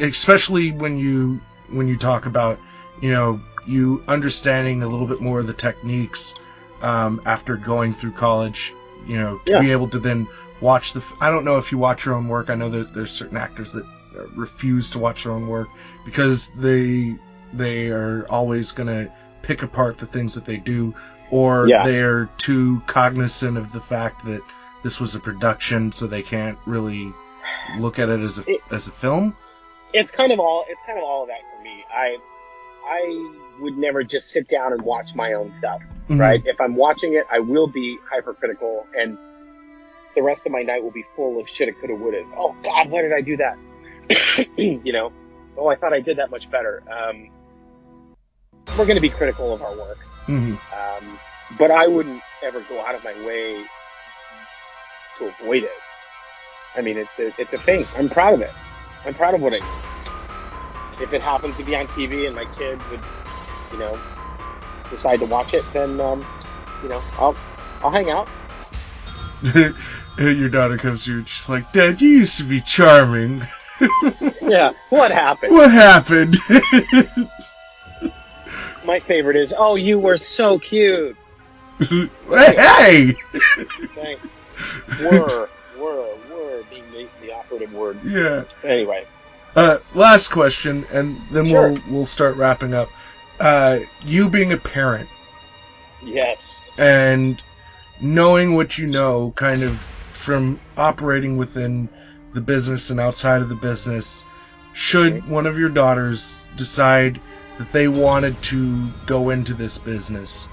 especially 0.00 0.72
when 0.72 0.98
you 0.98 1.40
when 1.70 1.88
you 1.88 1.96
talk 1.96 2.26
about 2.26 2.58
you 3.00 3.10
know 3.10 3.40
you 3.66 4.02
understanding 4.08 4.82
a 4.82 4.86
little 4.88 5.06
bit 5.06 5.20
more 5.20 5.40
of 5.40 5.46
the 5.46 5.52
techniques 5.52 6.34
um, 6.82 7.20
after 7.26 7.56
going 7.56 7.92
through 7.92 8.12
college, 8.12 8.72
you 9.06 9.18
know, 9.18 9.38
to 9.46 9.52
Yeah. 9.52 9.60
be 9.60 9.72
able 9.72 9.88
to 9.88 9.98
then 9.98 10.26
watch 10.60 10.92
the. 10.92 11.02
I 11.20 11.30
don't 11.30 11.44
know 11.44 11.58
if 11.58 11.72
you 11.72 11.78
watch 11.78 12.04
your 12.04 12.14
own 12.14 12.28
work. 12.28 12.50
I 12.50 12.54
know 12.54 12.70
that 12.70 12.94
there's 12.94 13.10
certain 13.10 13.36
actors 13.36 13.72
that 13.72 13.84
uh, 13.84 14.26
refuse 14.36 14.90
to 14.90 14.98
watch 14.98 15.24
their 15.24 15.32
own 15.32 15.48
work 15.48 15.68
because 16.04 16.48
they 16.56 17.16
they 17.52 17.88
are 17.88 18.26
always 18.28 18.72
going 18.72 18.88
to 18.88 19.10
pick 19.42 19.62
apart 19.62 19.98
the 19.98 20.06
things 20.06 20.34
that 20.34 20.44
they 20.44 20.56
do, 20.56 20.94
or 21.30 21.68
Yeah. 21.68 21.84
they're 21.84 22.26
too 22.38 22.82
cognizant 22.86 23.56
of 23.56 23.72
the 23.72 23.80
fact 23.80 24.24
that 24.26 24.42
this 24.82 25.00
was 25.00 25.14
a 25.14 25.20
production, 25.20 25.90
so 25.92 26.06
they 26.06 26.22
can't 26.22 26.58
really 26.66 27.12
look 27.78 27.98
at 27.98 28.08
it 28.08 28.20
as 28.20 28.38
a 28.38 28.50
It- 28.50 28.60
as 28.70 28.88
a 28.88 28.92
film. 28.92 29.36
It's 29.92 30.10
kind 30.10 30.32
of 30.32 30.40
all. 30.40 30.64
It's 30.68 30.82
kind 30.82 30.98
of 30.98 31.04
all 31.04 31.22
of 31.22 31.28
that 31.28 31.40
for 31.56 31.62
me. 31.62 31.84
I 31.92 32.16
I 32.88 33.58
would 33.60 33.76
never 33.76 34.04
just 34.04 34.30
sit 34.30 34.48
down 34.48 34.72
and 34.72 34.82
watch 34.82 35.14
my 35.14 35.32
own 35.32 35.50
stuff. 35.52 35.80
Mhm. 36.08 36.20
right? 36.20 36.42
If 36.46 36.60
I'm 36.60 36.76
watching 36.76 37.14
it, 37.14 37.24
I 37.30 37.40
will 37.40 37.66
be 37.66 37.98
hypercritical, 38.08 38.86
and 38.96 39.18
the 40.14 40.22
rest 40.22 40.46
of 40.46 40.52
my 40.52 40.62
night 40.62 40.82
will 40.84 40.92
be 40.92 41.04
full 41.16 41.40
of 41.40 41.48
shoulda, 41.48 41.72
coulda, 41.72 41.94
would, 41.96 42.14
wouldas. 42.14 42.32
Oh 42.36 42.54
God, 42.62 42.88
why 42.90 43.02
did 43.02 43.12
I 43.12 43.20
do 43.22 43.36
that? 43.38 43.58
you 44.56 44.92
know, 44.92 45.12
oh, 45.56 45.66
I 45.66 45.74
thought 45.74 45.92
I 45.92 46.00
did 46.00 46.18
that 46.18 46.30
much 46.30 46.48
better. 46.48 46.82
Um, 46.88 47.28
we're 48.78 48.84
going 48.86 48.96
to 48.96 49.00
be 49.00 49.10
critical 49.10 49.52
of 49.52 49.62
our 49.62 49.74
work, 49.74 49.98
Mhm. 50.28 50.58
um, 50.72 51.18
but 51.58 51.70
I 51.72 51.88
wouldn't 51.88 52.22
ever 52.44 52.60
go 52.60 52.80
out 52.86 52.94
of 52.94 53.02
my 53.02 53.14
way 53.16 53.64
to 55.18 55.24
avoid 55.40 55.64
it. 55.64 55.82
I 56.76 56.82
mean, 56.82 56.96
it's 56.98 57.18
a, 57.18 57.32
it's 57.40 57.52
a 57.52 57.58
thing. 57.58 57.86
I'm 57.96 58.08
proud 58.08 58.34
of 58.34 58.42
it. 58.42 58.52
I'm 59.04 59.14
proud 59.14 59.34
of 59.34 59.40
what 59.40 59.54
I 59.54 59.60
do. 59.60 61.02
If 61.02 61.12
it 61.12 61.22
happens 61.22 61.56
to 61.56 61.64
be 61.64 61.76
on 61.76 61.86
TV 61.88 62.26
and 62.26 62.34
my 62.34 62.46
kid 62.46 62.80
would, 62.90 63.00
you 63.72 63.78
know, 63.78 63.98
decide 64.90 65.20
to 65.20 65.26
watch 65.26 65.54
it, 65.54 65.64
then 65.72 66.00
um, 66.00 66.26
you 66.82 66.88
know, 66.88 67.02
I'll 67.18 67.36
I'll 67.82 67.90
hang 67.90 68.10
out. 68.10 68.28
Your 70.18 70.48
daughter 70.48 70.78
comes 70.78 71.04
to 71.04 71.12
you 71.12 71.18
and 71.18 71.28
she's 71.28 71.48
like, 71.48 71.70
Dad, 71.72 72.00
you 72.00 72.08
used 72.08 72.38
to 72.38 72.44
be 72.44 72.60
charming. 72.60 73.42
Yeah. 74.40 74.72
What 74.90 75.10
happened? 75.10 75.52
What 75.52 75.70
happened? 75.72 76.36
My 78.84 79.00
favorite 79.00 79.36
is, 79.36 79.52
oh, 79.58 79.74
you 79.74 79.98
were 79.98 80.16
so 80.16 80.58
cute. 80.58 81.16
hey! 81.80 83.14
Thanks. 83.94 84.46
Were, 85.02 85.20
were, 85.20 85.50
operative 87.46 87.72
word. 87.72 87.98
Yeah. 88.04 88.44
Anyway, 88.64 89.06
Uh, 89.54 89.78
last 89.94 90.28
question, 90.28 90.84
and 90.92 91.16
then 91.30 91.46
Sure. 91.46 91.72
we'll 91.72 91.82
we'll 91.88 92.06
start 92.06 92.36
wrapping 92.36 92.74
up. 92.74 92.88
Uh, 93.40 93.80
you 94.02 94.28
being 94.28 94.52
a 94.52 94.56
parent 94.56 95.08
yes. 96.02 96.52
and 96.78 97.42
knowing 98.00 98.54
what 98.54 98.78
you 98.78 98.86
know, 98.86 99.32
kind 99.36 99.62
of 99.62 99.78
from 100.12 100.58
operating 100.76 101.36
within 101.36 101.88
the 102.34 102.40
business 102.40 102.90
and 102.90 103.00
outside 103.00 103.40
of 103.42 103.48
the 103.48 103.54
business, 103.54 104.24
should 104.72 105.26
one 105.28 105.46
of 105.46 105.58
your 105.58 105.68
daughters 105.70 106.46
decide 106.56 107.20
that 107.58 107.72
they 107.72 107.88
wanted 107.88 108.40
to 108.42 108.90
go 109.06 109.30
into 109.30 109.54
this 109.54 109.78
business, 109.78 110.48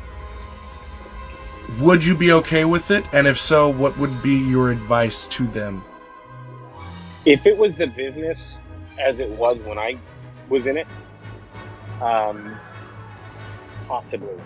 would 1.79 2.03
you 2.03 2.15
be 2.15 2.31
okay 2.31 2.63
with 2.65 2.91
it? 2.91 3.03
And 3.13 3.27
if 3.27 3.37
so, 3.39 3.69
what 3.69 3.97
would 3.97 4.21
be 4.21 4.35
your 4.35 4.71
advice 4.71 5.27
to 5.27 5.47
them? 5.47 5.83
If 7.25 7.45
it 7.45 7.57
was 7.57 7.77
the 7.77 7.87
business 7.87 8.59
as 8.99 9.19
it 9.19 9.31
was 9.31 9.59
when 9.61 9.79
I 9.79 10.01
was 10.47 10.65
in 10.67 10.77
it, 10.77 10.87
um, 12.01 12.61
possibly. 13.87 14.45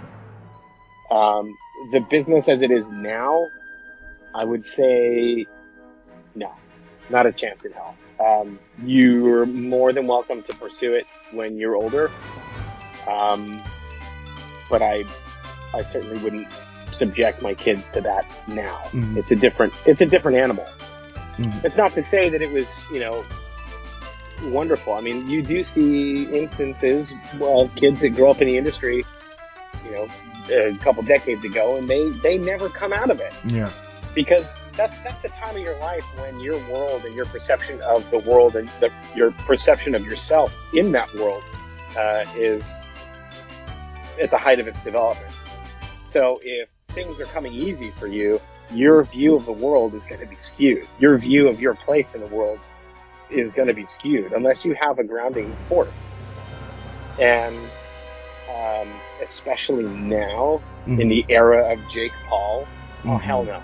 Um, 1.11 1.57
the 1.91 2.01
business 2.01 2.49
as 2.49 2.61
it 2.61 2.71
is 2.71 2.89
now, 2.89 3.51
I 4.35 4.45
would 4.45 4.65
say 4.65 5.47
no, 6.35 6.51
not 7.09 7.27
a 7.27 7.33
chance 7.33 7.65
in 7.65 7.73
hell. 7.73 7.99
Um, 8.19 8.59
you're 8.77 9.45
more 9.47 9.93
than 9.93 10.07
welcome 10.07 10.43
to 10.47 10.55
pursue 10.55 10.95
it 10.95 11.07
when 11.29 11.57
you're 11.57 11.75
older. 11.75 12.13
Um, 13.11 13.67
but 14.69 14.81
I, 14.83 15.05
I 15.75 15.83
certainly 15.83 16.17
wouldn't 16.19 16.49
subject 16.93 17.41
my 17.41 17.55
kids 17.55 17.89
to 17.95 18.01
that 18.01 18.25
now. 18.47 18.93
Mhm. 18.93 19.17
It's 19.17 19.31
a 19.31 19.35
different, 19.37 19.73
it's 19.85 20.01
a 20.01 20.07
different 20.07 20.39
animal. 20.39 20.76
Mhm. 21.37 21.63
It's 21.65 21.77
not 21.77 21.91
to 21.93 22.03
say 22.03 22.29
that 22.29 22.41
it 22.41 22.51
was, 22.51 22.81
you 22.91 22.99
know, 22.99 23.23
wonderful. 24.45 24.93
I 24.93 25.01
mean, 25.01 25.27
you 25.29 25.41
do 25.41 25.63
see 25.63 26.23
instances 26.25 27.11
of 27.41 27.73
kids 27.75 28.01
that 28.01 28.09
grow 28.09 28.31
up 28.31 28.41
in 28.41 28.47
the 28.47 28.57
industry, 28.57 29.03
you 29.85 29.91
know, 29.91 30.07
a 30.51 30.75
couple 30.77 31.03
decades 31.03 31.43
ago, 31.43 31.75
and 31.77 31.89
they 31.89 32.09
they 32.23 32.37
never 32.37 32.69
come 32.69 32.93
out 32.93 33.09
of 33.09 33.19
it 33.19 33.33
Yeah. 33.45 33.69
because 34.15 34.51
that's 34.75 34.97
that's 34.99 35.21
the 35.21 35.29
time 35.29 35.55
of 35.55 35.61
your 35.61 35.77
life 35.79 36.03
when 36.19 36.39
your 36.39 36.57
world 36.71 37.03
and 37.05 37.13
your 37.15 37.25
perception 37.25 37.81
of 37.81 38.09
the 38.11 38.19
world 38.19 38.55
and 38.55 38.69
the, 38.79 38.91
your 39.15 39.31
perception 39.31 39.95
of 39.95 40.05
yourself 40.05 40.55
in 40.73 40.91
that 40.93 41.13
world 41.15 41.43
uh, 41.97 42.23
is 42.35 42.79
at 44.21 44.31
the 44.31 44.37
height 44.37 44.59
of 44.59 44.67
its 44.67 44.81
development. 44.83 45.33
So 46.07 46.39
if 46.43 46.69
things 46.89 47.19
are 47.19 47.25
coming 47.25 47.53
easy 47.53 47.91
for 47.91 48.07
you, 48.07 48.39
your 48.71 49.03
view 49.05 49.35
of 49.35 49.45
the 49.45 49.51
world 49.53 49.93
is 49.95 50.05
going 50.05 50.21
to 50.21 50.27
be 50.27 50.37
skewed. 50.37 50.87
Your 50.99 51.17
view 51.17 51.47
of 51.49 51.59
your 51.59 51.75
place 51.75 52.15
in 52.15 52.21
the 52.21 52.27
world 52.27 52.59
is 53.29 53.51
going 53.51 53.67
to 53.67 53.73
be 53.73 53.85
skewed 53.85 54.33
unless 54.33 54.65
you 54.65 54.75
have 54.79 54.99
a 54.99 55.03
grounding 55.03 55.57
force. 55.67 56.11
And 57.19 57.73
um, 58.49 59.01
especially 59.23 59.83
now 59.85 60.63
in 60.97 61.07
Mhm. 61.07 61.09
the 61.09 61.25
era 61.29 61.73
of 61.73 61.79
Jake 61.87 62.13
Paul, 62.29 62.67
oh 63.05 63.17
Mhm. 63.17 63.19
hell 63.19 63.43
no, 63.43 63.61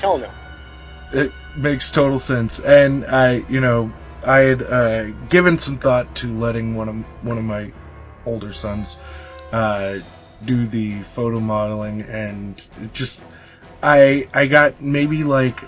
hell 0.00 0.18
no. 0.18 0.30
it 1.12 1.32
makes 1.56 1.90
total 1.90 2.18
sense. 2.18 2.58
And 2.60 3.04
I, 3.06 3.44
you 3.48 3.60
know, 3.60 3.92
I 4.26 4.40
had 4.40 4.62
uh, 4.62 5.04
given 5.28 5.58
some 5.58 5.78
thought 5.78 6.14
to 6.16 6.38
letting 6.38 6.74
one 6.76 6.88
of 6.88 6.96
one 7.22 7.38
of 7.38 7.44
my 7.44 7.72
older 8.26 8.52
sons 8.52 8.98
uh, 9.52 9.98
do 10.44 10.66
the 10.66 11.02
photo 11.02 11.40
modeling, 11.40 12.02
and 12.02 12.64
just 12.92 13.24
I 13.82 14.28
I 14.34 14.46
got 14.46 14.80
maybe 14.80 15.24
like 15.24 15.62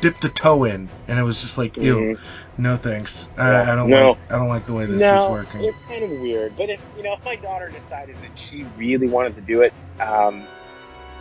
dipped 0.00 0.20
the 0.20 0.28
toe 0.28 0.64
in, 0.64 0.88
and 1.08 1.18
it 1.18 1.22
was 1.22 1.40
just 1.40 1.56
like, 1.56 1.76
ew, 1.76 1.96
Mhm. 1.96 2.18
no 2.58 2.76
thanks. 2.76 3.28
Yeah. 3.36 3.44
I, 3.44 3.72
I 3.72 3.74
don't 3.74 3.88
No. 3.88 4.10
like 4.10 4.18
I 4.30 4.36
don't 4.36 4.48
like 4.48 4.66
the 4.66 4.72
way 4.72 4.86
this 4.86 5.00
no, 5.00 5.24
is 5.24 5.30
working. 5.30 5.64
it's 5.64 5.80
kind 5.88 6.04
of 6.04 6.10
weird. 6.20 6.56
But 6.56 6.68
if 6.70 6.80
you 6.96 7.02
know, 7.02 7.14
if 7.14 7.24
my 7.24 7.36
daughter 7.36 7.68
decided 7.70 8.16
that 8.16 8.30
she 8.38 8.64
really 8.76 9.08
wanted 9.08 9.34
to 9.36 9.40
do 9.40 9.62
it 9.62 9.72
um, 10.00 10.46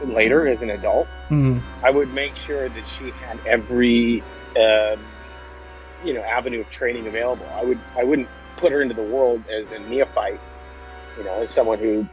later 0.03 0.47
as 0.47 0.61
an 0.61 0.71
adult, 0.71 1.07
Mhm. 1.29 1.61
I 1.83 1.89
would 1.91 2.13
make 2.13 2.35
sure 2.35 2.67
that 2.69 2.83
she 2.97 3.11
had 3.11 3.39
every 3.45 4.21
um, 4.57 4.99
you 6.03 6.13
know 6.13 6.21
avenue 6.21 6.61
of 6.61 6.69
training 6.71 7.07
available. 7.07 7.45
I 7.55 7.63
would 7.63 7.79
I 7.97 8.03
wouldn't 8.03 8.27
put 8.57 8.71
her 8.71 8.81
into 8.81 8.93
the 8.95 9.03
world 9.03 9.41
as 9.49 9.71
a 9.71 9.79
neophyte, 9.79 10.39
you 11.17 11.23
know, 11.23 11.41
as 11.41 11.51
someone 11.51 11.79
who 11.79 12.05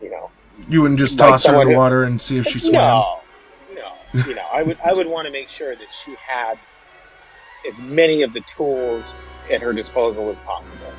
you 0.00 0.10
know 0.10 0.30
You 0.68 0.82
wouldn't 0.82 1.00
just 1.00 1.18
Like 1.18 1.30
toss 1.30 1.46
her 1.46 1.54
in 1.60 1.66
the 1.68 1.72
who- 1.74 1.78
water 1.78 2.04
and 2.04 2.20
see 2.20 2.38
if 2.38 2.46
she 2.46 2.58
swam. 2.58 2.74
No. 2.74 3.18
You 4.12 4.34
know, 4.34 4.44
I 4.52 4.62
would 4.62 4.78
I 4.84 4.92
would 4.92 5.06
want 5.06 5.26
to 5.26 5.32
make 5.32 5.48
sure 5.48 5.74
that 5.74 5.88
she 6.04 6.14
had 6.28 6.58
as 7.68 7.80
many 7.80 8.22
of 8.22 8.32
the 8.32 8.42
tools 8.56 9.14
at 9.50 9.62
her 9.62 9.72
disposal 9.72 10.30
as 10.30 10.36
possible. 10.44 10.92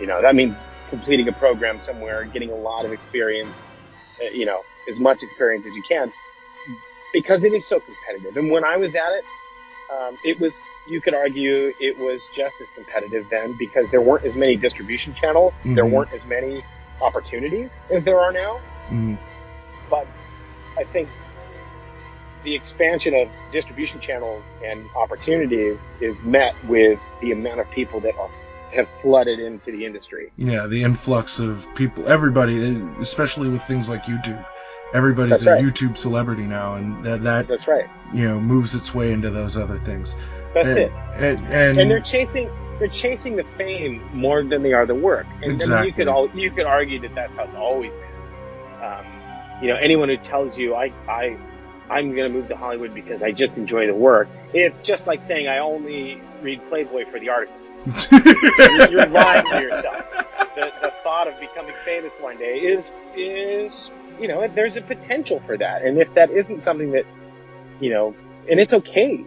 You 0.00 0.06
know, 0.06 0.20
that 0.20 0.34
means 0.34 0.64
completing 0.90 1.28
a 1.28 1.32
program 1.32 1.78
somewhere, 1.80 2.24
getting 2.24 2.50
a 2.50 2.56
lot 2.56 2.84
of 2.84 2.92
experience. 2.92 3.70
Uh, 4.20 4.30
you 4.34 4.44
know, 4.44 4.60
as 4.90 4.98
much 4.98 5.22
experience 5.22 5.64
as 5.64 5.74
you 5.76 5.82
can, 5.88 6.12
because 7.12 7.44
it 7.44 7.52
is 7.54 7.66
so 7.66 7.80
competitive. 7.80 8.36
And 8.36 8.50
when 8.50 8.64
I 8.64 8.76
was 8.76 8.94
at 8.94 9.12
it, 9.12 9.24
um, 9.92 10.18
it 10.24 10.38
was 10.40 10.64
you 10.88 11.00
could 11.00 11.14
argue 11.14 11.72
it 11.80 11.98
was 11.98 12.28
just 12.34 12.54
as 12.60 12.68
competitive 12.74 13.28
then 13.30 13.54
because 13.58 13.90
there 13.90 14.00
weren't 14.00 14.24
as 14.24 14.34
many 14.34 14.56
distribution 14.56 15.14
channels, 15.14 15.54
there 15.64 15.84
Mhm. 15.84 15.92
weren't 15.92 16.12
as 16.12 16.24
many 16.26 16.62
opportunities 17.00 17.76
as 17.90 18.04
there 18.04 18.18
are 18.18 18.32
now 18.32 18.60
Mhm. 18.88 19.18
but 19.90 20.06
I 20.78 20.84
think 20.84 21.08
the 22.44 22.54
expansion 22.54 23.14
of 23.14 23.28
distribution 23.52 24.00
channels 24.00 24.42
and 24.64 24.84
opportunities 24.96 25.92
is 26.00 26.22
met 26.22 26.54
with 26.64 26.98
the 27.20 27.32
amount 27.32 27.60
of 27.60 27.70
people 27.70 28.00
that 28.00 28.16
are, 28.16 28.30
have 28.74 28.88
flooded 29.00 29.38
into 29.38 29.70
the 29.70 29.84
industry. 29.84 30.32
Yeah, 30.36 30.66
the 30.66 30.82
influx 30.82 31.38
of 31.38 31.66
people, 31.74 32.08
everybody, 32.08 32.76
especially 33.00 33.48
with 33.48 33.62
things 33.62 33.88
like 33.88 34.04
YouTube. 34.04 34.44
Everybody's 34.94 35.42
That's 35.42 35.46
a 35.46 35.52
right. 35.52 35.64
YouTube 35.64 35.96
celebrity 35.96 36.42
now, 36.42 36.74
and 36.74 37.02
that, 37.04 37.22
that 37.22 37.48
That's 37.48 37.66
right. 37.66 37.88
you 38.12 38.28
know 38.28 38.38
moves 38.38 38.74
its 38.74 38.94
way 38.94 39.12
into 39.12 39.30
those 39.30 39.56
other 39.56 39.78
things. 39.80 40.16
That's 40.52 40.68
and, 40.68 40.78
it. 40.78 40.92
And, 41.14 41.40
and, 41.42 41.78
And 41.78 41.90
they're 41.90 42.00
chasing 42.00 42.50
they're 42.78 42.88
chasing 42.88 43.36
the 43.36 43.44
fame 43.56 44.02
more 44.12 44.42
than 44.42 44.62
they 44.62 44.72
are 44.72 44.84
the 44.86 44.94
work. 44.94 45.26
And 45.36 45.44
I 45.44 45.46
mean, 45.46 45.54
Exactly. 45.54 45.86
you 45.86 45.92
could 45.94 46.08
all 46.08 46.28
you 46.30 46.50
could 46.50 46.66
argue 46.66 47.00
that 47.00 47.14
that's 47.14 47.34
how 47.36 47.44
it's 47.44 47.54
always 47.54 47.90
been. 47.92 48.82
Um, 48.82 49.06
you 49.62 49.68
know, 49.68 49.76
anyone 49.76 50.08
who 50.08 50.16
tells 50.16 50.58
you 50.58 50.74
I 50.74 50.92
I 51.08 51.38
I'm 51.92 52.14
going 52.14 52.32
to 52.32 52.38
move 52.38 52.48
to 52.48 52.56
Hollywood 52.56 52.94
because 52.94 53.22
I 53.22 53.32
just 53.32 53.56
enjoy 53.58 53.86
the 53.86 53.94
work, 53.94 54.28
it's 54.54 54.78
just 54.78 55.06
like 55.06 55.20
saying 55.20 55.46
I 55.48 55.58
only 55.58 56.20
read 56.40 56.60
Playboy 56.68 57.04
for 57.10 57.18
the 57.20 57.28
articles. 57.28 58.08
you're, 58.12 58.90
you're 58.90 59.06
lying 59.06 59.44
to 59.46 59.60
yourself. 59.60 60.04
The, 60.54 60.72
the 60.82 60.92
thought 61.02 61.28
of 61.28 61.38
becoming 61.40 61.74
famous 61.84 62.14
one 62.20 62.38
day 62.38 62.60
is 62.60 62.90
is 63.16 63.90
you 64.20 64.28
know 64.28 64.46
there's 64.48 64.76
a 64.76 64.82
potential 64.82 65.40
for 65.40 65.56
that, 65.56 65.82
and 65.82 65.98
if 65.98 66.12
that 66.14 66.30
isn't 66.30 66.62
something 66.62 66.92
that 66.92 67.04
you 67.80 67.90
know, 67.90 68.14
and 68.50 68.60
it's 68.60 68.72
okay 68.72 69.24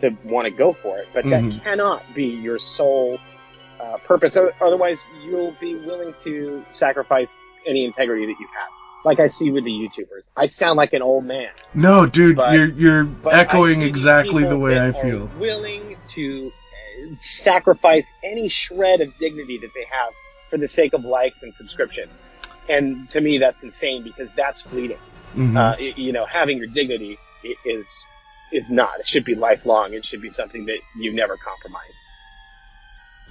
to 0.00 0.16
want 0.24 0.46
to 0.46 0.50
go 0.50 0.72
for 0.72 0.98
it, 0.98 1.08
but 1.14 1.24
Mhm. 1.24 1.30
that 1.54 1.64
cannot 1.64 2.02
be 2.14 2.26
your 2.26 2.58
sole 2.58 3.18
uh, 3.80 3.96
purpose. 3.98 4.36
Otherwise, 4.60 5.06
you'll 5.24 5.52
be 5.60 5.74
willing 5.76 6.14
to 6.24 6.64
sacrifice 6.70 7.38
any 7.66 7.84
integrity 7.84 8.26
that 8.26 8.38
you 8.40 8.46
have. 8.58 8.70
Like 9.04 9.18
I 9.18 9.26
see 9.28 9.50
with 9.50 9.64
the 9.64 9.72
YouTubers, 9.72 10.28
I 10.36 10.46
sound 10.46 10.76
like 10.76 10.92
an 10.92 11.02
old 11.02 11.24
man. 11.24 11.50
no, 11.74 12.06
dude, 12.06 12.36
but- 12.36 12.54
you're 12.54 12.68
you're 12.68 13.08
echoing 13.30 13.82
exactly 13.82 14.44
the 14.44 14.56
way 14.58 14.78
I 14.78 14.92
feel. 14.92 15.26
Willing 15.38 15.96
to 16.08 16.52
uh, 17.10 17.14
sacrifice 17.16 18.12
any 18.22 18.48
shred 18.48 19.00
of 19.00 19.16
dignity 19.18 19.58
that 19.58 19.70
they 19.74 19.84
have 19.90 20.12
for 20.50 20.58
the 20.58 20.68
sake 20.68 20.92
of 20.92 21.04
likes 21.04 21.42
and 21.42 21.54
subscriptions. 21.54 22.10
And 22.68 23.08
to 23.10 23.20
me, 23.20 23.38
that's 23.38 23.62
insane 23.64 24.02
because 24.04 24.32
that's 24.34 24.60
fleeting. 24.60 24.98
Mhm. 25.34 25.56
Uh, 25.56 25.76
you 25.80 26.12
know, 26.12 26.24
having 26.26 26.58
your 26.58 26.68
dignity 26.68 27.18
is 27.64 27.92
is 28.52 28.70
not. 28.70 29.00
It 29.00 29.08
should 29.08 29.24
be 29.24 29.34
lifelong. 29.34 29.94
It 29.94 30.04
should 30.04 30.20
be 30.22 30.30
something 30.30 30.66
that 30.66 30.78
you 30.96 31.12
never 31.12 31.36
compromise. 31.38 31.94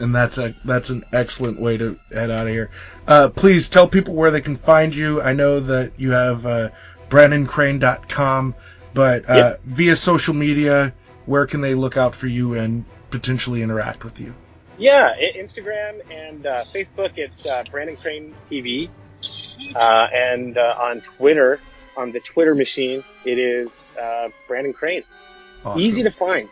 And 0.01 0.13
that's 0.15 0.37
a 0.37 0.53
that's 0.65 0.89
an 0.89 1.03
excellent 1.13 1.59
way 1.59 1.77
to 1.77 1.97
head 2.11 2.29
out 2.31 2.47
of 2.47 2.53
here. 2.53 2.69
Uh, 3.07 3.29
please 3.29 3.69
tell 3.69 3.87
people 3.87 4.13
where 4.13 4.31
they 4.31 4.41
can 4.41 4.55
find 4.55 4.95
you. 4.95 5.21
I 5.21 5.33
know 5.33 5.59
that 5.59 5.93
you 5.97 6.11
have 6.11 6.45
uh, 6.45 6.69
BrandonCrane.com, 7.09 8.55
but 8.93 9.29
uh, 9.29 9.35
Yep. 9.35 9.61
via 9.65 9.95
social 9.95 10.33
media, 10.33 10.93
where 11.25 11.45
can 11.45 11.61
they 11.61 11.75
look 11.75 11.97
out 11.97 12.15
for 12.15 12.27
you 12.27 12.55
and 12.55 12.85
potentially 13.09 13.61
interact 13.61 14.03
with 14.03 14.19
you? 14.19 14.33
Yeah, 14.77 15.13
Instagram 15.37 16.01
and 16.11 16.45
uh, 16.45 16.63
Facebook, 16.73 17.11
it's 17.17 17.45
uh, 17.45 17.63
Brandon 17.69 17.97
Crane 17.97 18.33
TV, 18.49 18.89
uh, 19.75 20.07
and 20.13 20.57
uh, 20.57 20.75
on 20.79 21.01
Twitter, 21.01 21.59
on 21.95 22.11
the 22.11 22.19
Twitter 22.19 22.55
machine, 22.55 23.03
it 23.25 23.37
is 23.37 23.87
uh, 24.01 24.29
Brandon 24.47 24.73
Crane. 24.73 25.03
Awesome. 25.63 25.81
Easy 25.81 26.03
to 26.03 26.09
find. 26.09 26.49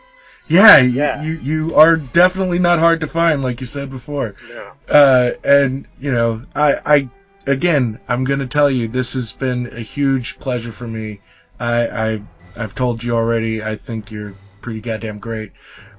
Yeah, 0.50 0.78
Yeah. 0.78 1.22
you 1.22 1.40
you 1.42 1.74
are 1.76 1.96
definitely 1.96 2.58
not 2.58 2.78
hard 2.80 3.00
to 3.00 3.06
find, 3.06 3.42
like 3.42 3.60
you 3.60 3.66
said 3.66 3.88
before. 3.88 4.34
No. 4.48 4.72
Uh, 4.88 5.30
and 5.44 5.86
you 6.00 6.12
know, 6.12 6.42
I, 6.54 6.74
I 6.84 7.08
again, 7.46 8.00
I'm 8.08 8.24
gonna 8.24 8.46
tell 8.46 8.70
you, 8.70 8.88
this 8.88 9.14
has 9.14 9.32
been 9.32 9.68
a 9.72 9.80
huge 9.80 10.38
pleasure 10.40 10.72
for 10.72 10.86
me. 10.88 11.20
I, 11.58 11.86
I, 11.88 12.22
I've 12.56 12.74
told 12.74 13.02
you 13.04 13.14
already. 13.14 13.62
I 13.62 13.76
think 13.76 14.10
you're 14.10 14.34
pretty 14.60 14.80
goddamn 14.80 15.20
great. 15.20 15.52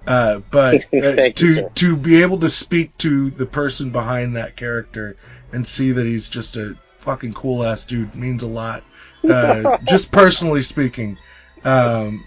Uh, 0.06 0.40
but 0.52 0.84
uh, 0.94 1.30
to 1.36 1.48
you, 1.48 1.70
to 1.76 1.96
be 1.96 2.22
able 2.22 2.40
to 2.40 2.50
speak 2.50 2.98
to 2.98 3.30
the 3.30 3.46
person 3.46 3.92
behind 3.92 4.36
that 4.36 4.58
character 4.58 5.16
and 5.54 5.66
see 5.66 5.92
that 5.94 6.06
he's 6.06 6.28
just 6.28 6.58
a 6.58 6.76
fucking 6.98 7.34
cool 7.34 7.64
ass 7.64 7.86
dude 7.86 8.16
means 8.16 8.44
a 8.44 8.48
lot. 8.48 8.84
Uh, 9.28 9.78
just 9.88 10.12
personally 10.12 10.62
speaking. 10.62 11.18
Um, 11.64 12.26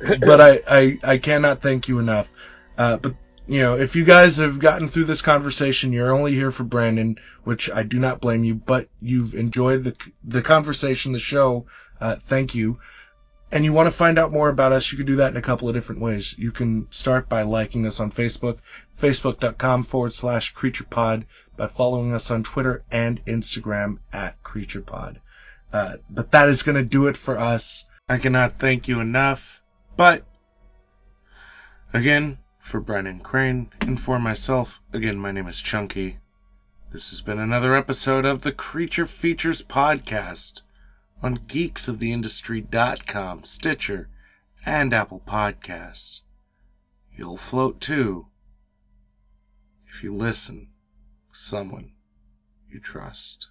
but 0.00 0.40
I, 0.40 0.60
I, 0.68 0.98
I 1.04 1.18
cannot 1.18 1.62
thank 1.62 1.88
you 1.88 1.98
enough. 1.98 2.30
Uh, 2.76 2.96
but 2.96 3.14
you 3.46 3.60
know, 3.60 3.76
if 3.76 3.94
you 3.94 4.04
guys 4.04 4.38
have 4.38 4.58
gotten 4.58 4.88
through 4.88 5.04
this 5.04 5.20
conversation, 5.22 5.92
you're 5.92 6.12
only 6.12 6.32
here 6.32 6.50
for 6.50 6.64
Brandon, 6.64 7.18
which 7.44 7.70
I 7.70 7.82
do 7.82 7.98
not 7.98 8.20
blame 8.20 8.42
you, 8.42 8.54
but 8.54 8.88
you've 9.02 9.34
enjoyed 9.34 9.84
the, 9.84 9.96
the 10.24 10.42
conversation, 10.42 11.12
the 11.12 11.18
show. 11.18 11.66
Uh, 12.00 12.16
thank 12.24 12.54
you. 12.54 12.78
And 13.52 13.64
you 13.64 13.72
want 13.72 13.86
to 13.86 13.92
find 13.92 14.18
out 14.18 14.32
more 14.32 14.48
about 14.48 14.72
us, 14.72 14.90
you 14.90 14.98
can 14.98 15.06
do 15.06 15.16
that 15.16 15.30
in 15.30 15.36
a 15.36 15.42
couple 15.42 15.68
of 15.68 15.74
different 15.74 16.00
ways. 16.00 16.34
You 16.36 16.50
can 16.50 16.88
start 16.90 17.28
by 17.28 17.42
liking 17.42 17.86
us 17.86 18.00
on 18.00 18.10
Facebook, 18.10 18.58
facebook.com 18.98 19.84
forward 19.84 20.14
slash 20.14 20.54
creaturepod, 20.54 21.24
by 21.56 21.66
following 21.68 22.12
us 22.14 22.30
on 22.30 22.42
Twitter 22.42 22.82
and 22.90 23.24
Instagram 23.26 23.98
at 24.12 24.42
creaturepod. 24.42 25.18
Uh, 25.72 25.96
but 26.10 26.32
that 26.32 26.48
is 26.48 26.62
going 26.62 26.76
to 26.76 26.82
do 26.82 27.06
it 27.06 27.16
for 27.16 27.38
us. 27.38 27.84
I 28.08 28.18
cannot 28.18 28.58
thank 28.58 28.88
you 28.88 29.00
enough. 29.00 29.62
But 29.96 30.24
again, 31.92 32.38
for 32.58 32.80
Brandon 32.80 33.20
Crane 33.20 33.70
and 33.82 34.00
for 34.00 34.18
myself, 34.18 34.80
again, 34.92 35.18
my 35.18 35.30
name 35.30 35.46
is 35.46 35.60
Chunky. 35.60 36.18
This 36.90 37.10
has 37.10 37.20
been 37.20 37.38
another 37.38 37.76
episode 37.76 38.24
of 38.24 38.40
the 38.40 38.50
Creature 38.50 39.06
Features 39.06 39.62
Podcast 39.62 40.62
on 41.22 41.38
geeksoftheindustry.com, 41.38 43.44
Stitcher, 43.44 44.08
and 44.66 44.92
Apple 44.92 45.22
Podcasts. 45.26 46.22
You'll 47.16 47.36
float 47.36 47.80
too 47.80 48.26
if 49.86 50.02
you 50.02 50.12
listen. 50.12 50.70
Someone 51.32 51.92
you 52.68 52.80
trust. 52.80 53.46